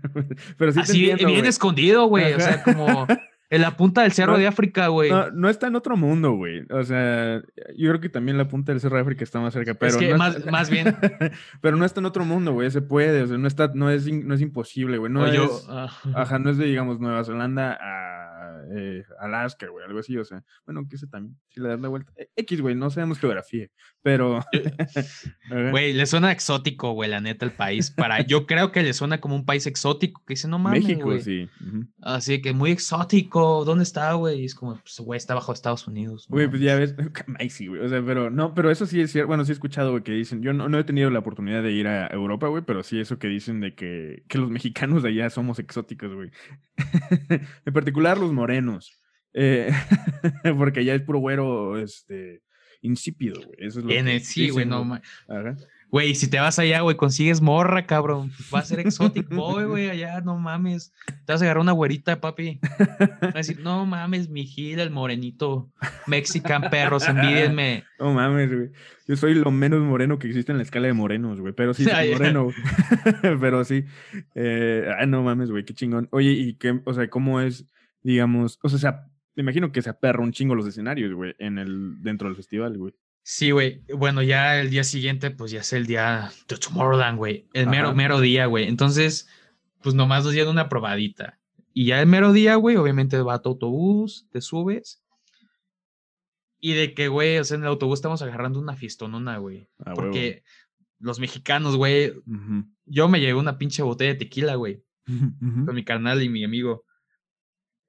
Pero 0.57 0.71
sí 0.71 0.79
así 0.79 1.09
entiendo, 1.09 1.33
bien 1.33 1.45
escondido, 1.45 2.05
güey, 2.05 2.33
o 2.33 2.39
sea, 2.39 2.63
como 2.63 3.05
en 3.51 3.61
la 3.61 3.75
punta 3.75 4.03
del 4.03 4.13
cerro 4.13 4.31
No, 4.31 4.37
de 4.37 4.47
África, 4.47 4.87
güey. 4.87 5.09
No, 5.11 5.29
no 5.31 5.49
está 5.49 5.67
en 5.67 5.75
otro 5.75 5.97
mundo, 5.97 6.31
güey. 6.31 6.61
O 6.71 6.83
sea, 6.83 7.41
yo 7.75 7.89
creo 7.89 7.99
que 7.99 8.07
también 8.07 8.37
la 8.37 8.47
punta 8.47 8.71
del 8.71 8.79
Cerro 8.79 8.95
de 8.95 9.01
África 9.01 9.25
está 9.25 9.41
más 9.41 9.53
cerca, 9.53 9.73
pero 9.73 9.91
es 9.91 9.97
que 9.97 10.09
no 10.11 10.17
más, 10.17 10.37
está- 10.37 10.51
más 10.51 10.69
bien, 10.69 10.95
pero 11.61 11.75
no 11.75 11.83
está 11.83 11.99
en 11.99 12.05
otro 12.05 12.23
mundo, 12.23 12.53
güey. 12.53 12.71
Se 12.71 12.81
puede, 12.81 13.23
o 13.23 13.27
sea, 13.27 13.37
no 13.37 13.49
está, 13.49 13.69
no 13.75 13.89
es, 13.89 14.07
no 14.09 14.33
es 14.33 14.39
imposible, 14.39 14.97
güey. 14.97 15.11
No 15.11 15.23
o 15.23 15.27
yo, 15.27 15.43
es, 15.43 15.67
ah, 15.67 15.89
ajá, 16.15 16.39
no 16.39 16.49
es 16.49 16.57
de, 16.57 16.65
digamos, 16.65 17.01
Nueva 17.01 17.25
Zelanda 17.25 17.77
a 17.81 18.30
eh, 18.75 19.03
Alaska, 19.19 19.67
güey, 19.67 19.85
algo 19.85 19.99
así, 19.99 20.17
o 20.17 20.25
sea. 20.25 20.43
Bueno, 20.65 20.87
que 20.89 20.95
ese 20.95 21.07
también, 21.07 21.37
si 21.49 21.59
le 21.59 21.69
das 21.69 21.79
la 21.79 21.87
vuelta. 21.87 22.11
Eh, 22.15 22.29
X, 22.35 22.61
güey, 22.61 22.75
no 22.75 22.89
sabemos 22.89 23.19
geografía, 23.19 23.67
pero. 24.01 24.39
Güey, 25.71 25.93
le 25.93 26.05
suena 26.05 26.31
exótico, 26.31 26.93
güey, 26.93 27.09
la 27.09 27.19
neta, 27.19 27.45
el 27.45 27.51
país. 27.51 27.91
Para, 27.91 28.21
yo 28.21 28.45
creo 28.45 28.71
que 28.71 28.83
le 28.83 28.93
suena 28.93 29.19
como 29.19 29.35
un 29.35 29.45
país 29.45 29.67
exótico, 29.67 30.23
que 30.25 30.33
dice, 30.33 30.47
no 30.47 30.59
mames, 30.59 30.83
México, 30.83 31.19
sí. 31.19 31.49
Así 32.01 32.41
que 32.41 32.53
muy 32.53 32.71
exótico, 32.71 33.65
¿dónde 33.65 33.83
está, 33.83 34.13
güey? 34.13 34.41
Y 34.41 34.45
es 34.45 34.55
como, 34.55 34.75
pues, 34.77 34.99
güey, 34.99 35.17
está 35.17 35.35
bajo 35.35 35.51
Estados 35.51 35.87
Unidos. 35.87 36.27
no 36.29 36.35
Güey, 36.35 36.49
pues 36.49 36.61
ya 36.61 36.75
ves, 36.75 36.95
ay, 37.39 37.49
sí, 37.49 37.67
güey, 37.67 37.81
o 37.81 37.89
sea, 37.89 38.03
pero 38.05 38.29
no, 38.29 38.53
pero 38.53 38.71
eso 38.71 38.85
sí 38.85 39.01
es 39.01 39.11
cierto, 39.11 39.27
bueno, 39.27 39.45
sí 39.45 39.51
he 39.51 39.53
escuchado, 39.53 39.91
güey, 39.91 40.03
que 40.03 40.13
dicen, 40.13 40.41
yo 40.41 40.53
no, 40.53 40.69
no 40.69 40.79
he 40.79 40.83
tenido 40.83 41.09
la 41.09 41.19
oportunidad 41.19 41.63
de 41.63 41.71
ir 41.71 41.87
a 41.87 42.07
Europa, 42.07 42.47
güey, 42.47 42.63
pero 42.65 42.83
sí 42.83 42.99
eso 42.99 43.19
que 43.19 43.27
dicen 43.27 43.59
de 43.59 43.75
que, 43.75 44.23
que 44.27 44.37
los 44.37 44.49
mexicanos 44.49 45.03
de 45.03 45.09
allá 45.09 45.29
somos 45.29 45.59
exóticos, 45.59 46.13
güey. 46.13 46.31
en 47.65 47.73
particular 47.73 48.17
los 48.17 48.31
morenos, 48.33 48.51
eh, 49.33 49.71
porque 50.57 50.81
allá 50.81 50.95
es 50.95 51.01
puro 51.01 51.19
güero, 51.19 51.77
este, 51.79 52.41
insípido, 52.81 53.41
güey, 53.41 53.57
eso 53.59 53.79
es 53.79 53.85
lo 53.85 53.91
En 53.91 54.05
que 54.05 54.15
el- 54.15 54.21
sí, 54.21 54.49
güey, 54.49 54.65
no. 54.65 54.99
Güey, 55.89 56.15
si 56.15 56.29
te 56.29 56.39
vas 56.39 56.57
allá, 56.57 56.79
güey, 56.79 56.95
consigues 56.95 57.41
morra, 57.41 57.85
cabrón. 57.85 58.31
Va 58.53 58.59
a 58.59 58.63
ser 58.65 58.79
exotic 58.79 59.27
boy, 59.27 59.65
güey, 59.65 59.89
allá, 59.89 60.21
no 60.21 60.37
mames. 60.37 60.93
Te 61.25 61.33
vas 61.33 61.41
a 61.41 61.43
agarrar 61.43 61.61
una 61.61 61.73
güerita, 61.73 62.21
papi. 62.21 62.61
Va 63.21 63.27
a 63.27 63.37
decir, 63.39 63.59
no 63.59 63.85
mames, 63.85 64.29
mi 64.29 64.45
gil, 64.45 64.79
el 64.79 64.89
morenito. 64.89 65.69
Mexican 66.07 66.69
perros, 66.69 67.05
envídenme. 67.09 67.83
No 67.99 68.13
mames, 68.13 68.51
güey. 68.55 68.69
Yo 69.05 69.17
soy 69.17 69.35
lo 69.35 69.51
menos 69.51 69.81
moreno 69.81 70.17
que 70.17 70.27
existe 70.27 70.53
en 70.53 70.59
la 70.59 70.63
escala 70.63 70.87
de 70.87 70.93
morenos, 70.93 71.41
güey. 71.41 71.51
Pero 71.53 71.73
sí, 71.73 71.83
soy 71.89 72.11
moreno. 72.13 72.47
pero 73.41 73.65
sí. 73.65 73.83
Eh, 74.33 74.89
ah, 74.97 75.05
no 75.05 75.23
mames, 75.23 75.51
güey, 75.51 75.65
qué 75.65 75.73
chingón. 75.73 76.07
Oye, 76.11 76.31
¿y 76.31 76.53
qué, 76.53 76.79
o 76.85 76.93
sea, 76.93 77.09
cómo 77.09 77.41
es, 77.41 77.65
digamos, 78.03 78.59
o 78.61 78.69
sea, 78.69 78.77
se 78.79 78.87
me 79.35 79.43
imagino 79.43 79.71
que 79.71 79.81
se 79.81 79.89
aperra 79.89 80.23
un 80.23 80.31
chingo 80.31 80.55
los 80.55 80.67
escenarios, 80.67 81.13
güey, 81.13 81.35
en 81.39 81.57
el, 81.57 82.01
dentro 82.01 82.27
del 82.27 82.35
festival, 82.35 82.77
güey. 82.77 82.93
Sí, 83.23 83.51
güey. 83.51 83.83
Bueno, 83.95 84.23
ya 84.23 84.59
el 84.59 84.69
día 84.69 84.83
siguiente, 84.83 85.31
pues 85.31 85.51
ya 85.51 85.61
es 85.61 85.73
el 85.73 85.85
día 85.85 86.31
de 86.47 86.57
Tomorrowland, 86.57 87.17
güey. 87.17 87.47
El 87.53 87.67
mero, 87.67 87.89
Ajá. 87.89 87.95
mero 87.95 88.19
día, 88.19 88.47
güey. 88.47 88.67
Entonces, 88.67 89.29
pues 89.81 89.95
nomás 89.95 90.23
nos 90.23 90.33
dieron 90.33 90.51
una 90.51 90.69
probadita. 90.69 91.39
Y 91.73 91.85
ya 91.85 92.01
el 92.01 92.07
mero 92.07 92.33
día, 92.33 92.55
güey, 92.55 92.75
obviamente 92.77 93.21
va 93.21 93.35
a 93.35 93.41
tu 93.41 93.49
autobús, 93.49 94.27
te 94.31 94.41
subes. 94.41 95.03
Y 96.59 96.73
de 96.73 96.93
que, 96.93 97.07
güey, 97.07 97.37
o 97.37 97.43
sea, 97.43 97.55
en 97.55 97.63
el 97.63 97.69
autobús 97.69 97.99
estamos 97.99 98.21
agarrando 98.21 98.59
una 98.59 98.75
fiestonona, 98.75 99.37
güey. 99.37 99.69
Ah. 99.79 99.93
Porque 99.95 100.43
los 100.99 101.19
mexicanos, 101.19 101.75
güey, 101.75 102.13
yo 102.85 103.07
me 103.07 103.19
llevé 103.19 103.39
una 103.39 103.57
pinche 103.57 103.81
botella 103.81 104.13
de 104.13 104.19
tequila, 104.19 104.55
güey, 104.55 104.83
con 105.65 105.75
mi 105.75 105.83
carnal 105.83 106.21
y 106.21 106.29
mi 106.29 106.43
amigo. 106.43 106.85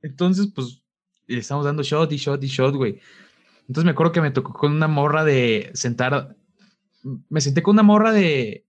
Entonces, 0.03 0.49
pues, 0.55 0.83
le 1.27 1.39
estamos 1.39 1.65
dando 1.65 1.83
shot 1.83 2.11
y 2.13 2.17
shot 2.17 2.43
y 2.43 2.47
shot, 2.49 2.75
güey. 2.75 2.99
Entonces 3.69 3.85
me 3.85 3.93
acuerdo 3.93 4.13
que 4.13 4.21
me 4.21 4.31
tocó 4.33 4.53
con 4.53 4.73
una 4.73 4.89
morra 4.89 5.25
de 5.25 5.71
sentar. 5.75 6.37
Me 7.29 7.41
senté 7.41 7.63
con 7.63 7.75
una 7.77 7.83
morra 7.83 8.13
de. 8.13 8.67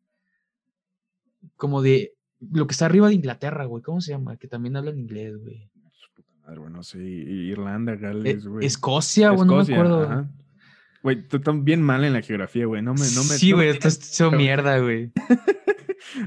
Como 1.55 1.81
de. 1.81 2.13
Lo 2.51 2.67
que 2.67 2.73
está 2.73 2.85
arriba 2.85 3.07
de 3.07 3.15
Inglaterra, 3.15 3.65
güey. 3.65 3.81
¿Cómo 3.83 4.01
se 4.01 4.11
llama? 4.11 4.37
Que 4.37 4.47
también 4.47 4.75
hablan 4.75 4.99
inglés, 4.99 5.37
güey. 5.37 5.69
Su 5.93 6.11
puta 6.13 6.29
madre, 6.45 6.59
güey, 6.59 6.73
no 6.73 6.83
sé, 6.83 6.99
I- 6.99 7.49
Irlanda, 7.51 7.95
Gales, 7.95 8.45
güey. 8.45 8.65
Escocia, 8.65 9.29
güey, 9.31 9.47
no 9.47 9.63
me 9.63 9.73
acuerdo. 9.73 10.03
ajá. 10.03 10.29
Güey, 11.01 11.27
tú 11.27 11.37
estás 11.37 11.63
bien 11.63 11.81
mal 11.81 12.03
en 12.05 12.13
la 12.13 12.21
geografía, 12.21 12.65
güey. 12.65 12.81
No 12.81 12.93
me, 12.93 12.99
no 13.01 13.23
me. 13.23 13.37
sí, 13.37 13.51
no 13.51 13.57
güey, 13.57 13.69
estás 13.69 13.97
hecho 13.97 14.31
mierda, 14.31 14.79
güey. 14.79 15.11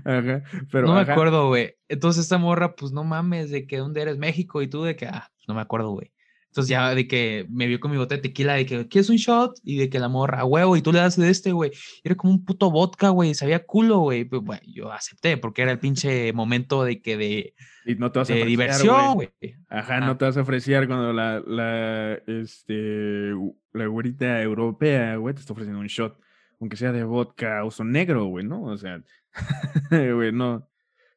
Ajá, 0.04 0.42
pero 0.70 0.86
no 0.86 0.94
me 0.94 1.00
ajá. 1.00 1.12
acuerdo, 1.12 1.48
güey. 1.48 1.74
Entonces 1.88 2.24
esta 2.24 2.38
morra, 2.38 2.74
pues 2.76 2.92
no 2.92 3.04
mames, 3.04 3.50
de 3.50 3.66
que 3.66 3.78
dónde 3.78 4.02
eres 4.02 4.18
México 4.18 4.62
y 4.62 4.68
tú 4.68 4.82
de 4.84 4.96
que, 4.96 5.06
ah, 5.06 5.30
pues, 5.36 5.48
no 5.48 5.54
me 5.54 5.60
acuerdo, 5.60 5.90
güey. 5.92 6.12
Entonces 6.48 6.70
ya 6.70 6.94
de 6.94 7.06
que 7.06 7.46
me 7.50 7.66
vio 7.66 7.78
con 7.80 7.90
mi 7.90 7.98
bote 7.98 8.14
de 8.16 8.22
tequila, 8.22 8.54
de 8.54 8.64
que 8.64 8.88
¿quieres 8.88 9.10
un 9.10 9.16
shot? 9.16 9.58
Y 9.62 9.76
de 9.76 9.90
que 9.90 9.98
la 9.98 10.08
morra, 10.08 10.42
huevo, 10.46 10.74
y 10.74 10.80
tú 10.80 10.90
le 10.90 11.00
das 11.00 11.14
de 11.16 11.28
este, 11.28 11.52
güey. 11.52 11.70
Era 12.02 12.14
como 12.14 12.32
un 12.32 12.46
puto 12.46 12.70
vodka, 12.70 13.10
güey, 13.10 13.34
sabía 13.34 13.62
culo, 13.66 13.98
güey. 13.98 14.24
Pues, 14.24 14.40
bueno, 14.40 14.62
yo 14.66 14.90
acepté 14.90 15.36
porque 15.36 15.60
era 15.62 15.72
el 15.72 15.78
pinche 15.78 16.32
momento 16.32 16.82
de 16.82 17.02
que 17.02 17.18
de, 17.18 17.54
Y 17.84 17.96
no 17.96 18.10
te 18.10 18.20
vas 18.20 18.30
a 18.30 18.34
de 18.34 18.44
diversión, 18.46 19.14
güey. 19.16 19.28
güey. 19.38 19.54
Ajá, 19.68 19.96
Ah. 19.98 20.00
no 20.00 20.16
te 20.16 20.24
vas 20.24 20.36
a 20.38 20.40
ofrecer 20.42 20.86
cuando 20.86 21.12
la, 21.12 21.40
la, 21.46 22.14
este, 22.26 23.32
la 23.74 23.86
güerita 23.86 24.40
europea, 24.40 25.16
güey, 25.16 25.34
te 25.34 25.40
está 25.42 25.52
ofreciendo 25.52 25.80
un 25.80 25.88
shot, 25.88 26.18
aunque 26.58 26.78
sea 26.78 26.90
de 26.90 27.04
vodka 27.04 27.64
oso 27.64 27.84
negro, 27.84 28.24
güey, 28.26 28.46
¿no? 28.46 28.62
O 28.62 28.78
sea, 28.78 29.02
güey, 29.90 30.32
no, 30.32 30.68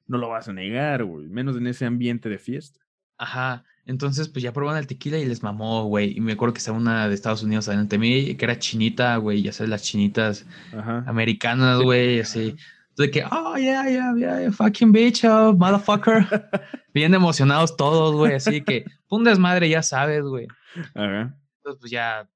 no 0.07 0.17
lo 0.17 0.29
vas 0.29 0.47
a 0.47 0.53
negar, 0.53 1.03
güey, 1.03 1.27
menos 1.27 1.55
en 1.57 1.67
ese 1.67 1.85
ambiente 1.85 2.29
de 2.29 2.37
fiesta. 2.37 2.79
Ajá. 3.17 3.65
Entonces, 3.85 4.29
pues 4.29 4.43
ya 4.43 4.53
probaron 4.53 4.79
el 4.79 4.87
tequila 4.87 5.17
y 5.17 5.25
les 5.25 5.41
mamó, 5.41 5.85
güey. 5.85 6.15
Y 6.15 6.21
me 6.21 6.33
acuerdo 6.33 6.53
que 6.53 6.59
estaba 6.59 6.77
una 6.77 7.07
de 7.07 7.15
Estados 7.15 7.43
Unidos 7.43 7.67
adelante 7.67 7.95
de 7.95 7.99
mí, 7.99 8.35
que 8.35 8.45
era 8.45 8.59
chinita, 8.59 9.17
güey, 9.17 9.41
ya 9.41 9.51
sabes, 9.51 9.69
las 9.69 9.81
chinitas 9.83 10.45
Ajá. 10.77 11.03
americanas, 11.07 11.81
güey, 11.81 12.19
así. 12.19 12.55
De 12.97 13.09
que, 13.09 13.23
oh, 13.23 13.55
yeah, 13.57 13.89
yeah, 13.89 14.13
yeah, 14.15 14.51
fucking 14.51 14.91
bitch, 14.91 15.23
oh, 15.25 15.53
motherfucker. 15.53 16.23
Bien 16.93 17.13
emocionados 17.13 17.75
todos, 17.75 18.15
güey, 18.15 18.35
así 18.35 18.61
que, 18.61 18.85
un 19.09 19.23
desmadre, 19.23 19.69
ya 19.69 19.81
sabes, 19.81 20.23
güey. 20.23 20.47
Ajá. 20.93 21.35
Entonces, 21.57 21.79
pues 21.79 21.91
ya, 21.91 22.29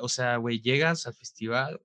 o 0.00 0.08
sea, 0.08 0.36
güey, 0.36 0.60
llegas 0.60 1.06
al 1.06 1.14
festival 1.14 1.80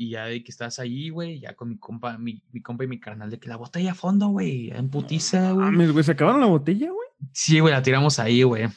y 0.00 0.10
ya 0.10 0.26
de 0.26 0.44
que 0.44 0.52
estás 0.52 0.78
ahí, 0.78 1.10
güey, 1.10 1.40
ya 1.40 1.54
con 1.56 1.68
mi 1.68 1.76
compa, 1.76 2.16
mi, 2.18 2.40
mi 2.52 2.62
compa 2.62 2.84
y 2.84 2.86
mi 2.86 3.00
carnal, 3.00 3.30
de 3.30 3.40
que 3.40 3.48
la 3.48 3.56
botella 3.56 3.90
a 3.90 3.94
fondo, 3.96 4.28
güey, 4.28 4.70
en 4.70 4.88
putiza, 4.90 5.50
güey. 5.50 5.66
Mames, 5.66 5.90
güey, 5.90 6.04
¿se 6.04 6.12
acabaron 6.12 6.40
la 6.40 6.46
botella, 6.46 6.86
güey? 6.92 7.08
Sí, 7.32 7.58
güey, 7.58 7.74
la 7.74 7.82
tiramos 7.82 8.20
ahí, 8.20 8.44
güey. 8.44 8.68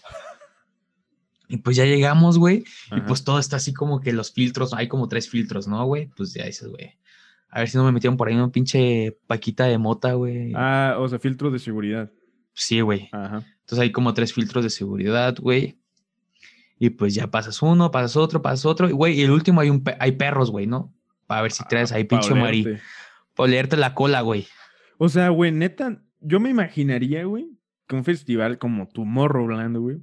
Y 1.48 1.58
pues 1.58 1.76
ya 1.78 1.86
llegamos, 1.86 2.38
güey, 2.38 2.64
y 2.96 3.02
pues 3.02 3.24
todo 3.24 3.38
está 3.38 3.58
así 3.58 3.72
como 3.74 4.00
que 4.02 4.14
los 4.14 4.32
filtros, 4.32 4.74
hay 4.74 4.88
como 4.88 5.08
tres 5.10 5.30
filtros, 5.30 5.68
¿no, 5.68 5.86
güey? 5.86 6.08
Pues 6.16 6.34
ya 6.34 6.46
dices, 6.46 6.68
güey. 6.70 6.98
A 7.50 7.60
ver 7.60 7.70
si 7.70 7.78
no 7.78 7.84
me 7.84 7.92
metieron 7.92 8.16
por 8.18 8.28
ahí 8.30 8.36
una 8.36 8.50
pinche 8.50 9.18
paquita 9.28 9.66
de 9.66 9.78
mota, 9.78 10.14
güey. 10.14 10.54
Ah, 10.56 10.96
o 10.98 11.08
sea, 11.08 11.20
filtro 11.20 11.52
de 11.52 11.60
seguridad. 11.60 12.10
Sí, 12.54 12.80
güey. 12.82 13.10
Ajá. 13.12 13.46
Entonces 13.60 13.80
hay 13.80 13.92
como 13.92 14.14
tres 14.14 14.34
filtros 14.34 14.64
de 14.64 14.70
seguridad, 14.70 15.36
güey. 15.40 15.78
Y 16.80 16.90
pues 16.92 17.14
ya 17.14 17.30
pasas 17.30 17.62
uno, 17.62 17.92
pasas 17.92 18.16
otro, 18.18 18.42
pasas 18.42 18.66
otro. 18.66 18.90
Y, 18.90 18.94
güey, 18.94 19.20
y 19.20 19.22
el 19.24 19.32
último 19.32 19.60
hay, 19.62 19.70
un 19.70 19.84
pe- 19.84 19.98
hay 20.00 20.14
perros, 20.14 20.50
güey, 20.50 20.66
¿no? 20.66 20.94
Para 21.32 21.44
ver 21.44 21.54
si 21.54 21.64
traes 21.64 21.94
ahí 21.94 22.02
Ah, 22.02 22.08
pinche 22.10 22.36
mari. 22.36 22.64
Para 23.38 23.48
olerte 23.48 23.78
la 23.78 23.94
cola, 23.94 24.20
güey. 24.20 24.48
O 24.98 25.08
sea, 25.08 25.30
güey, 25.30 25.54
neta, 25.54 26.04
yo 26.20 26.42
me 26.42 26.50
imaginaría, 26.50 27.24
güey, 27.24 27.48
que 27.88 27.96
un 27.96 28.04
festival 28.04 28.58
como 28.58 28.90
Tomorrowland, 28.90 29.78
güey. 29.78 30.00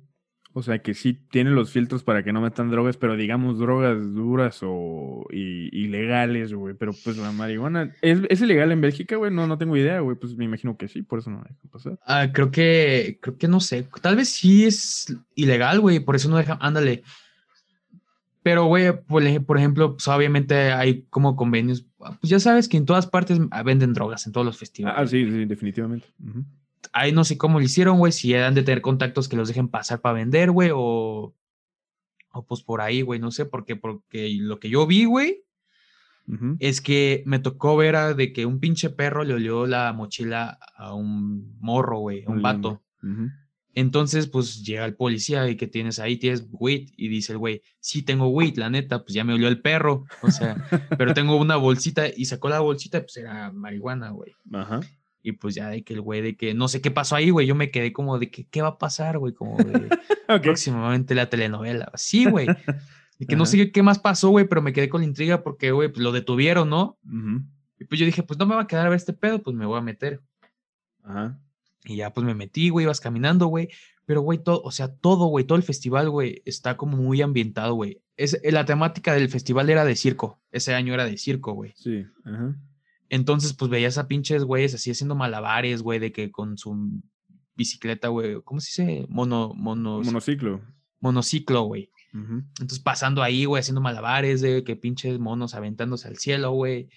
O 0.54 0.62
sea, 0.62 0.78
que 0.78 0.94
sí 0.94 1.12
tiene 1.12 1.50
los 1.50 1.70
filtros 1.70 2.02
para 2.02 2.22
que 2.22 2.32
no 2.32 2.40
metan 2.40 2.70
drogas, 2.70 2.96
pero 2.96 3.14
digamos 3.14 3.58
drogas 3.58 4.14
duras 4.14 4.60
o 4.62 5.26
ilegales, 5.30 6.54
güey. 6.54 6.74
Pero 6.74 6.92
pues 7.04 7.18
la 7.18 7.30
marihuana, 7.30 7.94
¿es, 8.00 8.20
es 8.30 8.40
ilegal 8.40 8.72
en 8.72 8.80
Bélgica, 8.80 9.16
güey? 9.16 9.30
No, 9.30 9.46
no 9.46 9.58
tengo 9.58 9.76
idea, 9.76 10.00
güey. 10.00 10.16
Pues 10.16 10.34
me 10.34 10.46
imagino 10.46 10.78
que 10.78 10.88
sí, 10.88 11.02
por 11.02 11.18
eso 11.18 11.28
no 11.28 11.42
dejan 11.42 11.70
pasar. 11.70 11.98
Ah, 12.06 12.28
creo 12.32 12.50
que, 12.50 13.18
creo 13.20 13.36
que 13.36 13.48
no 13.48 13.60
sé. 13.60 13.86
Tal 14.00 14.16
vez 14.16 14.30
sí 14.30 14.64
es 14.64 15.14
ilegal, 15.34 15.78
güey. 15.78 16.00
Por 16.00 16.16
eso 16.16 16.30
no 16.30 16.38
dejan, 16.38 16.56
ándale. 16.62 17.02
Pero, 18.43 18.64
güey, 18.66 18.93
por, 19.07 19.22
ej- 19.24 19.45
por 19.45 19.59
ejemplo, 19.59 19.95
pues 19.95 20.09
obviamente 20.09 20.72
hay 20.72 21.03
como 21.11 21.36
convenios. 21.36 21.84
Pues 21.99 22.30
ya 22.30 22.39
sabes 22.41 22.68
que 22.68 22.76
en 22.76 22.86
todas 22.86 23.07
partes 23.07 23.41
ah, 23.51 23.62
venden 23.62 23.93
drogas, 23.93 24.26
en 24.26 24.32
todos 24.32 24.47
los 24.47 24.57
festivales. 24.59 24.99
Ah, 24.99 25.07
sí, 25.07 25.24
sí, 25.30 25.45
definitivamente. 25.45 26.07
Ujú. 26.24 26.45
Ahí 26.93 27.12
no 27.12 27.24
sé 27.24 27.36
cómo 27.36 27.59
lo 27.59 27.64
hicieron, 27.64 27.99
güey. 27.99 28.12
Si 28.12 28.34
han 28.34 28.55
de 28.55 28.62
tener 28.62 28.80
contactos 28.80 29.28
que 29.28 29.36
los 29.36 29.49
dejen 29.49 29.68
pasar 29.68 30.01
para 30.01 30.14
vender, 30.14 30.51
güey, 30.53 30.70
o, 30.72 31.34
o 32.32 32.47
pues 32.47 32.62
por 32.62 32.80
ahí, 32.80 33.03
güey. 33.03 33.18
No 33.20 33.30
sé, 33.32 33.45
porque, 33.45 33.76
porque 33.76 34.30
lo 34.39 34.59
que 34.61 34.70
yo 34.70 34.86
vi, 34.86 35.05
güey, 35.05 35.43
es 36.61 36.80
que 36.80 37.22
me 37.26 37.39
tocó 37.39 37.76
ver 37.76 37.97
a 37.97 38.14
de 38.14 38.32
que 38.34 38.45
un 38.47 38.61
pinche 38.61 38.91
perro 38.91 39.24
le 39.24 39.34
olió 39.34 39.66
la 39.66 39.93
mochila 39.95 40.59
a 40.76 40.95
un 40.95 41.57
morro, 41.59 41.99
güey, 41.99 42.24
a 42.24 42.30
un 42.30 42.39
Oliendo. 42.45 42.82
vato. 43.03 43.28
Entonces, 43.78 44.26
pues 44.26 44.64
llega 44.64 44.84
el 44.84 44.96
policía 44.96 45.48
y 45.48 45.56
que 45.56 45.68
tienes 45.68 46.00
ahí, 46.00 46.16
tienes 46.16 46.46
weed, 46.50 46.88
y 46.96 47.06
dice 47.08 47.32
el 47.32 47.38
güey, 47.38 47.62
sí 47.78 48.02
tengo 48.02 48.26
weed, 48.28 48.56
la 48.56 48.70
neta, 48.70 49.04
pues 49.04 49.14
ya 49.14 49.22
me 49.22 49.34
olió 49.34 49.46
el 49.46 49.60
perro, 49.60 50.04
o 50.22 50.30
sea, 50.32 50.56
pero 50.98 51.14
tengo 51.14 51.36
una 51.36 51.54
bolsita 51.56 52.06
y 52.08 52.24
sacó 52.24 52.48
la 52.48 52.58
bolsita, 52.60 53.00
pues 53.02 53.16
era 53.18 53.52
marihuana, 53.52 54.10
güey. 54.10 54.32
Ajá. 54.52 54.80
Y 55.22 55.32
pues 55.32 55.54
ya 55.54 55.68
de 55.68 55.84
que 55.84 55.94
el 55.94 56.00
güey, 56.00 56.22
de 56.22 56.36
que 56.36 56.54
no 56.54 56.66
sé 56.66 56.80
qué 56.80 56.90
pasó 56.90 57.14
ahí, 57.14 57.30
güey, 57.30 57.46
yo 57.46 57.54
me 57.54 57.70
quedé 57.70 57.92
como 57.92 58.18
de 58.18 58.30
que, 58.30 58.46
¿qué 58.48 58.62
va 58.62 58.68
a 58.68 58.78
pasar, 58.78 59.18
güey? 59.18 59.32
Como 59.34 59.58
de 59.58 59.88
próximamente 60.42 61.14
la 61.14 61.28
telenovela. 61.30 61.90
Sí, 61.94 62.24
güey. 62.24 62.46
De 63.18 63.26
que 63.26 63.36
no 63.36 63.46
sé 63.46 63.70
qué- 63.70 63.82
más 63.82 63.98
pasó, 63.98 64.30
güey, 64.30 64.48
pero 64.48 64.60
me 64.62 64.72
quedé 64.72 64.88
con 64.88 65.02
la 65.02 65.06
intriga 65.06 65.42
porque, 65.42 65.70
güey, 65.72 65.88
pues 65.88 66.00
lo 66.02 66.10
detuvieron, 66.12 66.68
¿no? 66.70 66.98
Y 67.78 67.84
pues 67.84 67.98
yo 68.00 68.06
dije, 68.06 68.22
pues 68.24 68.38
no 68.38 68.46
me 68.46 68.54
va 68.56 68.62
a 68.62 68.66
quedar 68.66 68.86
a 68.86 68.90
ver 68.90 68.96
este 68.96 69.12
pedo, 69.12 69.40
pues 69.42 69.54
me 69.56 69.66
voy 69.66 69.78
a 69.78 69.82
meter. 69.82 70.20
Ajá. 71.04 71.38
Y 71.89 71.97
ya 71.97 72.12
pues 72.12 72.26
me 72.26 72.34
metí, 72.34 72.68
güey, 72.68 72.84
ibas 72.84 73.01
caminando, 73.01 73.47
güey. 73.47 73.68
Pero, 74.05 74.20
güey, 74.20 74.39
todo, 74.39 74.61
o 74.62 74.70
sea, 74.70 74.95
todo, 74.95 75.26
güey, 75.26 75.45
todo 75.47 75.57
el 75.57 75.64
festival, 75.64 76.11
güey, 76.11 76.43
está 76.45 76.76
como 76.76 76.97
muy 76.99 77.22
ambientado, 77.22 77.74
güey. 77.74 78.03
Es, 78.16 78.39
la 78.45 78.64
temática 78.66 79.14
del 79.14 79.28
festival 79.30 79.70
era 79.70 79.84
de 79.84 79.97
circo. 79.97 80.41
Ese 80.53 80.74
año 80.74 80.93
era 80.95 81.05
de 81.07 81.16
circo, 81.16 81.53
güey. 81.55 81.72
Sí. 81.76 82.05
Ajá. 82.24 82.57
Entonces, 83.09 83.55
pues 83.55 83.70
veías 83.70 83.97
a 83.97 84.07
pinches 84.07 84.45
güeyes 84.45 84.74
así 84.74 84.91
haciendo 84.91 85.14
malabares, 85.14 85.80
güey, 85.82 85.99
de 85.99 86.12
que 86.12 86.30
con 86.30 86.59
su 86.59 87.01
bicicleta, 87.55 88.09
güey, 88.09 88.41
¿cómo 88.43 88.61
se 88.61 88.82
dice? 88.82 89.07
Mono, 89.09 89.53
monos, 89.55 90.05
Monociclo. 90.07 90.61
monociclo, 91.01 91.62
güey. 91.62 91.91
Entonces 92.12 92.80
pasando 92.80 93.22
ahí, 93.22 93.45
güey, 93.45 93.61
haciendo 93.61 93.80
malabares, 93.80 94.41
de 94.41 94.64
que 94.64 94.76
pinches 94.76 95.18
monos 95.18 95.55
aventándose 95.55 96.09
al 96.09 96.16
cielo, 96.16 96.51
güey. 96.53 96.89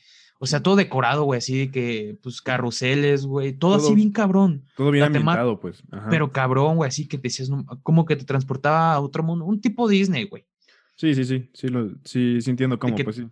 O 0.43 0.47
sea, 0.47 0.63
todo 0.63 0.75
decorado, 0.75 1.23
güey, 1.23 1.37
así 1.37 1.55
de 1.55 1.71
que, 1.71 2.17
pues, 2.23 2.41
carruseles, 2.41 3.27
güey, 3.27 3.53
todo, 3.53 3.75
así 3.75 3.93
bien 3.93 4.11
cabrón. 4.11 4.65
Todo 4.75 4.89
bien 4.89 5.05
ambientado, 5.05 5.59
pues. 5.59 5.83
Ajá. 5.91 6.07
Pero 6.09 6.31
cabrón, 6.31 6.77
güey, 6.77 6.87
así 6.87 7.07
que 7.07 7.17
te 7.19 7.23
decías, 7.27 7.51
como 7.83 8.05
que 8.05 8.15
te 8.15 8.25
transportaba 8.25 8.93
a 8.93 8.99
otro 9.01 9.21
mundo, 9.21 9.45
un 9.45 9.61
tipo 9.61 9.87
Disney, 9.87 10.23
güey. 10.27 10.47
Sí, 10.95 11.13
sí, 11.13 11.25
sí. 11.25 11.51
Sí, 11.53 11.67
lo, 11.67 11.91
sí, 12.03 12.41
sí 12.41 12.49
entiendo 12.49 12.79
cómo, 12.79 12.95
que 12.95 13.03
pues 13.03 13.17
sí. 13.17 13.27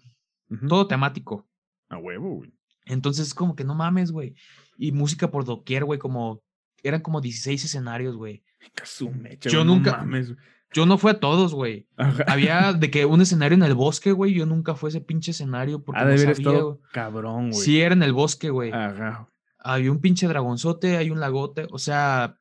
Todo 0.68 0.86
temático. 0.86 1.48
A 1.90 1.98
huevo, 1.98 2.36
güey. 2.36 2.54
Entonces, 2.86 3.34
como 3.34 3.56
que 3.56 3.64
no 3.64 3.74
mames, 3.74 4.12
güey. 4.12 4.36
Y 4.78 4.92
música 4.92 5.32
por 5.32 5.46
doquier, 5.46 5.86
güey, 5.86 5.98
como, 5.98 6.44
eran 6.84 7.02
como 7.02 7.22
16 7.22 7.66
escenarios, 7.66 8.16
güey. 8.18 8.44
Yo 9.02 9.16
güey, 9.18 9.54
no 9.56 9.66
nunca- 9.66 9.98
mames. 9.98 10.34
Yo 10.72 10.86
no 10.86 10.98
fui 10.98 11.12
a 11.12 11.20
todos, 11.20 11.54
güey. 11.54 11.88
Había 12.28 12.74
de 12.74 12.92
que 12.92 13.06
un 13.06 13.22
escenario 13.22 13.56
en 13.56 13.64
el 13.64 13.74
bosque, 13.74 14.12
güey, 14.12 14.34
yo 14.34 14.46
nunca 14.46 14.76
fui 14.76 14.88
a 14.88 14.90
ese 14.90 15.02
pinche 15.02 15.32
escenario 15.32 15.84
porque 15.84 16.04
de 16.04 16.12
no 16.12 16.18
sabía, 16.18 16.32
estado 16.32 16.82
cabrón, 16.92 17.50
güey. 17.50 17.62
Sí, 17.62 17.82
era 17.82 17.94
en 17.94 18.04
el 18.04 18.14
bosque, 18.14 18.50
güey. 18.50 18.72
Ajá. 18.72 19.28
Hay 19.60 19.90
un 19.90 20.00
pinche 20.00 20.28
dragonzote, 20.28 20.98
hay 20.98 21.10
un 21.10 21.20
lagote, 21.20 21.68
o 21.72 21.80
sea, 21.80 22.40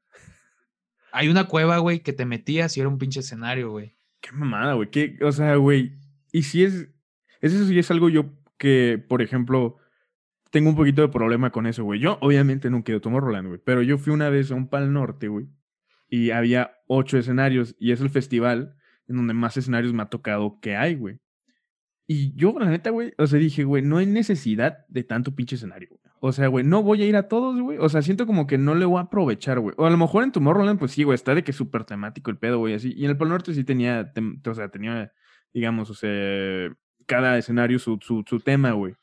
hay 1.13 1.29
una 1.29 1.45
cueva, 1.45 1.79
güey, 1.79 2.01
que 2.01 2.13
te 2.13 2.27
metías 2.27 2.77
y 2.77 2.81
era 2.81 2.89
un 2.89 2.99
pinche 2.99 3.21
escenario, 3.21 3.71
güey. 3.71 3.97
Qué 4.21 4.33
mamada, 4.33 4.75
güey. 4.75 4.89
O 5.23 5.33
sea, 5.33 5.57
güey. 5.57 5.93
Y 6.33 6.43
si 6.43 6.65
es. 6.65 6.89
Eso 7.41 7.65
sí 7.65 7.79
es 7.79 7.91
algo 7.91 8.09
yo 8.09 8.27
que, 8.59 9.03
por 9.09 9.23
ejemplo, 9.23 9.77
tengo 10.51 10.71
un 10.71 10.77
poquito 10.77 11.03
de 11.03 11.09
problema 11.09 11.51
con 11.51 11.67
eso, 11.67 11.85
güey. 11.85 12.01
Yo, 12.01 12.19
obviamente, 12.21 12.69
nunca 12.69 12.91
he 12.91 12.93
ido 12.93 12.99
a 12.99 13.03
Tomorrowland, 13.03 13.49
güey. 13.49 13.61
Pero 13.65 13.83
yo 13.83 13.97
fui 13.97 14.13
una 14.13 14.29
vez 14.29 14.51
a 14.51 14.55
un 14.55 14.69
Pal 14.69 14.93
Norte, 14.93 15.29
güey. 15.29 15.47
Y 16.09 16.31
había 16.31 16.73
ocho 16.87 17.19
escenarios. 17.19 17.77
Y 17.79 17.93
es 17.93 18.01
el 18.01 18.11
festival 18.11 18.75
en 19.07 19.17
donde 19.17 19.35
más 19.35 19.57
escenarios 19.57 19.93
me 19.93 20.03
ha 20.03 20.07
tocado 20.07 20.59
que 20.61 20.77
hay, 20.77 20.95
güey. 20.95 21.21
Y 22.07 22.35
yo, 22.35 22.59
la 22.59 22.71
neta, 22.71 22.89
güey, 22.89 23.13
o 23.19 23.27
sea, 23.27 23.39
dije, 23.39 23.65
güey, 23.65 23.83
no 23.83 23.99
hay 23.99 24.07
necesidad 24.07 24.87
de 24.89 25.05
tanto 25.05 25.35
pinche 25.35 25.57
escenario, 25.57 25.89
güey. 25.91 26.01
O 26.21 26.33
sea, 26.33 26.49
güey, 26.49 26.65
no 26.65 26.83
voy 26.83 27.03
a 27.03 27.07
ir 27.07 27.17
a 27.17 27.29
todos, 27.29 27.61
güey. 27.61 27.79
O 27.79 27.89
sea, 27.89 28.03
siento 28.03 28.27
como 28.27 28.47
que 28.47 28.59
no 28.59 28.75
le 28.75 28.87
voy 28.87 28.99
a 28.99 29.03
aprovechar, 29.03 29.61
güey. 29.61 29.75
O 29.79 29.87
a 29.87 29.91
lo 29.91 29.97
mejor 29.99 30.25
en 30.25 30.33
Tomorrowland, 30.33 30.79
pues 30.79 30.93
sí, 30.93 31.05
güey, 31.05 31.15
está 31.15 31.35
de 31.35 31.45
que 31.45 31.53
súper 31.53 31.85
temático 31.85 32.31
el 32.31 32.39
pedo, 32.39 32.59
güey, 32.59 32.75
así. 32.75 32.93
Y 32.97 33.05
en 33.05 33.11
el 33.11 33.17
Polo 33.17 33.31
Norte 33.31 33.55
sí 33.55 33.63
tenía, 33.63 34.13
o 34.45 34.55
sea, 34.55 34.71
tenía, 34.71 35.13
digamos, 35.53 35.91
o 35.91 35.95
sea, 35.95 36.75
cada 37.07 37.39
escenario 37.39 37.79
su, 37.79 37.99
su, 38.01 38.25
su 38.27 38.41
tema, 38.41 38.73
güey. 38.73 38.95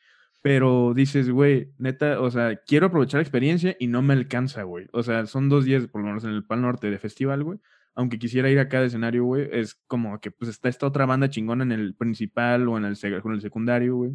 Pero 0.45 0.93
dices, 0.93 1.27
güey, 1.31 1.73
neta, 1.79 2.21
o 2.21 2.29
sea, 2.29 2.55
quiero 2.67 2.85
aprovechar 2.85 3.17
la 3.17 3.23
experiencia 3.23 3.75
y 3.79 3.87
no 3.87 4.03
me 4.03 4.13
alcanza, 4.13 4.61
güey. 4.61 4.85
O 4.93 5.01
sea, 5.01 5.25
son 5.25 5.49
dos 5.49 5.65
días, 5.65 5.87
por 5.87 6.01
lo 6.01 6.07
menos 6.07 6.23
en 6.23 6.29
el 6.29 6.45
Pal 6.45 6.61
Norte 6.61 6.91
de 6.91 6.99
festival, 6.99 7.43
güey. 7.43 7.57
Aunque 7.95 8.19
quisiera 8.19 8.47
ir 8.51 8.59
a 8.59 8.69
cada 8.69 8.85
escenario, 8.85 9.23
güey, 9.23 9.49
es 9.51 9.73
como 9.87 10.19
que 10.19 10.29
pues 10.29 10.51
está 10.51 10.69
esta 10.69 10.85
otra 10.85 11.07
banda 11.07 11.31
chingona 11.31 11.63
en 11.63 11.71
el 11.71 11.95
principal 11.95 12.67
o 12.67 12.77
en 12.77 12.85
el, 12.85 12.95
en 13.01 13.31
el 13.31 13.41
secundario, 13.41 13.95
güey. 13.95 14.11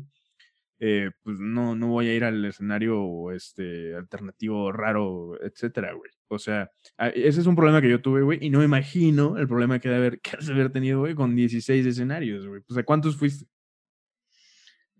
Eh, 0.79 1.11
pues 1.25 1.41
no, 1.41 1.75
no 1.75 1.89
voy 1.89 2.07
a 2.07 2.15
ir 2.15 2.23
al 2.23 2.45
escenario 2.45 3.33
este, 3.33 3.97
alternativo 3.97 4.71
raro, 4.71 5.37
etcétera, 5.43 5.95
güey. 5.95 6.13
O 6.29 6.39
sea, 6.39 6.71
ese 7.13 7.41
es 7.41 7.47
un 7.49 7.57
problema 7.57 7.83
que 7.83 7.91
yo 7.91 8.03
tuve, 8.03 8.23
güey, 8.23 8.39
y 8.41 8.51
no 8.51 8.61
me 8.61 8.67
imagino 8.67 9.37
el 9.37 9.49
problema 9.49 9.81
que, 9.81 9.89
de 9.89 9.97
haber, 9.97 10.21
de 10.47 10.53
haber 10.53 10.71
tenido, 10.71 11.01
güey, 11.01 11.17
con 11.17 11.35
16 11.35 11.85
escenarios, 11.85 12.47
güey. 12.47 12.61
Pues, 12.61 12.79
¿a 12.79 12.85
cuántos 12.85 13.17
fuiste? 13.17 13.47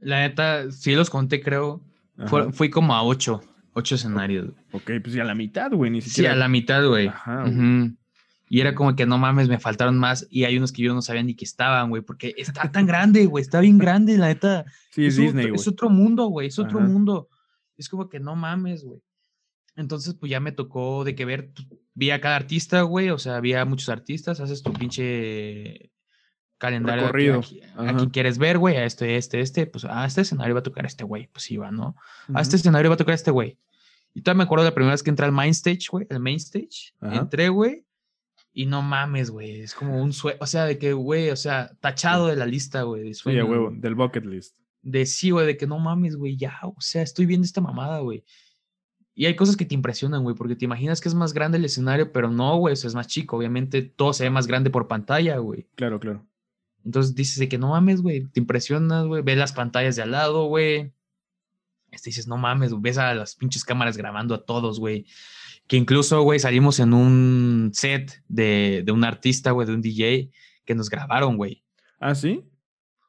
La 0.01 0.21
neta, 0.21 0.71
sí 0.71 0.95
los 0.95 1.11
conté, 1.11 1.41
creo. 1.41 1.81
Fue- 2.27 2.53
fui 2.53 2.71
como 2.71 2.95
a 2.95 3.03
ocho, 3.03 3.41
ocho 3.73 3.95
escenarios. 3.95 4.47
güey. 4.51 4.65
Ok, 4.73 5.03
pues 5.03 5.15
ya 5.15 5.25
la 5.25 5.35
mitad, 5.35 5.71
güey, 5.73 5.91
ni 5.91 6.01
Sí, 6.01 6.11
siquiera. 6.11 6.35
a 6.35 6.37
la 6.37 6.49
mitad, 6.49 6.87
güey. 6.87 7.09
Ajá, 7.09 7.43
güey. 7.47 7.93
Y 8.53 8.61
era 8.61 8.75
como 8.75 8.97
que 8.97 9.07
no 9.07 9.17
mames, 9.17 9.49
me 9.49 9.59
faltaron 9.61 9.97
más. 9.99 10.27
Y 10.29 10.43
hay 10.45 10.57
unos 10.57 10.73
que 10.73 10.83
yo 10.83 10.93
no 10.93 11.03
sabía 11.03 11.23
ni 11.23 11.35
que 11.35 11.45
estaban, 11.45 11.89
güey, 11.89 12.03
porque 12.03 12.35
está 12.37 12.71
tan 12.73 12.85
grande, 12.87 13.27
güey, 13.27 13.43
está 13.43 13.61
bien 13.61 13.79
grande, 13.79 14.19
la 14.19 14.27
neta. 14.27 14.65
Sí, 14.91 15.07
es, 15.07 15.17
Disney, 15.17 15.45
otro, 15.45 15.53
güey. 15.53 15.61
es 15.61 15.69
otro 15.69 15.89
mundo, 15.91 16.27
güey, 16.27 16.49
es 16.49 16.59
otro 16.59 16.79
Ajá. 16.81 16.89
mundo. 16.89 17.29
Es 17.77 17.89
como 17.89 18.09
que 18.09 18.19
no 18.21 18.35
mames, 18.37 18.85
güey. 18.85 19.01
Entonces, 19.77 20.15
pues 20.15 20.29
ya 20.31 20.41
me 20.41 20.51
tocó 20.53 21.05
de 21.05 21.15
que 21.15 21.25
ver, 21.25 21.53
vi 21.95 22.11
a 22.11 22.21
cada 22.21 22.37
artista, 22.37 22.83
güey, 22.83 23.11
o 23.11 23.19
sea, 23.19 23.37
había 23.37 23.65
muchos 23.65 23.89
artistas, 23.89 24.41
haces 24.41 24.63
tu 24.63 24.73
pinche 24.73 25.90
calendario. 26.61 27.03
de 27.03 27.07
Recorrido. 27.09 27.41
aquí- 27.41 28.09
quieres 28.13 28.39
ver, 28.39 28.59
güey, 28.59 28.77
a 28.77 28.85
este, 28.85 29.17
este, 29.17 29.41
este, 29.41 29.67
pues 29.67 29.85
a 29.85 30.05
este 30.05 30.21
escenario 30.21 30.55
va 30.55 30.61
a 30.61 30.63
tocar 30.63 30.87
este 30.87 31.03
güey, 31.03 31.27
pues 31.33 31.51
iba, 31.51 31.71
¿no? 31.73 31.97
A 32.33 32.41
este 32.43 32.55
escenario 32.57 32.91
va 32.91 32.95
a 32.95 32.99
tocar 32.99 33.15
este 33.15 33.33
güey. 33.33 33.59
Y 34.15 34.23
todavía 34.23 34.39
me 34.39 34.45
acuerdo 34.45 34.65
la 34.65 34.75
primera 34.75 34.93
vez 34.93 35.03
que 35.03 35.11
entré 35.11 35.27
al 35.27 35.33
main 35.33 35.51
stage, 35.51 35.87
güey, 35.91 36.07
el 36.11 36.21
main 36.21 36.37
stage. 36.37 36.93
Ajá. 37.01 37.17
Entré, 37.17 37.49
güey, 37.49 37.85
y 38.53 38.67
no 38.67 38.83
mames, 38.83 39.31
güey, 39.31 39.61
es 39.61 39.75
como 39.75 40.03
un 40.03 40.13
sueño, 40.13 40.39
o 40.41 40.47
sea, 40.47 40.65
de 40.65 40.79
que, 40.79 40.93
güey, 40.93 41.31
o 41.31 41.37
sea, 41.37 41.71
tachado 41.81 42.27
de 42.27 42.37
la 42.37 42.47
lista, 42.47 42.83
güey, 42.83 43.03
de 43.03 43.15
Sí, 43.15 43.21
a 43.21 43.23
sueños, 43.23 43.49
huevo, 43.49 43.69
güey. 43.71 43.81
del 43.81 43.95
bucket 43.95 44.25
list. 44.27 44.57
De 44.83 45.07
sí, 45.07 45.31
güey, 45.31 45.47
de 45.47 45.57
que 45.57 45.67
no 45.67 45.79
mames, 45.79 46.17
güey, 46.17 46.37
ya, 46.37 46.59
o 46.63 46.81
sea, 46.81 47.03
estoy 47.03 47.27
viendo 47.27 47.45
esta 47.45 47.61
mamada, 47.61 48.01
güey. 48.01 48.25
Y 49.15 49.27
hay 49.27 49.37
cosas 49.37 49.57
que 49.57 49.67
te 49.67 49.75
impresionan, 49.75 50.23
güey, 50.23 50.35
porque 50.35 50.57
te 50.57 50.65
imaginas 50.65 51.01
que 51.01 51.09
es 51.09 51.15
más 51.15 51.33
grande 51.35 51.59
el 51.59 51.65
escenario, 51.65 52.11
pero 52.11 52.31
no, 52.31 52.57
güey, 52.57 52.73
eso 52.73 52.89
es 52.89 52.95
más 52.95 53.07
chico. 53.07 53.37
Obviamente 53.37 53.83
todo 53.83 54.13
se 54.15 54.25
ve 54.25 54.31
más 54.31 54.47
grande 54.47 54.71
por 54.71 54.89
pantalla, 54.89 55.37
güey. 55.39 55.67
Claro, 55.75 56.01
claro. 56.01 56.27
Entonces 56.85 57.15
dices 57.15 57.39
de 57.39 57.49
que 57.49 57.59
no 57.59 57.71
mames, 57.71 58.01
güey, 58.03 58.27
te 58.27 58.41
impresionas, 58.41 59.07
güey, 59.07 59.23
ves 59.23 59.37
las 59.39 59.53
pantallas 59.53 59.97
de 59.97 60.03
al 60.03 60.13
lado, 60.13 60.47
güey. 60.47 60.93
Este 61.91 62.11
dices, 62.11 62.27
no 62.29 62.37
mames, 62.37 62.73
ves 62.81 62.99
a 62.99 63.15
las 63.15 63.35
pinches 63.35 63.65
cámaras 63.65 63.97
grabando 63.97 64.35
a 64.35 64.45
todos, 64.45 64.79
güey. 64.79 65.07
Que 65.67 65.77
incluso, 65.77 66.23
güey, 66.23 66.39
salimos 66.39 66.79
en 66.81 66.95
un 66.95 67.71
set 67.75 68.23
de, 68.29 68.83
de 68.85 68.93
un 68.93 69.05
artista, 69.05 69.51
güey, 69.53 69.67
de 69.67 69.75
un 69.75 69.83
DJ, 69.83 70.31
que 70.65 70.75
nos 70.75 70.89
grabaron, 70.89 71.37
güey. 71.37 71.65
¿Ah, 71.99 72.15
sí? 72.15 72.45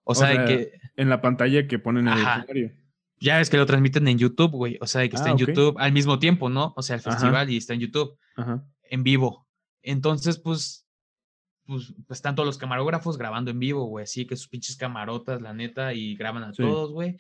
O 0.04 0.16
sea, 0.16 0.30
de 0.30 0.36
sea, 0.36 0.46
que 0.46 0.72
En 0.98 1.10
la 1.10 1.22
pantalla 1.22 1.68
que 1.68 1.80
ponen 1.80 2.08
en 2.08 2.14
el 2.14 2.20
escenario. 2.20 2.72
ya 3.20 3.38
ves 3.38 3.50
que 3.50 3.58
lo 3.58 3.66
transmiten 3.66 4.08
en 4.08 4.18
YouTube, 4.18 4.52
güey. 4.52 4.78
O 4.82 4.88
sea, 4.88 5.02
de 5.02 5.10
que 5.10 5.16
está 5.16 5.30
Ah, 5.30 5.32
en. 5.32 5.38
YouTube 5.38 5.76
al 5.80 5.94
mismo 5.94 6.20
tiempo, 6.20 6.50
¿no? 6.50 6.74
O 6.76 6.82
sea, 6.82 6.96
el 6.96 7.02
Ajá. 7.06 7.12
festival 7.12 7.50
y 7.50 7.58
está 7.58 7.74
en 7.74 7.80
YouTube. 7.82 8.18
Ajá. 8.36 8.64
en 8.90 9.04
vivo. 9.04 9.48
Entonces, 9.84 10.38
pues, 10.38 10.81
pues, 11.72 11.94
pues 12.08 12.18
están 12.20 12.36
todos 12.36 12.46
los 12.48 12.58
camarógrafos 12.58 13.18
grabando 13.18 13.52
en 13.52 13.60
vivo, 13.60 13.86
güey. 13.86 14.04
Así 14.04 14.26
que 14.26 14.36
sus 14.36 14.48
pinches 14.48 14.76
camarotas, 14.76 15.42
la 15.42 15.54
neta, 15.54 15.94
y 15.94 16.16
graban 16.16 16.44
a 16.44 16.54
Sí. 16.54 16.62
todos, 16.62 16.92
güey. 16.92 17.18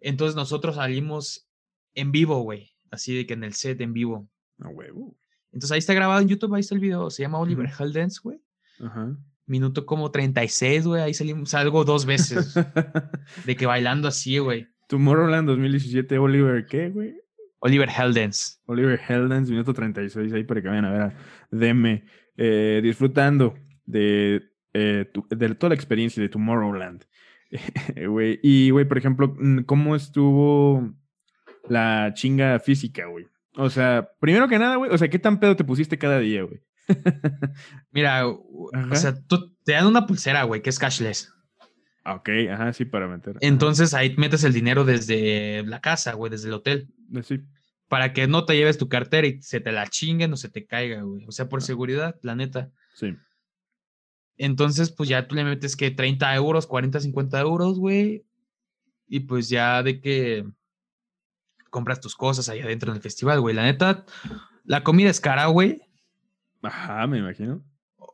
Entonces 0.00 0.36
nosotros 0.36 0.76
salimos 0.76 1.48
en 1.94 2.12
vivo, 2.12 2.40
güey. 2.42 2.72
Así 2.90 3.16
de 3.16 3.26
que 3.26 3.34
en 3.34 3.44
el 3.44 3.54
set 3.54 3.80
en 3.80 3.92
vivo. 3.92 4.28
A 4.60 4.68
huevo. 4.68 5.16
Entonces 5.52 5.72
ahí 5.72 5.78
está 5.78 5.94
grabado 5.94 6.20
en 6.20 6.28
YouTube, 6.28 6.54
ahí 6.54 6.60
está 6.60 6.74
el 6.74 6.80
video. 6.80 7.10
Se 7.10 7.22
llama 7.22 7.38
Oliver 7.38 7.66
Ujú. 7.66 7.82
Heldens, 7.84 8.20
güey. 8.20 8.38
Ajá. 8.80 9.16
Minuto 9.46 9.86
como 9.86 10.10
36, 10.10 10.86
güey. 10.86 11.02
Ahí 11.02 11.14
salimos, 11.14 11.50
salgo 11.50 11.84
dos 11.84 12.04
veces. 12.06 12.54
de 13.46 13.56
que 13.56 13.66
bailando 13.66 14.08
así, 14.08 14.38
güey. 14.38 14.66
Tomorrowland 14.88 15.48
2017, 15.48 16.18
Oliver, 16.18 16.66
¿qué, 16.66 16.90
güey? 16.90 17.14
Oliver 17.60 17.88
Heldens. 17.88 18.60
Oliver 18.66 19.00
Heldens, 19.08 19.50
minuto 19.50 19.72
36, 19.72 20.32
ahí 20.32 20.44
para 20.44 20.62
que 20.62 20.68
vayan 20.68 20.84
a 20.84 20.90
ver 20.92 21.00
a 21.00 21.14
Deme 21.50 22.04
eh, 22.36 22.80
disfrutando 22.82 23.54
de, 23.86 24.42
eh, 24.74 25.08
tu- 25.12 25.26
de 25.30 25.54
toda 25.54 25.70
la 25.70 25.74
experiencia 25.74 26.22
de 26.22 26.28
Tomorrowland. 26.28 27.04
Güey, 28.08 28.40
y, 28.42 28.70
güey, 28.70 28.84
por 28.86 28.98
ejemplo, 28.98 29.34
mm, 29.38 29.60
¿cómo 29.60 29.94
estuvo 29.96 30.92
la 31.68 32.12
chinga 32.14 32.58
física, 32.60 33.06
güey? 33.06 33.26
O 33.56 33.70
sea, 33.70 34.10
primero 34.20 34.48
que 34.48 34.58
nada, 34.58 34.76
güey, 34.76 34.90
o 34.92 34.98
sea, 34.98 35.08
¿qué 35.08 35.18
tan 35.18 35.40
pedo 35.40 35.56
te 35.56 35.64
pusiste 35.64 35.96
cada 35.98 36.18
día, 36.18 36.42
güey? 36.42 36.60
Mira, 37.90 38.26
o 38.28 38.70
sea, 38.94 39.14
tú- 39.26 39.54
te 39.64 39.72
dan 39.72 39.86
una 39.86 40.06
pulsera, 40.06 40.42
güey, 40.44 40.62
que 40.62 40.70
es 40.70 40.78
cashless. 40.78 41.32
Ah, 42.04 42.14
Ok, 42.16 42.28
ajá, 42.52 42.72
sí, 42.72 42.84
para 42.84 43.08
meter. 43.08 43.30
ajá. 43.36 43.38
Entonces 43.40 43.92
ahí 43.94 44.14
metes 44.16 44.44
el 44.44 44.52
dinero 44.52 44.84
desde 44.84 45.64
la 45.66 45.80
casa, 45.80 46.12
güey, 46.14 46.30
desde 46.30 46.48
el 46.48 46.54
hotel. 46.54 46.88
Eh, 47.14 47.22
Sí, 47.22 47.40
Para 47.88 48.12
que 48.12 48.26
no 48.28 48.44
te 48.44 48.54
lleves 48.56 48.78
tu 48.78 48.88
cartera 48.88 49.26
y 49.26 49.40
se 49.42 49.60
te 49.60 49.72
la 49.72 49.86
chinguen 49.88 50.32
o 50.32 50.36
se 50.36 50.48
te 50.48 50.66
caiga, 50.66 51.02
güey. 51.02 51.24
O 51.26 51.32
sea, 51.32 51.48
por 51.48 51.62
seguridad, 51.62 52.16
la 52.22 52.34
neta. 52.36 52.70
sí. 52.94 53.16
Entonces, 54.38 54.90
pues 54.90 55.08
ya 55.08 55.26
tú 55.26 55.34
le 55.34 55.44
metes 55.44 55.76
que 55.76 55.90
30 55.90 56.34
euros, 56.34 56.66
40, 56.66 57.00
50 57.00 57.40
euros, 57.40 57.78
güey. 57.78 58.24
Y 59.08 59.20
pues 59.20 59.48
ya 59.48 59.82
de 59.82 60.00
que 60.00 60.46
compras 61.70 62.00
tus 62.00 62.14
cosas 62.16 62.48
ahí 62.48 62.60
adentro 62.60 62.90
en 62.90 62.96
el 62.96 63.02
festival, 63.02 63.40
güey. 63.40 63.54
La 63.54 63.64
neta, 63.64 64.04
la 64.64 64.82
comida 64.82 65.10
es 65.10 65.20
cara, 65.20 65.46
güey. 65.46 65.82
Ajá, 66.62 67.06
me 67.06 67.18
imagino. 67.18 67.62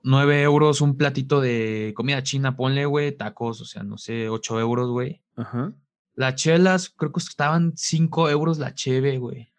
9 0.05 0.43
euros 0.43 0.81
un 0.81 0.97
platito 0.97 1.41
de 1.41 1.93
comida 1.97 2.23
china, 2.23 2.57
ponle, 2.57 2.87
güey. 2.87 3.13
Tacos, 3.13 3.61
o 3.61 3.65
sea, 3.65 3.83
no 3.83 3.99
sé, 3.99 4.29
8 4.29 4.61
euros, 4.61 4.91
güey. 4.91 5.23
Ajá. 5.37 5.73
Las 6.15 6.35
chelas, 6.35 6.91
creo 6.91 7.11
que 7.11 7.15
costaban 7.15 7.73
5 7.77 8.29
euros 8.31 8.59
la 8.59 8.75
cheve, 8.75 9.19
güey. 9.19 9.51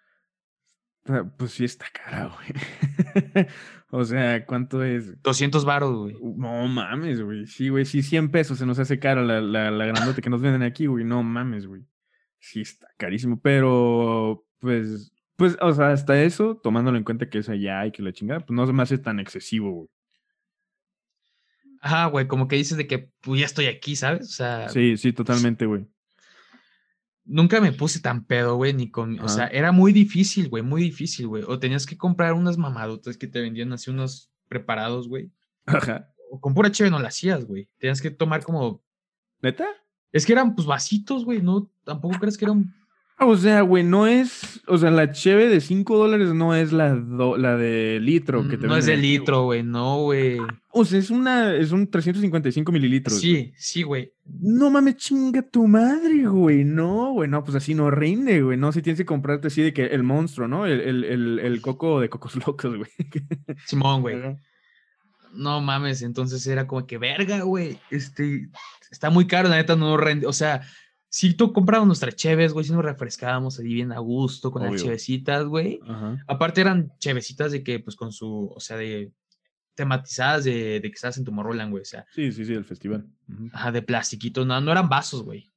Ah, 1.05 1.24
Pues 1.38 1.51
sí 1.51 1.66
está 1.66 1.86
cara, 1.91 2.32
güey. 2.36 3.47
o 3.96 4.04
sea, 4.06 4.44
¿cuánto 4.48 4.84
es? 4.84 5.22
200 5.22 5.66
varos, 5.66 5.96
güey. 5.96 6.16
No 6.36 6.68
mames, 6.68 7.22
güey. 7.22 7.46
Sí, 7.46 7.70
güey, 7.70 7.86
sí, 7.86 8.02
100 8.02 8.32
pesos 8.32 8.58
se 8.58 8.66
nos 8.66 8.80
hace 8.80 8.98
cara 8.98 9.22
la, 9.22 9.39
la, 9.39 9.70
la 9.70 9.86
grandote 9.86 10.20
que 10.20 10.32
nos 10.32 10.41
venden 10.41 10.64
aquí, 10.64 10.88
güey. 10.88 11.06
No 11.06 11.22
mames, 11.22 11.68
güey. 11.68 11.84
Sí 12.39 12.62
está 12.62 12.88
carísimo, 12.98 13.39
pero 13.39 14.48
pues, 14.58 15.14
pues, 15.36 15.56
o 15.62 15.72
sea, 15.74 15.91
hasta 15.91 16.20
eso, 16.24 16.60
tomándolo 16.64 16.98
en 16.98 17.04
cuenta 17.04 17.30
que 17.30 17.38
es 17.38 17.50
allá 17.50 17.86
y 17.86 17.91
que 17.91 18.02
la 18.02 18.12
chingada, 18.12 18.39
pues 18.39 18.56
no 18.56 18.66
se 18.66 18.74
me 18.74 18.82
hace 18.82 18.98
tan 18.98 19.20
excesivo, 19.20 19.72
güey. 19.72 19.89
Ajá, 21.80 22.08
güey, 22.08 22.28
como 22.28 22.48
que 22.48 22.56
dices 22.56 22.78
de 22.78 22.88
que 22.88 23.12
pues 23.22 23.41
ya 23.41 23.46
estoy 23.46 23.68
aquí, 23.68 23.96
¿sabes? 23.96 24.22
O 24.22 24.32
sea, 24.34 24.70
Sí, 24.70 24.98
sí, 24.98 25.14
totalmente, 25.14 25.68
güey. 25.68 25.86
Nunca 27.26 27.61
me 27.61 27.71
puse 27.71 27.99
tan 27.99 28.26
pedo, 28.26 28.55
güey, 28.55 28.74
ni 28.74 28.89
con, 28.89 29.19
o 29.19 29.30
sea, 29.30 29.47
era 29.47 29.71
muy 29.71 29.93
difícil, 29.93 30.49
güey, 30.49 30.63
muy 30.63 30.82
difícil, 30.84 31.28
güey. 31.28 31.43
O 31.47 31.59
tenías 31.59 31.86
que 31.86 31.97
comprar 31.97 32.34
unas 32.34 32.57
mamadotas 32.57 33.17
que 33.17 33.28
te 33.28 33.41
vendían 33.41 33.74
así 33.74 33.89
unos 33.89 34.32
preparados, 34.47 35.07
güey. 35.07 35.32
Ajá. 35.65 36.09
O 36.30 36.39
con 36.39 36.53
pura 36.53 36.71
cheve 36.71 36.89
no 36.89 36.99
la 36.99 37.09
hacías, 37.09 37.45
güey. 37.45 37.69
Tenías 37.78 38.01
que 38.01 38.11
tomar 38.11 38.43
como, 38.43 38.84
¿Neta? 39.41 39.67
es 40.13 40.26
que 40.26 40.32
eran 40.32 40.55
pues 40.55 40.65
vasitos, 40.65 41.26
güey, 41.26 41.41
no, 41.41 41.69
tampoco 41.84 42.19
crees 42.19 42.38
que 42.38 42.45
eran, 42.45 42.74
O 43.26 43.38
sea, 43.38 43.61
güey, 43.61 43.84
no 43.84 44.07
es, 44.07 44.61
o 44.67 44.78
sea, 44.78 44.91
la 44.91 45.11
cheve 45.11 45.47
de 45.47 45.61
5 45.61 45.97
dólares 45.97 46.34
no 46.34 46.53
es 46.55 46.71
la, 46.71 46.93
do- 46.93 47.38
la 47.38 47.55
de 47.57 47.99
litro 48.01 48.47
que 48.47 48.57
te 48.57 48.67
no 48.67 48.76
es 48.78 48.86
de 48.86 48.97
litro, 48.97 49.43
güey, 49.43 49.63
no, 49.63 50.01
güey. 50.03 50.38
O 50.71 50.86
sea, 50.86 50.99
es 50.99 51.09
una, 51.09 51.55
es 51.55 51.71
un 51.71 51.89
355 51.89 52.71
mililitros. 52.71 53.19
Sí, 53.19 53.53
sí, 53.57 53.84
güey. 53.84 54.11
No 54.41 54.69
mames, 54.71 54.95
chinga 54.97 55.41
tu 55.41 55.67
madre, 55.67 56.26
güey. 56.28 56.63
No, 56.63 57.11
güey, 57.13 57.30
no, 57.30 57.43
pues 57.43 57.55
así 57.55 57.74
no 57.76 57.91
rinde, 57.91 58.41
güey. 58.41 58.57
No, 58.57 58.71
si 58.71 58.82
tienes 58.82 58.97
que 58.99 59.05
comprarte 59.05 59.47
así 59.47 59.61
de 59.61 59.74
que 59.74 59.86
el 59.86 60.03
monstruo, 60.03 60.47
¿no? 60.47 60.65
El, 60.65 60.82
el, 60.82 61.03
el, 61.03 61.39
el 61.39 61.61
coco 61.61 61.99
de 61.99 62.09
cocos 62.09 62.36
locos, 62.36 62.76
güey. 62.78 62.89
Simón, 63.65 64.01
güey. 64.01 64.17
No 65.36 65.61
mames, 65.61 66.01
entonces 66.03 66.45
era 66.45 66.67
como 66.67 66.86
que 66.86 66.97
verga, 66.97 67.41
güey. 67.41 67.80
Este 67.89 68.49
está 68.91 69.09
muy 69.09 69.26
caro, 69.26 69.49
la 69.49 69.55
neta 69.55 69.76
no 69.76 69.97
rende. 69.97 70.28
O 70.28 70.34
sea, 70.34 70.61
si 71.16 71.36
tú 71.36 71.53
comprabas 71.53 71.86
nuestras 71.86 72.16
cheves, 72.16 72.53
güey, 72.53 72.66
si 72.66 72.72
nos 72.72 72.84
refrescábamos 72.84 73.59
ahí 73.59 73.72
bien 73.72 73.91
a 73.91 73.99
gusto 73.99 74.49
con 74.49 74.64
las 74.64 74.82
chevecitas, 74.82 75.45
güey. 75.45 75.80
Ajá. 75.88 76.18
Aparte 76.26 76.61
eran 76.61 76.91
chevecitas 76.97 77.51
de 77.51 77.64
que, 77.64 77.80
pues 77.80 77.95
con 77.95 78.11
su, 78.11 78.51
o 78.51 78.59
sea, 78.59 78.78
de 78.78 79.11
tematizadas 79.76 80.45
de, 80.45 80.80
de 80.80 80.89
que 80.89 80.95
estás 80.95 81.20
en 81.20 81.24
Tomorrowland, 81.24 81.70
güey. 81.70 81.84
O 81.84 81.86
sea, 81.86 82.07
Sí, 82.16 82.32
sí, 82.32 82.43
sí, 82.45 82.53
el 82.53 82.66
festival. 82.66 83.05
Ajá, 83.51 83.72
de 83.72 83.84
plastiquito, 83.84 84.43
no, 84.43 84.59
no 84.59 84.72
eran 84.72 84.89
vasos, 84.89 85.22
güey. 85.22 85.53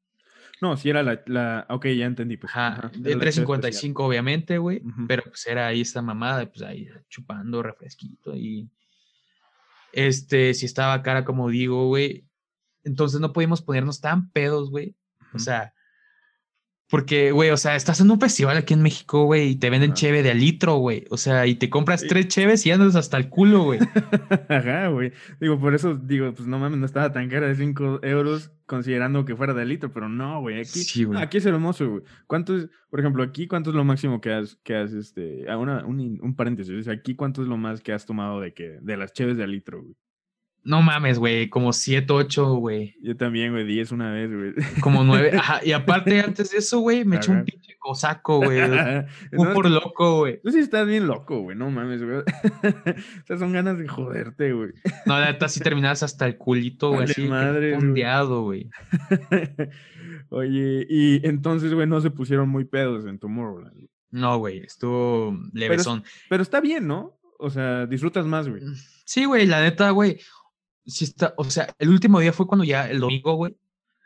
No, 0.60 0.76
sí 0.76 0.90
era 0.90 1.02
la, 1.02 1.22
la. 1.24 1.66
Ok, 1.70 1.86
ya 1.86 2.04
entendí. 2.04 2.36
Pues. 2.36 2.52
Ajá, 2.54 2.74
Ajá, 2.74 2.90
de 2.94 3.12
era 3.12 3.24
la 3.24 3.32
cheve 3.32 3.46
3.55, 3.46 3.94
obviamente, 3.96 4.58
güey. 4.58 4.82
Pero 5.08 5.22
pues 5.24 5.46
era 5.46 5.68
ahí 5.68 5.80
esta 5.80 6.02
mamada, 6.02 6.44
pues 6.44 6.60
ahí 6.60 6.86
chupando 7.08 7.62
refresquito 7.62 8.36
y. 8.36 8.68
Este, 9.94 10.52
si 10.52 10.66
estaba 10.66 11.02
cara, 11.02 11.24
como 11.24 11.48
digo, 11.48 11.86
güey. 11.86 12.26
Entonces 12.84 13.22
no 13.22 13.32
podíamos 13.32 13.62
ponernos 13.62 14.02
tan 14.02 14.30
pedos, 14.32 14.68
güey. 14.68 14.94
O 15.36 15.38
sea, 15.38 15.72
porque, 16.88 17.32
güey, 17.32 17.50
o 17.50 17.56
sea, 17.56 17.74
estás 17.74 18.00
en 18.00 18.08
un 18.12 18.20
festival 18.20 18.56
aquí 18.56 18.72
en 18.72 18.80
México, 18.82 19.24
güey, 19.24 19.48
y 19.50 19.56
te 19.56 19.70
venden 19.70 19.90
Ajá. 19.90 19.96
cheve 19.96 20.22
de 20.22 20.30
a 20.30 20.34
litro, 20.34 20.76
güey. 20.76 21.04
O 21.10 21.16
sea, 21.16 21.44
y 21.48 21.56
te 21.56 21.68
compras 21.68 22.04
tres 22.08 22.28
cheves 22.28 22.64
y 22.64 22.70
andas 22.70 22.94
hasta 22.94 23.16
el 23.16 23.28
culo, 23.28 23.64
güey. 23.64 23.80
Ajá, 24.48 24.86
güey. 24.88 25.12
Digo, 25.40 25.58
por 25.58 25.74
eso 25.74 25.96
digo, 25.96 26.32
pues 26.32 26.46
no 26.46 26.60
mames, 26.60 26.78
no 26.78 26.86
estaba 26.86 27.12
tan 27.12 27.28
cara 27.28 27.48
de 27.48 27.56
5 27.56 28.00
euros 28.04 28.52
considerando 28.66 29.24
que 29.24 29.34
fuera 29.34 29.52
de 29.52 29.64
litro, 29.64 29.92
pero 29.92 30.08
no, 30.08 30.40
güey. 30.40 30.60
Aquí, 30.60 30.66
Sí, 30.84 31.02
güey. 31.02 31.20
aquí 31.20 31.38
es 31.38 31.46
hermoso, 31.46 31.90
güey. 31.90 32.02
¿Cuánto 32.28 32.56
es, 32.56 32.68
por 32.88 33.00
ejemplo, 33.00 33.24
aquí 33.24 33.48
cuánto 33.48 33.70
es 33.70 33.76
lo 33.76 33.82
máximo 33.84 34.20
que 34.20 34.32
has, 34.32 34.54
que 34.62 34.76
has, 34.76 34.92
este, 34.92 35.44
una, 35.56 35.84
un, 35.84 36.20
un 36.22 36.36
paréntesis, 36.36 36.86
aquí 36.86 37.16
cuánto 37.16 37.42
es 37.42 37.48
lo 37.48 37.56
más 37.56 37.80
que 37.80 37.94
has 37.94 38.06
tomado 38.06 38.40
de 38.40 38.54
que, 38.54 38.78
de 38.80 38.96
las 38.96 39.12
cheves 39.12 39.36
de 39.36 39.42
a 39.42 39.48
litro, 39.48 39.82
güey? 39.82 39.96
No 40.66 40.82
mames, 40.82 41.20
güey, 41.20 41.48
como 41.48 41.72
7, 41.72 42.12
8, 42.12 42.54
güey. 42.54 42.96
Yo 43.00 43.16
también, 43.16 43.52
güey, 43.52 43.64
10 43.64 43.92
una 43.92 44.10
vez, 44.10 44.28
güey. 44.34 44.52
Como 44.80 45.04
9. 45.04 45.30
Ajá, 45.38 45.60
y 45.64 45.70
aparte, 45.70 46.20
antes 46.20 46.50
de 46.50 46.58
eso, 46.58 46.80
güey, 46.80 47.04
me 47.04 47.16
eché 47.16 47.30
un 47.30 47.44
pinche 47.44 47.76
cosaco, 47.78 48.38
güey. 48.38 48.58
Un 49.32 49.52
por 49.52 49.70
loco, 49.70 50.18
güey. 50.18 50.40
Tú 50.42 50.50
sí 50.50 50.58
estás 50.58 50.84
bien 50.88 51.06
loco, 51.06 51.38
güey. 51.38 51.56
No 51.56 51.70
mames, 51.70 52.02
güey. 52.02 52.16
o 52.18 53.26
sea, 53.26 53.38
son 53.38 53.52
ganas 53.52 53.78
de 53.78 53.86
joderte, 53.86 54.52
güey. 54.52 54.72
No, 55.06 55.20
la 55.20 55.26
neta 55.26 55.48
sí 55.48 55.60
terminas 55.60 56.02
hasta 56.02 56.26
el 56.26 56.36
culito, 56.36 56.90
güey. 56.90 57.04
Así 57.04 57.28
madre, 57.28 57.76
fundeado, 57.76 58.42
güey. 58.42 58.68
Oye, 60.30 60.84
y 60.90 61.24
entonces, 61.24 61.72
güey, 61.74 61.86
no 61.86 62.00
se 62.00 62.10
pusieron 62.10 62.48
muy 62.48 62.64
pedos 62.64 63.06
en 63.06 63.20
Tomorrowland. 63.20 63.86
No, 64.10 64.38
güey, 64.38 64.58
estuvo 64.58 65.38
levesón. 65.52 66.02
Pero, 66.02 66.26
pero 66.28 66.42
está 66.42 66.60
bien, 66.60 66.88
¿no? 66.88 67.20
O 67.38 67.50
sea, 67.50 67.86
disfrutas 67.86 68.26
más, 68.26 68.48
güey. 68.48 68.62
Sí, 69.04 69.24
güey, 69.24 69.46
la 69.46 69.60
neta, 69.60 69.90
güey. 69.90 70.18
Sí 70.86 71.04
está, 71.04 71.34
o 71.36 71.44
sea, 71.44 71.74
el 71.78 71.88
último 71.88 72.20
día 72.20 72.32
fue 72.32 72.46
cuando 72.46 72.64
ya 72.64 72.88
el 72.88 73.00
domingo, 73.00 73.34
güey, 73.34 73.56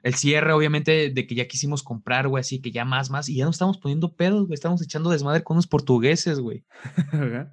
el 0.02 0.14
cierre, 0.14 0.52
obviamente, 0.52 1.10
de 1.10 1.26
que 1.26 1.34
ya 1.34 1.46
quisimos 1.46 1.82
comprar, 1.82 2.26
güey, 2.28 2.40
así 2.40 2.60
que 2.60 2.70
ya 2.70 2.84
más, 2.84 3.10
más, 3.10 3.28
y 3.28 3.36
ya 3.36 3.44
nos 3.44 3.56
estamos 3.56 3.78
poniendo 3.78 4.14
pedos, 4.14 4.46
güey, 4.46 4.54
estamos 4.54 4.82
echando 4.82 5.10
desmadre 5.10 5.42
con 5.42 5.56
unos 5.56 5.66
portugueses, 5.66 6.40
güey. 6.40 6.64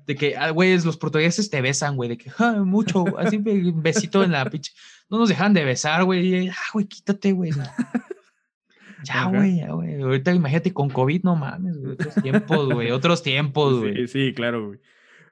de 0.08 0.16
que, 0.16 0.38
ah, 0.38 0.52
güey, 0.52 0.80
los 0.82 0.98
portugueses 0.98 1.50
te 1.50 1.62
besan, 1.62 1.96
güey, 1.98 2.10
de 2.10 2.18
que, 2.18 2.30
ja, 2.30 2.64
mucho, 2.64 3.06
así 3.18 3.38
un 3.38 3.84
besito 3.84 4.24
en 4.24 4.32
la 4.32 4.50
pinche. 4.50 4.72
No 5.10 5.18
nos 5.18 5.30
dejan 5.30 5.54
de 5.54 5.66
besar, 5.66 6.06
güey, 6.06 6.48
ah, 6.50 6.56
güey, 6.74 6.86
quítate, 6.86 7.34
güey. 7.34 7.52
Ya, 9.04 9.26
güey, 9.26 9.58
ya, 9.58 9.72
güey. 9.72 10.02
Ahorita 10.02 10.34
imagínate 10.34 10.74
con 10.74 10.90
COVID, 10.90 11.24
no 11.24 11.36
mames, 11.36 11.78
güey. 11.78 11.94
Otros 11.94 12.16
tiempos, 12.16 12.74
güey. 12.74 12.92
Otros 12.92 13.24
tiempos, 13.24 13.80
güey. 13.80 13.96
Sí, 13.96 14.08
sí, 14.08 14.34
claro, 14.34 14.68
güey. 14.68 14.80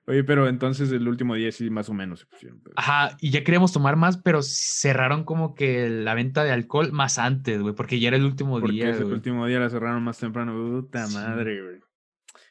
Oye, 0.08 0.24
pero 0.24 0.48
entonces 0.48 0.92
el 0.92 1.08
último 1.08 1.34
día 1.34 1.52
sí 1.52 1.70
más 1.72 1.90
o 1.90 1.94
menos 1.94 2.20
se 2.20 2.26
pusieron. 2.28 2.62
Ajá, 2.76 3.18
y 3.20 3.32
ya 3.32 3.44
queríamos 3.44 3.74
tomar 3.74 3.96
más, 3.96 4.18
pero 4.18 4.44
cerraron 4.44 5.24
como 5.24 5.56
que 5.56 5.90
la 5.90 6.14
venta 6.14 6.44
de 6.44 6.52
alcohol 6.52 6.92
más 6.92 7.18
antes, 7.18 7.60
güey, 7.60 7.74
porque 7.74 8.00
ya 8.00 8.10
era 8.10 8.18
el 8.18 8.26
último 8.26 8.62
día. 8.62 8.92
Porque 8.92 9.04
el 9.04 9.14
último 9.14 9.48
día 9.48 9.60
la 9.60 9.70
cerraron 9.70 10.04
más 10.04 10.20
temprano. 10.20 10.54
Puta 10.54 11.08
madre, 11.08 11.62
güey. 11.62 11.80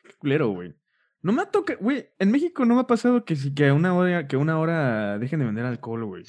Qué 0.03 0.15
culero, 0.19 0.49
güey. 0.49 0.75
No 1.23 1.33
me 1.33 1.43
ha 1.43 1.47
tocado, 1.47 1.79
güey, 1.81 2.11
en 2.19 2.33
México 2.33 2.65
no 2.65 2.75
me 2.75 2.81
ha 2.81 2.87
pasado 2.87 3.25
que 3.25 3.37
que 3.55 3.73
una 3.73 3.95
hora, 3.95 4.27
que 4.27 4.37
una 4.37 4.59
hora 4.59 5.19
dejen 5.19 5.39
de 5.39 5.47
vender 5.47 5.65
alcohol, 5.65 6.05
güey. 6.05 6.25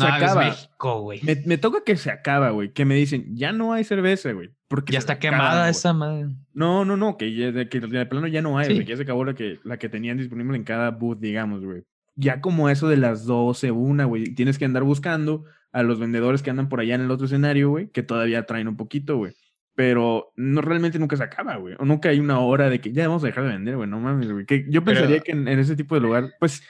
Se 0.00 0.08
no, 0.08 0.14
acaba. 0.14 0.48
Es 0.48 0.56
México, 0.56 1.00
güey. 1.02 1.20
Me, 1.22 1.36
me, 1.46 1.58
toca 1.58 1.82
que 1.84 1.96
se 1.96 2.10
acaba, 2.10 2.50
güey. 2.50 2.72
Que 2.72 2.84
me 2.84 2.94
dicen, 2.94 3.36
ya 3.36 3.52
no 3.52 3.72
hay 3.72 3.84
cerveza, 3.84 4.32
güey. 4.32 4.50
Porque 4.68 4.92
ya 4.92 5.00
está 5.00 5.18
quemada 5.18 5.68
esa 5.68 5.92
madre. 5.92 6.28
No, 6.52 6.84
no, 6.84 6.96
no, 6.96 7.16
que, 7.16 7.34
ya, 7.34 7.52
que 7.68 7.80
de 7.80 8.06
plano 8.06 8.28
ya 8.28 8.40
no 8.40 8.56
hay, 8.56 8.78
que 8.78 8.84
ya 8.84 8.96
se 8.96 9.02
acabó 9.02 9.24
la 9.24 9.34
que, 9.34 9.58
la 9.64 9.78
que 9.78 9.88
tenían 9.88 10.16
disponible 10.16 10.56
en 10.56 10.62
cada 10.64 10.90
booth, 10.90 11.18
digamos, 11.18 11.64
güey. 11.64 11.82
Ya 12.14 12.40
como 12.40 12.68
eso 12.68 12.88
de 12.88 12.96
las 12.96 13.24
12, 13.26 13.72
una, 13.72 14.04
güey, 14.04 14.34
tienes 14.34 14.58
que 14.58 14.64
andar 14.64 14.84
buscando 14.84 15.44
a 15.72 15.82
los 15.82 15.98
vendedores 15.98 16.42
que 16.42 16.50
andan 16.50 16.68
por 16.68 16.80
allá 16.80 16.94
en 16.94 17.00
el 17.00 17.10
otro 17.10 17.26
escenario, 17.26 17.70
güey, 17.70 17.88
que 17.88 18.02
todavía 18.02 18.46
traen 18.46 18.68
un 18.68 18.76
poquito, 18.76 19.16
güey. 19.16 19.32
Pero 19.74 20.32
no 20.36 20.60
realmente 20.60 20.98
nunca 20.98 21.16
se 21.16 21.24
acaba, 21.24 21.56
güey. 21.56 21.74
O 21.78 21.84
nunca 21.84 22.10
hay 22.10 22.20
una 22.20 22.40
hora 22.40 22.68
de 22.68 22.80
que 22.80 22.92
ya 22.92 23.08
vamos 23.08 23.24
a 23.24 23.28
dejar 23.28 23.44
de 23.44 23.50
vender, 23.50 23.76
güey. 23.76 23.88
No 23.88 23.98
mames, 23.98 24.30
güey. 24.30 24.44
Que 24.44 24.66
yo 24.68 24.84
pensaría 24.84 25.20
que 25.20 25.32
en, 25.32 25.48
ese 25.48 25.74
tipo 25.74 25.94
de 25.94 26.00
lugar, 26.00 26.34
pues 26.38 26.62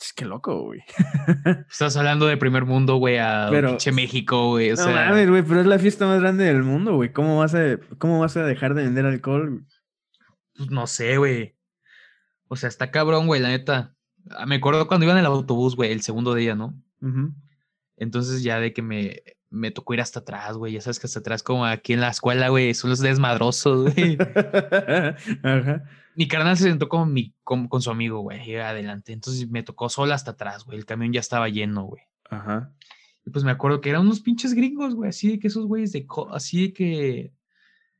es 0.00 0.12
que 0.12 0.24
loco, 0.24 0.62
güey. 0.62 0.80
Estás 1.70 1.96
hablando 1.96 2.26
de 2.26 2.36
primer 2.36 2.64
mundo, 2.64 2.96
güey, 2.96 3.18
a 3.18 3.48
pinche 3.50 3.92
México, 3.92 4.50
güey. 4.50 4.72
O 4.72 4.76
no 4.76 4.86
mames, 4.86 5.28
güey, 5.28 5.42
pero 5.42 5.60
es 5.60 5.66
la 5.66 5.78
fiesta 5.78 6.06
más 6.06 6.20
grande 6.20 6.44
del 6.44 6.62
mundo, 6.62 6.94
güey. 6.94 7.12
¿Cómo 7.12 7.38
vas 7.38 7.54
a, 7.54 7.78
cómo 7.98 8.20
vas 8.20 8.36
a 8.36 8.44
dejar 8.44 8.74
de 8.74 8.82
vender 8.82 9.06
alcohol? 9.06 9.64
Pues 10.56 10.70
no 10.70 10.86
sé, 10.86 11.16
güey. 11.16 11.56
O 12.48 12.56
sea, 12.56 12.68
está 12.68 12.90
cabrón, 12.90 13.26
güey, 13.26 13.40
la 13.40 13.48
neta. 13.48 13.94
Ah, 14.30 14.46
me 14.46 14.56
acuerdo 14.56 14.86
cuando 14.86 15.04
iba 15.04 15.12
en 15.12 15.20
el 15.20 15.26
autobús, 15.26 15.76
güey, 15.76 15.92
el 15.92 16.02
segundo 16.02 16.34
día, 16.34 16.54
¿no? 16.54 16.74
Entonces 17.96 18.42
ya 18.42 18.58
de 18.60 18.72
que 18.72 18.82
me, 18.82 19.22
me 19.50 19.70
tocó 19.70 19.94
ir 19.94 20.00
hasta 20.00 20.20
atrás, 20.20 20.56
güey. 20.56 20.72
Ya 20.72 20.80
sabes 20.80 20.98
que 20.98 21.06
hasta 21.06 21.20
atrás, 21.20 21.42
como 21.42 21.64
aquí 21.66 21.92
en 21.92 22.00
la 22.00 22.08
escuela, 22.08 22.48
güey, 22.48 22.74
son 22.74 22.90
los 22.90 23.00
desmadrosos, 23.00 23.94
güey. 23.94 24.18
Ajá 25.42 25.84
mi 26.16 26.28
carnal 26.28 26.56
se 26.56 26.64
sentó 26.64 26.88
con, 26.88 27.12
mi, 27.12 27.34
con, 27.42 27.68
su 27.80 27.90
amigo, 27.90 28.20
güey, 28.20 28.56
adelante. 28.56 29.12
Entonces 29.12 29.48
me 29.48 29.62
tocó 29.62 29.88
sola 29.88 30.14
hasta 30.14 30.32
atrás, 30.32 30.64
güey. 30.64 30.78
El 30.78 30.86
camión 30.86 31.12
ya 31.12 31.20
estaba 31.20 31.48
lleno, 31.48 31.84
güey. 31.84 32.02
Ajá. 32.30 32.72
Y 33.26 33.30
pues 33.30 33.44
me 33.44 33.50
acuerdo 33.50 33.80
que 33.80 33.90
eran 33.90 34.02
unos 34.02 34.20
pinches 34.20 34.54
gringos, 34.54 34.94
güey, 34.94 35.08
así 35.08 35.30
de 35.30 35.38
que 35.38 35.48
esos 35.48 35.66
güeyes 35.66 35.92
de. 35.92 36.06
Así 36.30 36.68
de 36.68 36.72
que. 36.72 37.32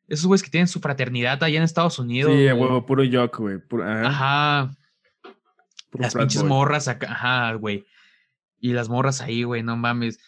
Esos 0.07 0.27
güeyes 0.27 0.43
que 0.43 0.51
tienen 0.51 0.69
su 0.69 0.81
fraternidad 0.81 1.43
allá 1.43 1.57
en 1.57 1.63
Estados 1.63 1.99
Unidos. 1.99 2.31
Sí, 2.31 2.45
huevo, 2.45 2.85
puro 2.85 3.05
yoke, 3.05 3.39
güey. 3.39 3.59
Ajá. 3.83 4.77
Las 5.93 6.15
pinches 6.15 6.45
morras 6.45 6.89
acá, 6.89 7.11
ajá, 7.11 7.55
güey. 7.55 7.87
Y 8.61 8.73
las 8.73 8.89
morras 8.89 9.21
ahí, 9.21 9.45
güey, 9.45 9.63
no 9.63 9.77
mames. 9.77 10.19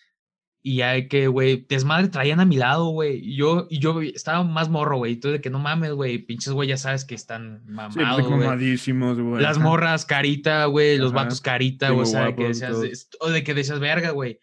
Y 0.66 0.82
hay 0.82 1.06
que, 1.06 1.28
güey, 1.28 1.64
desmadre 1.68 2.08
traían 2.08 2.40
a 2.40 2.44
mi 2.44 2.56
lado, 2.56 2.86
güey. 2.86 3.20
Y 3.22 3.36
yo, 3.36 3.68
y 3.70 3.78
yo 3.78 4.02
estaba 4.02 4.42
más 4.42 4.68
morro, 4.68 4.96
güey. 4.96 5.12
Entonces, 5.12 5.38
de 5.38 5.40
que 5.40 5.48
no 5.48 5.60
mames, 5.60 5.92
güey. 5.92 6.18
Pinches, 6.18 6.52
güey, 6.52 6.68
ya 6.68 6.76
sabes 6.76 7.04
que 7.04 7.14
están 7.14 7.62
mamados. 7.66 7.94
Sí, 7.94 8.00
pues, 8.00 8.28
mamadísimos, 8.28 9.20
güey. 9.20 9.40
Las 9.40 9.60
morras 9.60 10.04
carita, 10.04 10.64
güey. 10.64 10.98
Los 10.98 11.12
vatos 11.12 11.40
carita, 11.40 11.90
güey. 11.90 12.02
O 12.02 12.06
sea, 12.06 12.34
que 12.34 12.48
decías, 12.48 13.08
o 13.20 13.30
de 13.30 13.44
que 13.44 13.54
decías 13.54 13.78
verga, 13.78 14.10
güey. 14.10 14.40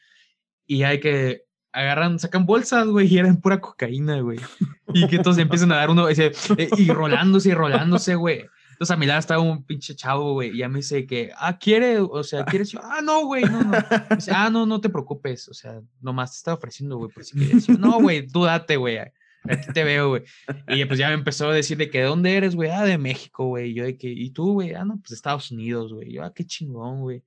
Y 0.66 0.84
hay 0.84 1.02
que 1.02 1.44
agarran, 1.74 2.18
sacan 2.20 2.46
bolsas, 2.46 2.88
güey, 2.88 3.14
y 3.14 3.18
eran 3.18 3.42
pura 3.42 3.60
cocaína, 3.60 4.22
güey. 4.22 4.40
Y 4.94 5.08
que 5.08 5.18
entonces 5.18 5.42
empiezan 5.42 5.74
a 5.74 5.76
dar 5.76 5.90
uno, 5.90 6.08
ese, 6.08 6.32
eh, 6.58 6.70
y 6.78 6.90
rolándose 6.90 7.50
y 7.50 7.54
rolándose, 7.54 8.16
güey. 8.16 8.46
Entonces 8.74 8.92
a 8.92 8.98
mi 8.98 9.06
lado 9.06 9.20
estaba 9.20 9.42
un 9.42 9.64
pinche 9.64 9.96
chavo, 9.96 10.34
güey, 10.34 10.52
y 10.52 10.58
ya 10.58 10.70
me 10.70 10.80
dice 10.80 11.06
que, 11.06 11.32
ah, 11.38 11.58
quiere, 11.58 12.00
o 12.00 12.24
sea, 12.24 12.46
¿quieres? 12.46 12.76
ah, 12.76 13.02
no, 13.02 13.26
güey, 13.26 13.44
no, 13.44 13.64
no. 13.64 13.78
ah, 14.34 14.50
no, 14.52 14.66
no 14.66 14.82
te 14.82 14.90
preocupes, 14.90 15.48
o 15.48 15.54
sea, 15.54 15.82
nomás 16.02 16.32
te 16.32 16.38
estaba 16.38 16.58
ofreciendo, 16.58 16.98
güey, 16.98 17.12
por 17.12 17.24
si 17.24 17.38
quieres. 17.38 17.70
no, 17.70 18.00
güey, 18.02 18.28
tú 18.28 18.44
date, 18.44 18.78
güey, 18.78 18.98
aquí 18.98 19.72
te 19.74 19.84
veo, 19.84 20.10
güey. 20.10 20.24
Y 20.68 20.86
pues 20.86 21.00
ya 21.00 21.08
me 21.10 21.16
empezó 21.16 21.50
a 21.50 21.54
decir 21.54 21.78
de 21.78 21.90
que, 21.90 22.00
¿de 22.00 22.06
dónde 22.06 22.36
eres, 22.36 22.56
güey? 22.56 22.70
Ah, 22.70 22.86
de 22.86 22.98
México, 22.98 23.48
güey. 23.48 23.74
Yo 23.74 23.84
de 23.84 23.98
que, 23.98 24.08
¿y 24.10 24.30
tú, 24.32 24.54
güey? 24.54 24.74
Ah, 24.74 24.86
no, 24.86 24.98
pues 24.98 25.10
de 25.10 25.16
Estados 25.16 25.52
Unidos, 25.52 25.94
güey. 25.94 26.12
Yo, 26.12 26.24
ah, 26.24 26.34
qué 26.34 26.46
chingón, 26.46 27.02
güey. 27.02 27.24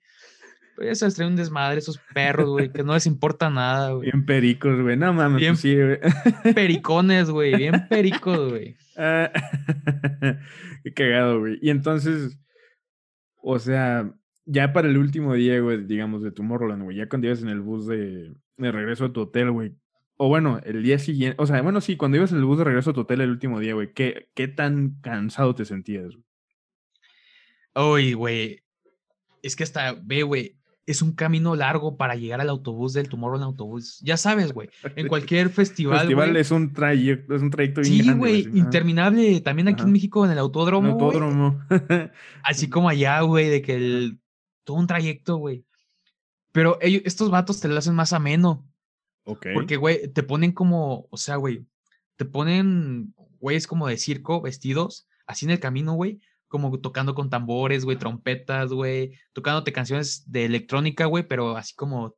Pues 0.76 0.98
se 0.98 1.10
traen 1.10 1.30
un 1.30 1.36
desmadre 1.36 1.78
esos 1.78 1.98
perros, 2.12 2.50
güey, 2.50 2.70
que 2.70 2.84
no 2.84 2.92
les 2.92 3.06
importa 3.06 3.48
nada, 3.48 3.92
güey. 3.92 4.10
Bien 4.10 4.26
pericos, 4.26 4.80
güey. 4.80 4.96
No 4.96 5.12
mames, 5.14 5.40
bien 5.40 5.52
pues 5.54 5.60
sí, 5.60 5.74
güey. 5.74 5.98
Pericones, 6.54 7.30
güey. 7.30 7.56
Bien 7.56 7.88
pericos, 7.88 8.50
güey. 8.50 8.76
Ah, 8.96 9.32
qué 10.84 10.92
cagado, 10.92 11.40
güey. 11.40 11.58
Y 11.62 11.70
entonces, 11.70 12.38
o 13.36 13.58
sea, 13.58 14.12
ya 14.44 14.74
para 14.74 14.88
el 14.88 14.98
último 14.98 15.32
día, 15.34 15.58
güey, 15.60 15.84
digamos, 15.84 16.22
de 16.22 16.30
Tomorrowland, 16.30 16.82
güey, 16.82 16.98
ya 16.98 17.08
cuando 17.08 17.26
ibas 17.26 17.42
en 17.42 17.48
el 17.48 17.62
bus 17.62 17.86
de, 17.86 18.34
de 18.58 18.72
regreso 18.72 19.06
a 19.06 19.12
tu 19.12 19.22
hotel, 19.22 19.50
güey. 19.50 19.74
O 20.18 20.28
bueno, 20.28 20.60
el 20.64 20.82
día 20.82 20.98
siguiente, 20.98 21.36
o 21.38 21.46
sea, 21.46 21.60
bueno, 21.62 21.80
sí, 21.80 21.96
cuando 21.96 22.18
ibas 22.18 22.32
en 22.32 22.38
el 22.38 22.44
bus 22.44 22.58
de 22.58 22.64
regreso 22.64 22.90
a 22.90 22.94
tu 22.94 23.00
hotel 23.00 23.22
el 23.22 23.30
último 23.30 23.60
día, 23.60 23.74
güey, 23.74 23.92
¿qué, 23.92 24.28
¿qué 24.34 24.48
tan 24.48 25.00
cansado 25.00 25.54
te 25.54 25.64
sentías? 25.64 26.14
Uy, 27.74 28.12
güey. 28.12 28.62
Es 29.42 29.56
que 29.56 29.64
hasta, 29.64 29.94
ve, 30.02 30.22
güey, 30.22 30.56
es 30.86 31.02
un 31.02 31.12
camino 31.12 31.56
largo 31.56 31.96
para 31.96 32.14
llegar 32.14 32.40
al 32.40 32.48
autobús 32.48 32.92
del 32.92 33.08
en 33.12 33.42
Autobús. 33.42 33.98
Ya 34.02 34.16
sabes, 34.16 34.52
güey, 34.52 34.70
en 34.96 35.08
cualquier 35.08 35.50
festival. 35.50 35.98
Festival 35.98 36.36
es 36.36 36.50
un 36.52 36.72
trayecto, 36.72 37.34
es 37.34 37.42
un 37.42 37.50
trayecto 37.50 37.82
Sí, 37.82 38.08
güey, 38.12 38.42
interminable. 38.54 39.40
También 39.40 39.68
aquí 39.68 39.82
en 39.82 39.92
México, 39.92 40.24
en 40.24 40.30
el 40.30 40.38
autódromo. 40.38 40.92
autódromo. 40.92 41.60
Así 42.42 42.70
como 42.70 42.88
allá, 42.88 43.20
güey, 43.22 43.48
de 43.48 43.62
que 43.62 43.74
el. 43.74 44.20
Todo 44.64 44.78
un 44.78 44.86
trayecto, 44.86 45.36
güey. 45.36 45.64
Pero 46.52 46.78
ellos, 46.80 47.02
estos 47.04 47.30
vatos 47.30 47.60
te 47.60 47.68
lo 47.68 47.76
hacen 47.76 47.94
más 47.94 48.12
ameno. 48.12 48.66
Ok. 49.24 49.48
Porque, 49.54 49.76
güey, 49.76 50.08
te 50.08 50.22
ponen 50.22 50.52
como. 50.52 51.08
O 51.10 51.16
sea, 51.16 51.36
güey, 51.36 51.66
te 52.16 52.24
ponen, 52.24 53.12
güeyes 53.40 53.66
como 53.66 53.88
de 53.88 53.96
circo, 53.96 54.40
vestidos, 54.40 55.08
así 55.26 55.46
en 55.46 55.50
el 55.50 55.60
camino, 55.60 55.94
güey 55.94 56.20
como 56.48 56.78
tocando 56.80 57.14
con 57.14 57.30
tambores, 57.30 57.84
güey, 57.84 57.96
trompetas, 57.96 58.70
güey, 58.70 59.12
tocándote 59.32 59.72
canciones 59.72 60.30
de 60.30 60.44
electrónica, 60.44 61.06
güey, 61.06 61.26
pero 61.26 61.56
así 61.56 61.74
como, 61.74 62.16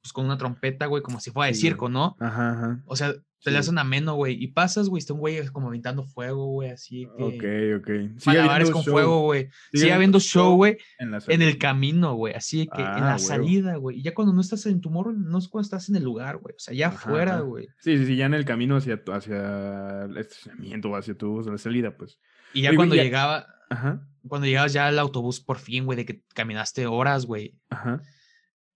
pues 0.00 0.12
con 0.12 0.24
una 0.26 0.38
trompeta, 0.38 0.86
güey, 0.86 1.02
como 1.02 1.20
si 1.20 1.30
fuera 1.30 1.48
de 1.48 1.54
circo, 1.54 1.88
¿no? 1.88 2.16
Ajá, 2.20 2.52
ajá. 2.52 2.82
O 2.86 2.96
sea, 2.96 3.14
te 3.44 3.50
le 3.50 3.58
hacen 3.58 3.76
ameno, 3.76 4.14
güey, 4.14 4.42
y 4.42 4.48
pasas, 4.48 4.88
güey, 4.88 5.00
está 5.00 5.12
un 5.12 5.20
güey 5.20 5.46
como 5.48 5.68
aventando 5.68 6.02
fuego, 6.02 6.46
güey, 6.46 6.70
así 6.70 7.06
que... 7.16 7.22
Ok, 7.22 7.82
ok. 7.82 8.26
Malabares 8.26 8.70
con 8.70 8.82
fuego, 8.82 9.20
güey. 9.20 9.50
Sigue, 9.70 9.92
habiendo 9.92 10.18
show, 10.18 10.56
güey, 10.56 10.78
en, 10.98 11.42
el 11.42 11.58
camino, 11.58 12.14
güey, 12.14 12.32
así 12.32 12.66
que 12.74 12.80
en 12.80 12.88
ah, 12.88 13.00
la 13.00 13.18
salida, 13.18 13.76
güey. 13.76 13.98
Y 13.98 14.02
ya 14.02 14.14
cuando 14.14 14.32
no 14.32 14.40
estás 14.40 14.64
en 14.64 14.80
tu 14.80 14.88
morro, 14.88 15.12
no 15.12 15.36
es 15.36 15.48
cuando 15.48 15.64
estás 15.64 15.90
en 15.90 15.96
el 15.96 16.04
lugar, 16.04 16.38
güey, 16.38 16.54
o 16.54 16.58
sea, 16.58 16.74
ya 16.74 16.88
afuera, 16.88 17.40
güey. 17.40 17.68
Sí, 17.80 17.98
sí, 17.98 18.06
sí, 18.06 18.16
ya 18.16 18.26
en 18.26 18.34
el 18.34 18.46
camino 18.46 18.76
hacia, 18.76 19.02
hacia 19.12 20.04
el 20.04 20.16
estacionamiento, 20.16 20.96
hacia 20.96 21.14
tu 21.14 21.42
la 21.42 21.58
salida, 21.58 21.94
pues. 21.94 22.18
Y 22.54 22.62
ya 22.62 22.74
cuando 22.74 22.94
llegaba, 22.94 23.46
Ajá. 23.68 24.06
Cuando 24.26 24.46
llegabas 24.46 24.72
ya 24.72 24.86
al 24.86 24.98
autobús 24.98 25.40
por 25.40 25.58
fin, 25.58 25.84
güey, 25.84 25.96
de 25.96 26.06
que 26.06 26.22
caminaste 26.34 26.86
horas, 26.86 27.26
güey. 27.26 27.54
Ajá. 27.68 28.00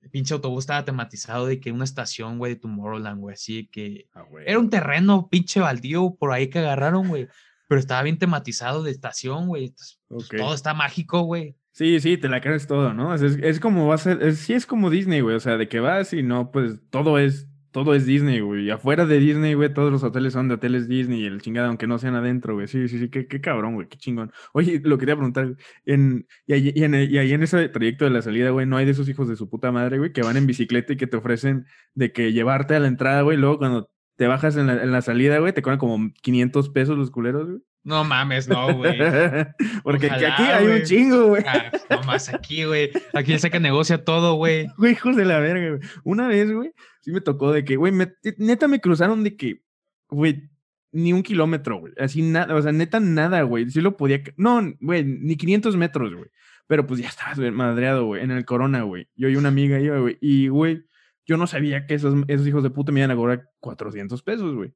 El 0.00 0.10
pinche 0.10 0.34
autobús 0.34 0.64
estaba 0.64 0.84
tematizado 0.84 1.46
de 1.46 1.58
que 1.58 1.72
una 1.72 1.84
estación, 1.84 2.38
güey, 2.38 2.54
de 2.54 2.60
Tomorrowland, 2.60 3.20
güey, 3.20 3.34
así 3.34 3.66
que 3.66 4.08
ah, 4.14 4.24
era 4.46 4.58
un 4.58 4.70
terreno 4.70 5.28
pinche 5.28 5.58
baldío 5.60 6.14
por 6.14 6.32
ahí 6.32 6.48
que 6.48 6.60
agarraron, 6.60 7.08
güey, 7.08 7.28
pero 7.66 7.80
estaba 7.80 8.02
bien 8.02 8.18
tematizado 8.18 8.82
de 8.82 8.92
estación, 8.92 9.48
güey. 9.48 9.74
Pues, 10.08 10.28
todo 10.28 10.54
está 10.54 10.72
mágico, 10.72 11.22
güey. 11.22 11.56
Sí, 11.72 11.98
sí, 12.00 12.16
te 12.16 12.28
la 12.28 12.40
crees 12.40 12.66
todo, 12.66 12.92
¿no? 12.94 13.14
Es, 13.14 13.22
es 13.22 13.60
como 13.60 13.86
va 13.86 13.96
a 13.96 13.98
ser, 13.98 14.34
sí 14.34 14.52
es 14.52 14.66
como 14.66 14.90
Disney, 14.90 15.20
güey, 15.20 15.36
o 15.36 15.40
sea, 15.40 15.56
de 15.56 15.68
que 15.68 15.80
vas 15.80 16.12
y 16.12 16.22
no, 16.22 16.50
pues 16.50 16.78
todo 16.90 17.18
es 17.18 17.48
todo 17.84 17.94
es 17.94 18.06
Disney, 18.06 18.40
güey. 18.40 18.70
Afuera 18.70 19.06
de 19.06 19.18
Disney, 19.18 19.54
güey, 19.54 19.72
todos 19.72 19.92
los 19.92 20.02
hoteles 20.02 20.32
son 20.32 20.48
de 20.48 20.54
hoteles 20.54 20.88
Disney 20.88 21.22
y 21.22 21.26
el 21.26 21.40
chingada, 21.40 21.68
aunque 21.68 21.86
no 21.86 21.98
sean 21.98 22.14
adentro, 22.14 22.54
güey. 22.54 22.68
Sí, 22.68 22.88
sí, 22.88 22.98
sí, 22.98 23.08
qué, 23.10 23.26
cabrón, 23.40 23.74
güey, 23.74 23.88
qué 23.88 23.98
chingón. 23.98 24.32
Oye, 24.52 24.80
lo 24.84 24.98
quería 24.98 25.16
preguntar, 25.16 25.56
en, 25.86 26.26
y, 26.46 26.52
ahí, 26.52 26.72
y, 26.74 26.84
en 26.84 27.42
ese 27.42 27.68
trayecto 27.68 28.04
de 28.04 28.10
la 28.10 28.22
salida, 28.22 28.50
güey, 28.50 28.66
no 28.66 28.76
hay 28.76 28.84
de 28.84 28.92
esos 28.92 29.08
hijos 29.08 29.28
de 29.28 29.36
su 29.36 29.48
puta 29.48 29.72
madre, 29.72 29.98
güey, 29.98 30.12
que 30.12 30.22
van 30.22 30.36
en 30.36 30.46
bicicleta 30.46 30.92
y 30.92 30.96
que 30.96 31.06
te 31.06 31.16
ofrecen 31.16 31.66
de 31.94 32.12
que 32.12 32.32
llevarte 32.32 32.74
a 32.74 32.80
la 32.80 32.88
entrada, 32.88 33.22
güey, 33.22 33.36
luego 33.36 33.58
cuando 33.58 33.90
te 34.16 34.26
bajas 34.26 34.56
en 34.56 34.66
la, 34.66 34.82
en 34.82 34.92
la 34.92 35.02
salida, 35.02 35.38
güey, 35.38 35.52
te 35.52 35.62
cobran 35.62 35.78
como 35.78 36.10
500 36.22 36.70
pesos 36.70 36.98
los 36.98 37.10
culeros, 37.10 37.48
güey. 37.48 37.60
No 37.84 38.04
mames, 38.04 38.48
no, 38.48 38.74
güey. 38.74 38.98
Porque 39.82 40.06
Ojalá, 40.06 40.34
aquí 40.34 40.42
hay 40.42 40.66
un 40.66 40.82
chingo, 40.82 41.26
güey. 41.28 41.42
Ah, 41.46 41.70
no 41.88 42.02
más 42.02 42.28
aquí, 42.28 42.64
güey. 42.64 42.90
Aquí 43.14 43.32
le 43.32 43.38
saca 43.38 43.58
negocio 43.60 43.96
a 43.96 44.04
todo, 44.04 44.34
güey. 44.34 44.66
Güey, 44.76 44.92
hijos 44.92 45.16
de 45.16 45.24
la 45.24 45.38
verga, 45.38 45.76
güey. 45.76 45.90
Una 46.04 46.28
vez, 46.28 46.52
güey, 46.52 46.72
sí 47.00 47.12
me 47.12 47.20
tocó 47.20 47.52
de 47.52 47.64
que, 47.64 47.76
güey, 47.76 47.92
neta 48.36 48.68
me 48.68 48.80
cruzaron 48.80 49.24
de 49.24 49.36
que, 49.36 49.62
güey, 50.08 50.50
ni 50.92 51.12
un 51.12 51.22
kilómetro, 51.22 51.78
güey. 51.78 51.92
Así 51.98 52.22
nada, 52.22 52.54
o 52.54 52.62
sea, 52.62 52.72
neta 52.72 53.00
nada, 53.00 53.42
güey. 53.42 53.70
Sí 53.70 53.80
lo 53.80 53.96
podía. 53.96 54.22
No, 54.36 54.60
güey, 54.80 55.04
ni 55.04 55.36
500 55.36 55.76
metros, 55.76 56.14
güey. 56.14 56.30
Pero 56.66 56.86
pues 56.86 57.00
ya 57.00 57.08
estabas 57.08 57.38
madreado, 57.52 58.04
güey, 58.04 58.22
en 58.22 58.30
el 58.30 58.44
corona, 58.44 58.82
güey. 58.82 59.08
Yo 59.16 59.28
y 59.28 59.36
una 59.36 59.48
amiga 59.48 59.80
iba, 59.80 59.98
güey. 59.98 60.18
Y, 60.20 60.48
güey, 60.48 60.84
yo 61.26 61.36
no 61.36 61.46
sabía 61.46 61.86
que 61.86 61.94
esos, 61.94 62.14
esos 62.28 62.46
hijos 62.46 62.62
de 62.62 62.70
puta 62.70 62.92
me 62.92 63.00
iban 63.00 63.10
a 63.10 63.16
cobrar 63.16 63.50
400 63.60 64.22
pesos, 64.22 64.54
güey. 64.54 64.74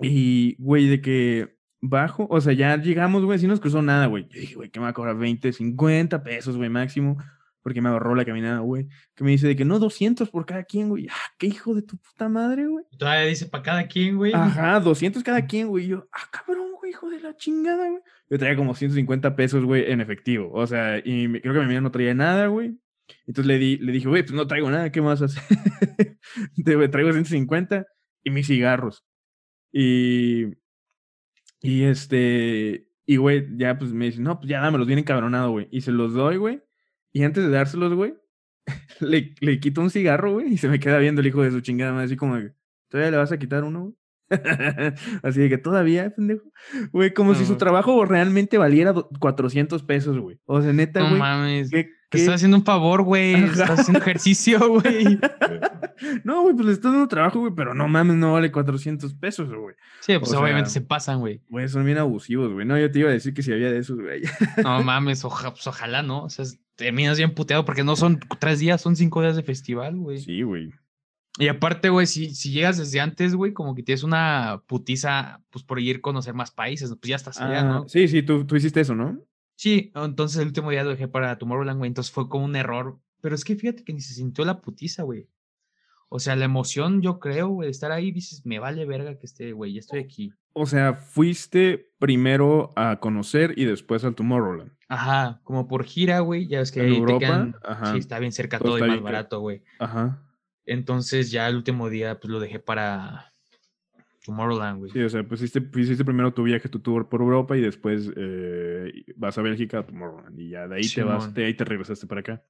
Y, 0.00 0.56
güey, 0.58 0.86
de 0.88 1.00
que 1.00 1.57
bajo, 1.80 2.26
o 2.30 2.40
sea, 2.40 2.52
ya 2.52 2.76
llegamos, 2.76 3.24
güey, 3.24 3.38
si 3.38 3.46
nos 3.46 3.60
cruzó 3.60 3.82
nada, 3.82 4.06
güey. 4.06 4.26
Yo 4.28 4.40
dije, 4.40 4.54
güey, 4.54 4.70
que 4.70 4.80
me 4.80 4.84
va 4.84 4.90
a 4.90 4.94
cobrar 4.94 5.16
20, 5.16 5.52
50 5.52 6.22
pesos, 6.22 6.56
güey, 6.56 6.68
máximo, 6.68 7.16
porque 7.62 7.80
me 7.80 7.88
ahorró 7.88 8.14
la 8.14 8.24
caminada, 8.24 8.60
güey. 8.60 8.88
Que 9.14 9.24
me 9.24 9.30
dice 9.30 9.46
de 9.46 9.56
que 9.56 9.64
no, 9.64 9.78
200 9.78 10.30
por 10.30 10.46
cada 10.46 10.64
quien, 10.64 10.88
güey. 10.88 11.06
Ah, 11.10 11.32
qué 11.38 11.46
hijo 11.46 11.74
de 11.74 11.82
tu 11.82 11.96
puta 11.98 12.28
madre, 12.28 12.66
güey. 12.66 12.84
Todavía 12.98 13.26
dice 13.26 13.46
para 13.46 13.62
cada 13.62 13.86
quien, 13.86 14.16
güey. 14.16 14.32
Ajá, 14.34 14.80
200 14.80 15.22
cada 15.22 15.46
quien, 15.46 15.68
güey. 15.68 15.86
yo, 15.86 16.08
ah, 16.12 16.28
cabrón, 16.30 16.72
güey, 16.78 16.92
hijo 16.92 17.08
de 17.10 17.20
la 17.20 17.36
chingada, 17.36 17.88
güey. 17.88 18.02
Yo 18.30 18.38
traía 18.38 18.56
como 18.56 18.74
150 18.74 19.36
pesos, 19.36 19.64
güey, 19.64 19.90
en 19.90 20.00
efectivo. 20.00 20.50
O 20.52 20.66
sea, 20.66 20.98
y 20.98 21.28
creo 21.40 21.54
que 21.54 21.60
mi 21.60 21.66
amiga 21.66 21.80
no 21.80 21.90
traía 21.90 22.14
nada, 22.14 22.46
güey. 22.48 22.78
Entonces 23.26 23.46
le, 23.46 23.58
di, 23.58 23.78
le 23.78 23.92
dije, 23.92 24.08
güey, 24.08 24.22
pues 24.22 24.34
no 24.34 24.46
traigo 24.46 24.70
nada, 24.70 24.90
¿qué 24.92 25.00
más 25.00 25.22
hacer? 25.22 25.42
traigo 26.90 27.12
150 27.12 27.86
y 28.24 28.30
mis 28.30 28.46
cigarros. 28.46 29.04
Y 29.72 30.46
y 31.60 31.84
este, 31.84 32.88
y 33.06 33.16
güey, 33.16 33.46
ya 33.56 33.78
pues 33.78 33.92
me 33.92 34.06
dice, 34.06 34.20
no, 34.20 34.38
pues 34.38 34.50
ya 34.50 34.60
dámelos, 34.60 34.86
bien 34.86 34.98
encabronado, 34.98 35.50
güey. 35.50 35.68
Y 35.70 35.80
se 35.80 35.92
los 35.92 36.14
doy, 36.14 36.36
güey. 36.36 36.62
Y 37.12 37.24
antes 37.24 37.44
de 37.44 37.50
dárselos, 37.50 37.94
güey, 37.94 38.14
le, 39.00 39.34
le 39.40 39.60
quito 39.60 39.80
un 39.80 39.90
cigarro, 39.90 40.32
güey, 40.32 40.52
y 40.52 40.58
se 40.58 40.68
me 40.68 40.78
queda 40.78 40.98
viendo 40.98 41.20
el 41.20 41.26
hijo 41.26 41.42
de 41.42 41.50
su 41.50 41.60
chingada 41.60 41.92
madre, 41.92 42.06
así 42.06 42.16
como, 42.16 42.38
¿todavía 42.88 43.10
le 43.10 43.16
vas 43.16 43.32
a 43.32 43.38
quitar 43.38 43.64
uno, 43.64 43.82
güey? 43.82 43.94
así 45.22 45.40
de 45.40 45.48
que 45.48 45.58
todavía, 45.58 46.10
pendejo. 46.14 46.52
Güey, 46.92 47.14
como 47.14 47.34
si 47.34 47.46
su 47.46 47.56
trabajo 47.56 48.04
realmente 48.04 48.58
valiera 48.58 48.92
400 48.92 49.82
pesos, 49.84 50.18
güey. 50.18 50.38
O 50.44 50.60
sea, 50.60 50.72
neta, 50.72 51.00
güey. 51.00 51.12
No 51.12 51.18
mames. 51.18 51.70
Te 52.08 52.18
estás 52.18 52.36
haciendo 52.36 52.56
un 52.56 52.64
favor, 52.64 53.02
güey. 53.02 53.34
Estás 53.34 53.80
haciendo 53.80 54.00
ejercicio, 54.00 54.58
güey. 54.80 55.18
no, 56.24 56.42
güey, 56.42 56.54
pues 56.54 56.66
le 56.66 56.72
estás 56.72 56.92
dando 56.92 57.06
trabajo, 57.06 57.40
güey, 57.40 57.52
pero 57.54 57.74
no 57.74 57.86
mames, 57.86 58.16
no 58.16 58.32
vale 58.32 58.50
400 58.50 59.12
pesos, 59.14 59.48
güey. 59.48 59.74
Sí, 60.00 60.18
pues 60.18 60.32
obviamente 60.32 60.70
se 60.70 60.80
pasan, 60.80 61.20
güey. 61.20 61.42
Güey, 61.50 61.68
son 61.68 61.84
bien 61.84 61.98
abusivos, 61.98 62.52
güey. 62.52 62.66
No, 62.66 62.78
yo 62.78 62.90
te 62.90 63.00
iba 63.00 63.10
a 63.10 63.12
decir 63.12 63.34
que 63.34 63.42
si 63.42 63.52
había 63.52 63.70
de 63.70 63.78
esos, 63.78 64.00
güey. 64.00 64.22
no 64.64 64.82
mames, 64.82 65.22
pues 65.22 65.66
ojalá, 65.66 66.02
¿no? 66.02 66.24
O 66.24 66.30
sea, 66.30 66.46
terminas 66.76 67.18
bien 67.18 67.34
puteado 67.34 67.66
porque 67.66 67.84
no 67.84 67.94
son 67.94 68.20
tres 68.38 68.58
días, 68.58 68.80
son 68.80 68.96
cinco 68.96 69.20
días 69.20 69.36
de 69.36 69.42
festival, 69.42 69.96
güey. 69.96 70.18
Sí, 70.18 70.42
güey. 70.42 70.72
Y 71.38 71.48
aparte, 71.48 71.88
güey, 71.88 72.06
si, 72.06 72.34
si 72.34 72.50
llegas 72.50 72.78
desde 72.78 73.00
antes, 73.00 73.34
güey, 73.34 73.52
como 73.52 73.74
que 73.74 73.82
tienes 73.82 74.02
una 74.02 74.62
putiza, 74.66 75.40
pues 75.50 75.62
por 75.62 75.78
ir 75.78 75.96
a 75.96 76.00
conocer 76.00 76.34
más 76.34 76.50
países, 76.50 76.88
pues 76.88 77.10
ya 77.10 77.16
estás 77.16 77.40
allá, 77.40 77.62
¿no? 77.62 77.76
Ah, 77.76 77.84
sí, 77.86 78.08
sí, 78.08 78.22
tú, 78.22 78.44
tú 78.44 78.56
hiciste 78.56 78.80
eso, 78.80 78.96
¿no? 78.96 79.20
Sí, 79.58 79.90
entonces 79.96 80.40
el 80.40 80.46
último 80.46 80.70
día 80.70 80.84
lo 80.84 80.90
dejé 80.90 81.08
para 81.08 81.36
Tomorrowland, 81.36 81.78
güey, 81.78 81.88
entonces 81.88 82.12
fue 82.12 82.28
como 82.28 82.44
un 82.44 82.54
error. 82.54 83.00
Pero 83.20 83.34
es 83.34 83.42
que 83.42 83.56
fíjate 83.56 83.82
que 83.82 83.92
ni 83.92 84.00
se 84.00 84.14
sintió 84.14 84.44
la 84.44 84.60
putiza, 84.60 85.02
güey. 85.02 85.28
O 86.08 86.20
sea, 86.20 86.36
la 86.36 86.44
emoción, 86.44 87.02
yo 87.02 87.18
creo, 87.18 87.48
güey, 87.48 87.66
de 87.66 87.72
estar 87.72 87.90
ahí, 87.90 88.12
dices, 88.12 88.46
me 88.46 88.60
vale 88.60 88.86
verga 88.86 89.18
que 89.18 89.26
esté, 89.26 89.50
güey, 89.50 89.72
ya 89.72 89.80
estoy 89.80 89.98
aquí. 89.98 90.32
O 90.52 90.64
sea, 90.64 90.94
fuiste 90.94 91.90
primero 91.98 92.70
a 92.76 93.00
conocer 93.00 93.54
y 93.56 93.64
después 93.64 94.04
al 94.04 94.14
Tomorrowland. 94.14 94.70
Ajá, 94.88 95.40
como 95.42 95.66
por 95.66 95.82
gira, 95.82 96.20
güey, 96.20 96.46
ya 96.46 96.60
ves 96.60 96.70
que 96.70 96.82
ahí 96.82 96.96
Europa? 96.96 97.18
te 97.18 97.26
quedan... 97.26 97.56
Ajá. 97.64 97.92
Sí, 97.92 97.98
está 97.98 98.20
bien 98.20 98.30
cerca 98.30 98.60
todo, 98.60 98.78
todo 98.78 98.86
y 98.86 98.88
más 98.88 99.02
barato, 99.02 99.40
güey. 99.40 99.64
Ajá. 99.80 100.22
Entonces 100.66 101.32
ya 101.32 101.48
el 101.48 101.56
último 101.56 101.90
día, 101.90 102.20
pues 102.20 102.30
lo 102.30 102.38
dejé 102.38 102.60
para 102.60 103.27
Tomorrowland, 104.24 104.78
güey. 104.78 104.90
Sí, 104.90 105.00
o 105.00 105.08
sea, 105.08 105.22
pues 105.22 105.40
hiciste, 105.42 105.80
hiciste 105.80 106.04
primero 106.04 106.32
tu 106.32 106.42
viaje, 106.42 106.68
tu 106.68 106.80
tour 106.80 107.08
por 107.08 107.20
Europa 107.20 107.56
y 107.56 107.60
después 107.60 108.10
eh, 108.16 109.04
vas 109.16 109.38
a 109.38 109.42
Bélgica 109.42 109.80
a 109.80 109.86
Tomorrowland. 109.86 110.38
Y 110.38 110.50
ya 110.50 110.68
de 110.68 110.76
ahí 110.76 110.88
te 110.88 111.02
vas, 111.02 111.32
de 111.32 111.44
ahí 111.44 111.54
te 111.54 111.64
regresaste 111.64 112.06
para 112.06 112.20
acá. 112.20 112.42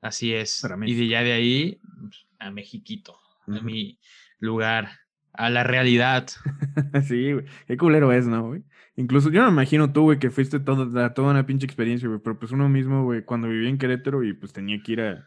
Así 0.00 0.34
es. 0.34 0.66
y 0.86 0.94
de 0.94 1.08
ya 1.08 1.22
de 1.22 1.32
ahí 1.32 1.80
pues, 2.00 2.26
a 2.38 2.50
Mexiquito, 2.50 3.16
uh 3.46 3.52
-huh. 3.52 3.60
a 3.60 3.62
mi 3.62 3.98
lugar, 4.38 4.90
a 5.32 5.50
la 5.50 5.64
realidad. 5.64 6.28
sí, 7.08 7.32
güey. 7.32 7.44
Qué 7.66 7.76
culero 7.76 8.12
es, 8.12 8.26
¿no, 8.26 8.46
güey? 8.48 8.62
Incluso 8.96 9.30
yo 9.30 9.42
me 9.42 9.48
imagino 9.48 9.92
tú, 9.92 10.02
güey, 10.02 10.18
que 10.18 10.30
fuiste 10.30 10.60
toda, 10.60 11.14
toda 11.14 11.30
una 11.30 11.46
pinche 11.46 11.66
experiencia, 11.66 12.08
güey. 12.08 12.20
Pero 12.22 12.38
pues 12.38 12.52
uno 12.52 12.68
mismo, 12.68 13.04
güey, 13.04 13.24
cuando 13.24 13.48
vivía 13.48 13.68
en 13.68 13.78
Querétaro 13.78 14.22
y 14.22 14.34
pues 14.34 14.52
tenía 14.52 14.80
que 14.82 14.92
ir 14.92 15.00
a 15.00 15.26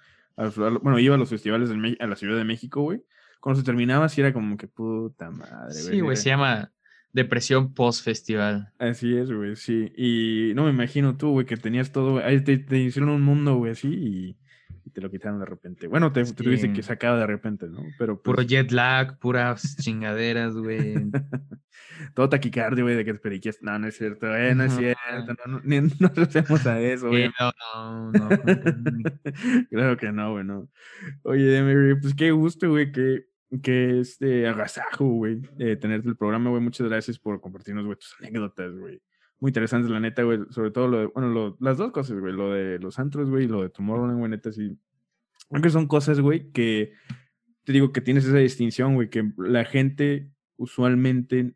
bueno, 0.82 0.99
iba 0.99 1.15
a 1.15 1.18
los 1.18 1.30
festivales 1.30 1.70
de, 1.70 1.97
a 1.99 2.05
la 2.05 2.15
Ciudad 2.15 2.38
de 2.38 2.43
México, 2.43 2.84
güey 2.84 3.01
cuando 3.40 3.60
se 3.60 3.66
terminaba, 3.66 4.10
sí 4.10 4.22
era 4.22 4.34
como 4.34 4.58
que 4.58 4.68
puta 4.68 5.30
madre, 5.32 5.74
güey. 5.74 5.94
Sí, 5.94 6.00
güey, 6.02 6.18
se 6.18 6.30
llama 6.30 6.72
depresión 7.14 7.74
post-festival. 7.74 8.74
Así 8.78 9.16
es, 9.16 9.32
güey, 9.32 9.56
sí. 9.56 9.92
Y 9.96 10.54
no 10.56 10.64
me 10.66 10.70
imagino 10.70 11.18
tú, 11.18 11.32
güey, 11.32 11.46
que 11.46 11.58
tenías 11.58 11.92
todo, 11.92 12.24
ahí 12.24 12.44
te, 12.44 12.58
te, 12.58 12.78
hicieron 12.78 13.10
un 13.10 13.22
mundo, 13.22 13.56
güey, 13.56 13.72
así 13.72 13.88
y, 13.88 14.38
y, 14.88 14.90
te 14.90 15.02
lo 15.02 15.10
quitaron 15.10 15.40
de 15.40 15.46
repente. 15.46 15.88
Bueno, 15.88 16.12
te, 16.12 16.26
sí. 16.26 16.34
te 16.34 16.44
tuviste 16.44 16.72
que 16.74 16.84
sacar 16.84 17.18
de 17.18 17.28
repente, 17.28 17.68
¿no? 17.68 17.82
Pero 17.98 18.22
pues... 18.22 18.24
Puro 18.24 18.42
jet 18.42 18.72
lag, 18.72 19.20
puras 19.20 19.78
chingaderas, 19.78 20.56
güey. 20.56 20.96
todo 22.14 22.30
taquicardio, 22.30 22.86
güey, 22.86 22.96
de 22.96 23.06
que 23.06 23.14
te 23.14 23.20
periquías. 23.20 23.62
No, 23.62 23.78
no 23.78 23.88
es 23.88 23.98
cierto, 23.98 24.36
eh, 24.36 24.56
no 24.56 24.64
es 24.64 24.74
cierto. 24.76 25.02
No, 25.46 25.60
no, 25.60 25.62
no, 26.00 26.12
no 26.16 26.24
hacemos 26.24 26.66
a 26.66 26.80
eso, 26.80 27.10
güey. 27.10 27.28
Sí, 27.28 27.34
no, 27.40 28.12
no, 28.12 28.30
no. 28.30 28.30
claro 29.70 29.98
que 29.98 30.12
no, 30.12 30.32
güey, 30.32 30.44
no. 30.44 30.70
Oye, 31.24 31.96
pues 32.02 32.14
qué 32.16 32.32
gusto, 32.32 32.70
güey, 32.70 32.92
que 32.92 33.26
que 33.64 34.02
este 34.02 34.48
agasajo, 34.48 35.06
güey, 35.06 35.42
eh, 35.60 35.78
tenerte 35.78 36.10
el 36.10 36.18
programa, 36.18 36.50
güey. 36.50 36.62
Muchas 36.62 36.88
gracias 36.88 37.18
por 37.18 37.40
compartirnos, 37.40 37.86
güey, 37.86 37.98
tus 37.98 38.16
anécdotas, 38.20 38.76
güey. 38.76 39.02
Muy 39.40 39.50
interesantes, 39.50 39.92
la 39.92 40.00
neta, 40.00 40.24
güey. 40.24 40.40
Sobre 40.50 40.72
todo 40.72 40.88
lo 40.88 41.00
de, 41.00 41.06
bueno, 41.08 41.30
lo, 41.30 41.58
las 41.60 41.78
dos 41.78 41.92
cosas, 41.92 42.20
güey. 42.20 42.34
Lo 42.34 42.52
de 42.52 42.80
los 42.80 42.98
antros, 43.00 43.30
güey, 43.30 43.46
y 43.46 43.48
lo 43.48 43.62
de 43.62 43.70
Tomorrowland, 43.70 44.20
güey, 44.20 44.32
neta, 44.32 44.52
sí. 44.52 44.78
Creo 45.50 45.62
que 45.62 45.70
son 45.70 45.88
cosas, 45.88 46.20
güey, 46.20 46.52
que 46.52 46.94
te 47.64 47.74
digo 47.74 47.92
que 47.92 48.02
tienes 48.02 48.26
esa 48.26 48.38
distinción, 48.38 48.96
güey, 48.96 49.10
que 49.10 49.32
la 49.38 49.66
gente 49.66 50.32
usualmente, 50.58 51.54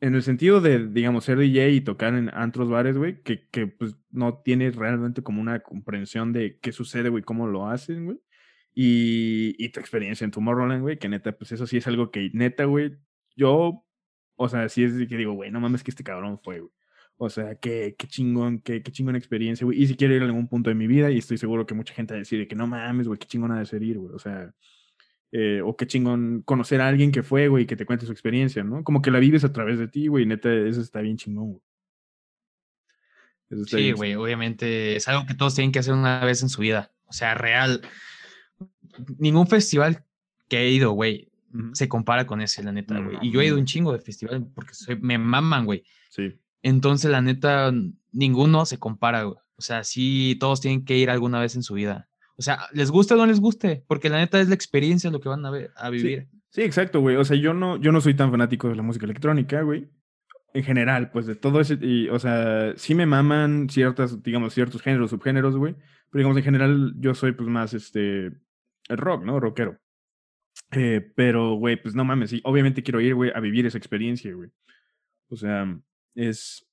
en 0.00 0.14
el 0.14 0.22
sentido 0.22 0.60
de, 0.60 0.88
digamos, 0.88 1.24
ser 1.24 1.38
DJ 1.38 1.70
y 1.70 1.80
tocar 1.80 2.14
en 2.14 2.30
antros, 2.34 2.68
bares, 2.70 2.96
güey, 2.98 3.22
que, 3.22 3.46
que 3.50 3.66
pues 3.66 3.96
no 4.10 4.38
tiene 4.42 4.70
realmente 4.70 5.22
como 5.22 5.40
una 5.40 5.60
comprensión 5.60 6.32
de 6.32 6.58
qué 6.60 6.72
sucede, 6.72 7.10
güey, 7.10 7.22
cómo 7.22 7.46
lo 7.46 7.68
hacen, 7.68 8.06
güey. 8.06 8.20
Y, 8.74 9.54
y, 9.58 9.70
tu 9.70 9.80
experiencia 9.80 10.24
en 10.24 10.30
Tomorrowland, 10.30 10.82
güey, 10.82 10.98
que 10.98 11.08
neta, 11.08 11.32
pues 11.32 11.52
eso 11.52 11.66
sí 11.66 11.78
es 11.78 11.86
algo 11.86 12.10
que 12.10 12.30
neta, 12.34 12.64
güey, 12.64 12.98
yo, 13.36 13.86
o 14.36 14.48
sea, 14.48 14.68
sí 14.68 14.84
es 14.84 14.92
que 15.08 15.16
digo, 15.16 15.32
güey, 15.32 15.50
no 15.50 15.60
mames 15.60 15.82
que 15.82 15.90
este 15.90 16.04
cabrón 16.04 16.38
fue, 16.42 16.60
güey. 16.60 16.72
O 17.18 17.30
sea, 17.30 17.54
qué, 17.54 17.94
qué 17.98 18.06
chingón, 18.06 18.60
qué, 18.60 18.82
qué 18.82 18.92
chingón 18.92 19.16
experiencia, 19.16 19.64
güey. 19.64 19.82
Y 19.82 19.86
si 19.86 19.96
quiero 19.96 20.14
ir 20.14 20.22
a 20.22 20.26
algún 20.26 20.48
punto 20.48 20.68
de 20.70 20.74
mi 20.76 20.86
vida, 20.86 21.10
y 21.10 21.18
estoy 21.18 21.38
seguro 21.38 21.66
que 21.66 21.74
mucha 21.74 21.94
gente 21.94 22.12
va 22.12 22.16
a 22.16 22.20
decir 22.20 22.46
que 22.46 22.56
no 22.56 22.66
mames, 22.66 23.08
güey, 23.08 23.18
qué 23.18 23.26
chingón 23.26 23.52
ha 23.52 23.58
de 23.58 23.66
ser 23.66 23.82
ir, 23.82 23.98
güey. 23.98 24.14
O 24.14 24.18
sea, 24.18 24.52
eh, 25.32 25.60
o 25.64 25.76
qué 25.76 25.86
chingón 25.86 26.42
conocer 26.42 26.80
a 26.80 26.88
alguien 26.88 27.10
que 27.12 27.22
fue, 27.22 27.48
güey, 27.48 27.64
y 27.64 27.66
que 27.66 27.76
te 27.76 27.86
cuente 27.86 28.06
su 28.06 28.12
experiencia, 28.12 28.62
¿no? 28.64 28.84
Como 28.84 29.00
que 29.00 29.10
la 29.10 29.18
vives 29.18 29.44
a 29.44 29.52
través 29.52 29.78
de 29.78 29.88
ti, 29.88 30.08
güey, 30.08 30.26
neta, 30.26 30.52
eso 30.52 30.80
está 30.80 31.00
bien 31.00 31.16
chingón, 31.16 31.52
güey. 31.52 31.62
Sí, 33.66 33.92
güey, 33.92 34.14
obviamente 34.16 34.96
es 34.96 35.06
algo 35.06 35.24
que 35.24 35.34
todos 35.34 35.54
tienen 35.54 35.70
que 35.70 35.78
hacer 35.78 35.94
una 35.94 36.24
vez 36.24 36.42
en 36.42 36.48
su 36.48 36.62
vida. 36.62 36.92
O 37.06 37.12
sea, 37.12 37.34
real 37.34 37.80
ningún 39.18 39.46
festival 39.46 40.04
que 40.48 40.58
he 40.58 40.70
ido, 40.70 40.92
güey, 40.92 41.30
uh 41.52 41.58
-huh. 41.58 41.74
se 41.74 41.88
compara 41.88 42.26
con 42.26 42.40
ese, 42.40 42.62
la 42.62 42.72
neta, 42.72 42.98
güey. 42.98 43.18
Y 43.22 43.30
yo 43.30 43.40
he 43.40 43.46
ido 43.46 43.58
un 43.58 43.64
chingo 43.66 43.92
de 43.92 44.00
festivales 44.00 44.42
porque 44.54 44.74
soy, 44.74 44.98
me 45.00 45.18
maman, 45.18 45.64
güey. 45.64 45.84
Sí. 46.10 46.38
Entonces, 46.62 47.10
la 47.10 47.20
neta, 47.20 47.72
ninguno 48.12 48.66
se 48.66 48.78
compara, 48.78 49.22
güey. 49.22 49.38
O 49.56 49.62
sea, 49.62 49.84
sí, 49.84 50.36
todos 50.38 50.60
tienen 50.60 50.84
que 50.84 50.98
ir 50.98 51.10
alguna 51.10 51.40
vez 51.40 51.56
en 51.56 51.62
su 51.62 51.74
vida. 51.74 52.08
O 52.36 52.42
sea, 52.42 52.58
les 52.72 52.90
guste 52.90 53.14
o 53.14 53.16
no 53.16 53.26
les 53.26 53.40
guste, 53.40 53.82
porque 53.86 54.10
la 54.10 54.18
neta 54.18 54.40
es 54.40 54.48
la 54.48 54.54
experiencia 54.54 55.10
lo 55.10 55.20
que 55.20 55.28
van 55.28 55.44
a, 55.46 55.50
ver, 55.50 55.70
a 55.76 55.88
vivir. 55.88 56.28
Sí, 56.30 56.38
sí, 56.50 56.62
exacto, 56.62 57.00
güey. 57.00 57.16
O 57.16 57.24
sea, 57.24 57.36
yo 57.36 57.54
no, 57.54 57.80
yo 57.80 57.92
no 57.92 58.00
soy 58.00 58.14
tan 58.14 58.30
fanático 58.30 58.68
de 58.68 58.76
la 58.76 58.82
música 58.82 59.06
electrónica, 59.06 59.62
güey. 59.62 59.88
En 60.52 60.64
general, 60.64 61.10
pues 61.10 61.26
de 61.26 61.34
todo 61.34 61.60
ese, 61.60 61.78
y, 61.80 62.08
o 62.08 62.18
sea, 62.18 62.74
sí 62.76 62.94
me 62.94 63.06
maman 63.06 63.68
ciertas, 63.70 64.22
digamos, 64.22 64.54
ciertos 64.54 64.82
géneros, 64.82 65.10
subgéneros, 65.10 65.56
güey. 65.56 65.74
Pero 66.10 66.20
digamos, 66.20 66.36
en 66.36 66.44
general, 66.44 66.94
yo 66.98 67.14
soy 67.14 67.32
pues 67.32 67.48
más, 67.48 67.74
este, 67.74 68.26
el 68.26 68.96
rock, 68.96 69.24
¿no? 69.24 69.40
Rockero. 69.40 69.78
Eh, 70.72 71.12
pero, 71.14 71.54
güey, 71.54 71.80
pues 71.80 71.94
no 71.94 72.04
mames, 72.04 72.30
sí, 72.30 72.40
obviamente 72.44 72.82
quiero 72.82 73.00
ir, 73.00 73.14
güey, 73.14 73.30
a 73.34 73.40
vivir 73.40 73.66
esa 73.66 73.78
experiencia, 73.78 74.32
güey. 74.34 74.50
O 75.28 75.36
sea, 75.36 75.78
es, 76.16 76.66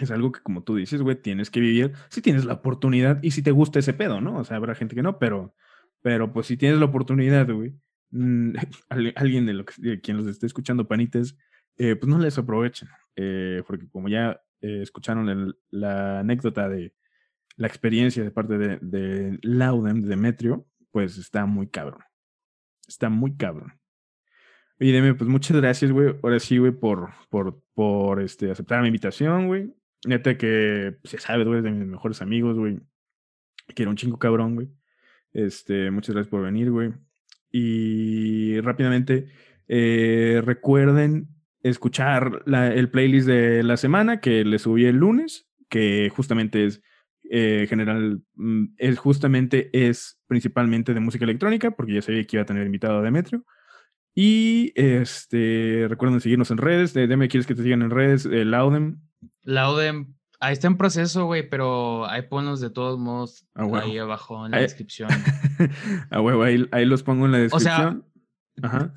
es 0.00 0.10
algo 0.10 0.32
que, 0.32 0.40
como 0.40 0.62
tú 0.62 0.76
dices, 0.76 1.02
güey, 1.02 1.20
tienes 1.20 1.50
que 1.50 1.60
vivir 1.60 1.92
si 2.08 2.22
tienes 2.22 2.44
la 2.44 2.54
oportunidad 2.54 3.22
y 3.22 3.32
si 3.32 3.42
te 3.42 3.50
gusta 3.50 3.78
ese 3.78 3.92
pedo, 3.92 4.20
¿no? 4.20 4.38
O 4.38 4.44
sea, 4.44 4.56
habrá 4.56 4.74
gente 4.74 4.94
que 4.94 5.02
no, 5.02 5.18
pero, 5.18 5.54
pero 6.00 6.32
pues 6.32 6.46
si 6.46 6.56
tienes 6.56 6.78
la 6.78 6.86
oportunidad, 6.86 7.50
güey, 7.50 7.74
mm, 8.10 8.52
alguien 9.16 9.46
de, 9.46 9.64
que, 9.64 10.00
quien 10.00 10.16
los 10.16 10.26
esté 10.26 10.46
escuchando, 10.46 10.88
panites, 10.88 11.36
eh, 11.76 11.96
pues 11.96 12.08
no 12.08 12.18
les 12.18 12.38
aprovechen, 12.38 12.88
eh, 13.16 13.62
porque 13.66 13.88
como 13.88 14.08
ya 14.08 14.40
escucharon 14.60 15.54
la 15.70 16.18
anécdota 16.18 16.68
de 16.68 16.92
la 17.54 17.68
experiencia 17.68 18.24
de 18.24 18.32
parte 18.32 18.58
de, 18.58 18.78
de 18.82 19.38
Laudem, 19.42 20.02
de 20.02 20.08
Demetrio, 20.08 20.66
pues 20.90 21.16
está 21.16 21.46
muy 21.46 21.68
cabrón. 21.68 22.02
Está 22.88 23.08
muy 23.08 23.36
cabrón. 23.36 23.77
Oye, 24.80 24.92
Deme, 24.92 25.14
pues 25.14 25.28
muchas 25.28 25.56
gracias, 25.56 25.90
güey. 25.90 26.14
Ahora 26.22 26.38
sí, 26.38 26.58
güey, 26.58 26.72
por, 26.72 27.10
por, 27.30 27.60
por 27.74 28.22
este, 28.22 28.50
aceptar 28.50 28.80
mi 28.80 28.88
invitación, 28.88 29.48
güey. 29.48 29.74
Neta 30.06 30.38
que, 30.38 30.96
se 31.02 31.18
sabe, 31.18 31.44
güey, 31.44 31.62
de 31.62 31.70
mis 31.72 31.88
mejores 31.88 32.22
amigos, 32.22 32.56
güey. 32.56 32.78
Que 33.74 33.82
era 33.82 33.90
un 33.90 33.96
chingo 33.96 34.18
cabrón, 34.18 34.54
güey. 34.54 34.68
Este, 35.32 35.90
muchas 35.90 36.14
gracias 36.14 36.30
por 36.30 36.42
venir, 36.42 36.70
güey. 36.70 36.92
Y 37.50 38.60
rápidamente, 38.60 39.28
eh, 39.66 40.42
recuerden 40.44 41.28
escuchar 41.62 42.42
la, 42.46 42.72
el 42.72 42.90
playlist 42.90 43.26
de 43.26 43.62
la 43.64 43.76
semana 43.76 44.20
que 44.20 44.44
le 44.44 44.58
subí 44.60 44.84
el 44.84 44.96
lunes, 44.96 45.48
que 45.68 46.10
justamente 46.14 46.66
es 46.66 46.82
eh, 47.30 47.66
general, 47.68 48.22
mm, 48.36 48.64
es 48.78 48.98
justamente 48.98 49.70
es 49.72 50.20
principalmente 50.28 50.94
de 50.94 51.00
música 51.00 51.24
electrónica, 51.24 51.72
porque 51.72 51.94
ya 51.94 52.02
sabía 52.02 52.24
que 52.24 52.36
iba 52.36 52.42
a 52.42 52.46
tener 52.46 52.64
invitado 52.64 52.98
a 52.98 53.02
Demetrio. 53.02 53.44
Y 54.20 54.72
este, 54.74 55.86
recuerden 55.88 56.20
seguirnos 56.20 56.50
en 56.50 56.58
redes. 56.58 56.92
Deme, 56.92 57.28
¿quieres 57.28 57.46
que 57.46 57.54
te 57.54 57.62
sigan 57.62 57.82
en 57.82 57.90
redes? 57.90 58.26
Eh, 58.26 58.44
Laudem. 58.44 58.98
Laudem, 59.44 60.16
ahí 60.40 60.54
está 60.54 60.66
en 60.66 60.76
proceso, 60.76 61.26
güey, 61.26 61.48
pero 61.48 62.04
ahí 62.10 62.22
ponlos 62.22 62.60
de 62.60 62.68
todos 62.68 62.98
modos 62.98 63.46
ahí 63.54 63.96
abajo 63.96 64.44
en 64.44 64.50
la 64.50 64.58
descripción. 64.58 65.08
a 66.10 66.20
huevo, 66.20 66.42
ahí, 66.42 66.66
ahí, 66.72 66.84
los 66.84 67.04
pongo 67.04 67.26
en 67.26 67.30
la 67.30 67.38
descripción. 67.38 68.06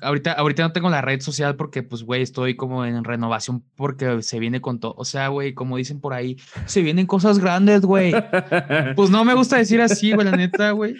Ahorita, 0.00 0.32
ahorita 0.32 0.64
no 0.64 0.72
tengo 0.72 0.90
la 0.90 1.02
red 1.02 1.20
social 1.20 1.54
porque, 1.54 1.84
pues, 1.84 2.02
güey, 2.02 2.22
estoy 2.22 2.56
como 2.56 2.84
en 2.84 3.04
renovación 3.04 3.62
porque 3.76 4.22
se 4.22 4.40
viene 4.40 4.60
con 4.60 4.80
todo. 4.80 4.94
O 4.96 5.04
sea, 5.04 5.28
güey, 5.28 5.54
como 5.54 5.76
dicen 5.76 6.00
por 6.00 6.14
ahí, 6.14 6.36
se 6.66 6.82
vienen 6.82 7.06
cosas 7.06 7.38
grandes, 7.38 7.82
güey. 7.82 8.12
pues 8.96 9.10
no 9.10 9.24
me 9.24 9.34
gusta 9.34 9.56
decir 9.56 9.80
así, 9.80 10.14
güey, 10.14 10.26
la 10.26 10.36
neta, 10.36 10.72
güey. 10.72 10.96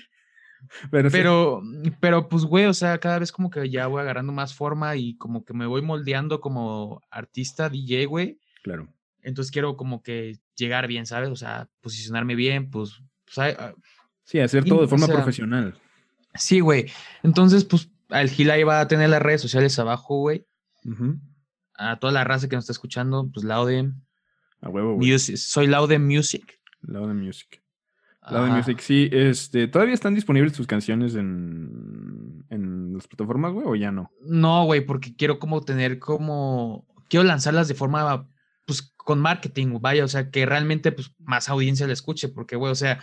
Pero, 0.90 1.10
pero, 1.10 1.62
pero, 2.00 2.28
pues, 2.28 2.44
güey, 2.44 2.66
o 2.66 2.74
sea, 2.74 2.98
cada 2.98 3.18
vez 3.18 3.32
como 3.32 3.50
que 3.50 3.68
ya 3.70 3.86
voy 3.86 4.00
agarrando 4.00 4.32
más 4.32 4.54
forma 4.54 4.96
y 4.96 5.16
como 5.16 5.44
que 5.44 5.54
me 5.54 5.66
voy 5.66 5.82
moldeando 5.82 6.40
como 6.40 7.02
artista 7.10 7.68
DJ, 7.68 8.06
güey. 8.06 8.38
Claro. 8.62 8.88
Entonces 9.22 9.52
quiero 9.52 9.76
como 9.76 10.02
que 10.02 10.38
llegar 10.56 10.86
bien, 10.86 11.06
¿sabes? 11.06 11.30
O 11.30 11.36
sea, 11.36 11.68
posicionarme 11.80 12.34
bien, 12.34 12.70
pues. 12.70 13.00
pues 13.24 13.56
sí, 14.24 14.40
hacer 14.40 14.64
todo 14.64 14.82
de 14.82 14.88
forma 14.88 15.06
profesional. 15.06 15.78
Sí, 16.34 16.60
güey. 16.60 16.90
Entonces, 17.22 17.64
pues 17.64 17.90
el 18.10 18.30
Gil 18.30 18.50
ahí 18.50 18.62
va 18.62 18.80
a 18.80 18.88
tener 18.88 19.10
las 19.10 19.22
redes 19.22 19.40
sociales 19.40 19.78
abajo, 19.78 20.18
güey. 20.18 20.46
A 21.74 21.98
toda 21.98 22.12
la 22.12 22.24
raza 22.24 22.48
que 22.48 22.56
nos 22.56 22.64
está 22.64 22.72
escuchando, 22.72 23.30
pues 23.32 23.44
Laudem. 23.44 24.02
A 24.60 24.68
huevo, 24.68 24.94
güey. 24.94 25.18
Soy 25.18 25.66
Laudem 25.66 26.06
Music. 26.06 26.60
Laudem 26.82 27.22
Music. 27.24 27.61
Laudem 28.30 28.54
Music, 28.54 28.78
sí. 28.80 29.08
Este, 29.10 29.68
¿Todavía 29.68 29.94
están 29.94 30.14
disponibles 30.14 30.52
tus 30.52 30.66
canciones 30.66 31.14
en, 31.14 32.44
en 32.50 32.94
las 32.94 33.08
plataformas, 33.08 33.52
güey, 33.52 33.66
o 33.66 33.74
ya 33.74 33.90
no? 33.90 34.10
No, 34.22 34.64
güey, 34.64 34.80
porque 34.82 35.14
quiero 35.16 35.38
como 35.38 35.62
tener 35.62 35.98
como... 35.98 36.86
Quiero 37.08 37.24
lanzarlas 37.24 37.68
de 37.68 37.74
forma, 37.74 38.28
pues, 38.64 38.94
con 38.96 39.20
marketing, 39.20 39.78
vaya, 39.80 40.04
o 40.04 40.08
sea, 40.08 40.30
que 40.30 40.46
realmente, 40.46 40.92
pues, 40.92 41.12
más 41.18 41.48
audiencia 41.48 41.86
la 41.86 41.92
escuche, 41.92 42.28
porque, 42.28 42.56
güey, 42.56 42.72
o 42.72 42.76
sea... 42.76 43.00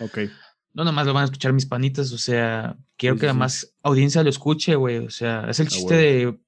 No 0.72 0.84
nomás 0.84 1.07
lo 1.07 1.13
van 1.13 1.24
a 1.24 1.26
escuchar 1.26 1.51
mis 1.51 1.65
panitas, 1.65 2.11
o 2.11 2.17
sea, 2.20 2.78
quiero 2.95 3.17
que 3.17 3.26
la 3.26 3.34
más 3.34 3.76
audiencia 3.82 4.24
lo 4.24 4.30
escuche, 4.30 4.76
güey, 4.76 4.99
o 4.99 5.09
sea, 5.09 5.49
es 5.49 5.59
el 5.59 5.65
ah, 5.65 5.70
chiste 5.70 5.95
de 5.95 6.39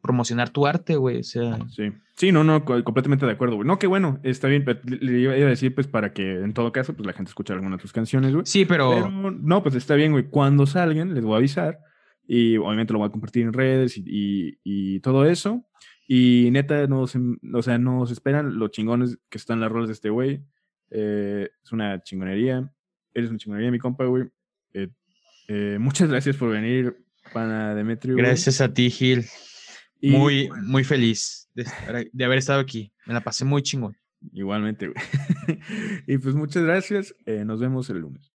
promocionar 0.00 0.48
tu 0.48 0.66
arte, 0.66 0.96
güey, 0.96 1.20
o 1.20 1.22
sea. 1.22 1.58
Sí, 1.68 1.92
sí, 2.16 2.32
no, 2.32 2.44
no, 2.44 2.64
completamente 2.64 3.26
de 3.26 3.32
acuerdo, 3.32 3.56
güey. 3.56 3.66
No, 3.66 3.78
qué 3.78 3.86
bueno, 3.86 4.18
está 4.22 4.48
bien, 4.48 4.64
le 4.84 5.20
iba 5.20 5.32
a 5.32 5.36
decir, 5.36 5.74
pues, 5.74 5.86
para 5.86 6.12
que 6.12 6.40
en 6.40 6.52
todo 6.54 6.72
caso, 6.72 6.94
pues, 6.94 7.06
la 7.06 7.12
gente 7.12 7.30
escuche 7.30 7.52
alguna 7.52 7.76
de 7.76 7.82
tus 7.82 7.92
canciones, 7.92 8.32
güey. 8.32 8.46
Sí, 8.46 8.64
pero... 8.64 9.10
No, 9.10 9.62
pues, 9.62 9.74
está 9.74 9.94
bien, 9.94 10.12
güey, 10.12 10.24
cuando 10.24 10.66
salgan, 10.66 11.14
les 11.14 11.24
voy 11.24 11.34
a 11.34 11.38
avisar, 11.38 11.78
y 12.26 12.56
obviamente 12.56 12.92
lo 12.92 12.98
voy 12.98 13.08
a 13.08 13.12
compartir 13.12 13.44
en 13.44 13.52
redes 13.52 13.96
y, 13.96 14.58
y, 14.64 15.00
todo 15.00 15.26
eso, 15.26 15.64
y 16.08 16.48
neta, 16.50 16.86
nos, 16.86 17.14
o 17.16 17.62
sea, 17.62 17.78
nos 17.78 18.10
esperan 18.10 18.58
los 18.58 18.70
chingones 18.70 19.18
que 19.28 19.38
están 19.38 19.60
las 19.60 19.70
rolas 19.70 19.88
de 19.88 19.94
este 19.94 20.10
güey, 20.10 20.42
eh, 20.90 21.48
es 21.62 21.72
una 21.72 22.02
chingonería, 22.02 22.72
Eres 23.16 23.30
una 23.30 23.38
chingonería, 23.38 23.70
mi 23.70 23.78
compa, 23.78 24.04
güey. 24.04 24.24
Eh, 24.74 24.88
eh, 25.48 25.78
muchas 25.80 26.06
gracias 26.10 26.36
por 26.36 26.50
venir, 26.50 27.02
pana 27.32 27.74
Demetrio. 27.74 28.14
Gracias 28.14 28.60
a 28.60 28.74
ti, 28.74 28.90
Gil. 28.90 29.24
muy, 30.02 30.50
muy 30.64 30.84
feliz 30.84 31.45
de, 31.56 32.24
haber 32.24 32.38
estado 32.38 32.60
aquí. 32.60 32.92
Me 33.06 33.14
la 33.14 33.22
pasé 33.22 33.44
muy 33.44 33.62
chingón. 33.62 33.96
Igualmente, 34.32 34.88
güey. 34.88 34.98
y 36.06 36.18
pues 36.18 36.34
muchas 36.34 36.62
gracias. 36.62 37.14
Eh, 37.26 37.44
nos 37.44 37.60
vemos 37.60 37.88
el 37.90 37.98
lunes. 37.98 38.35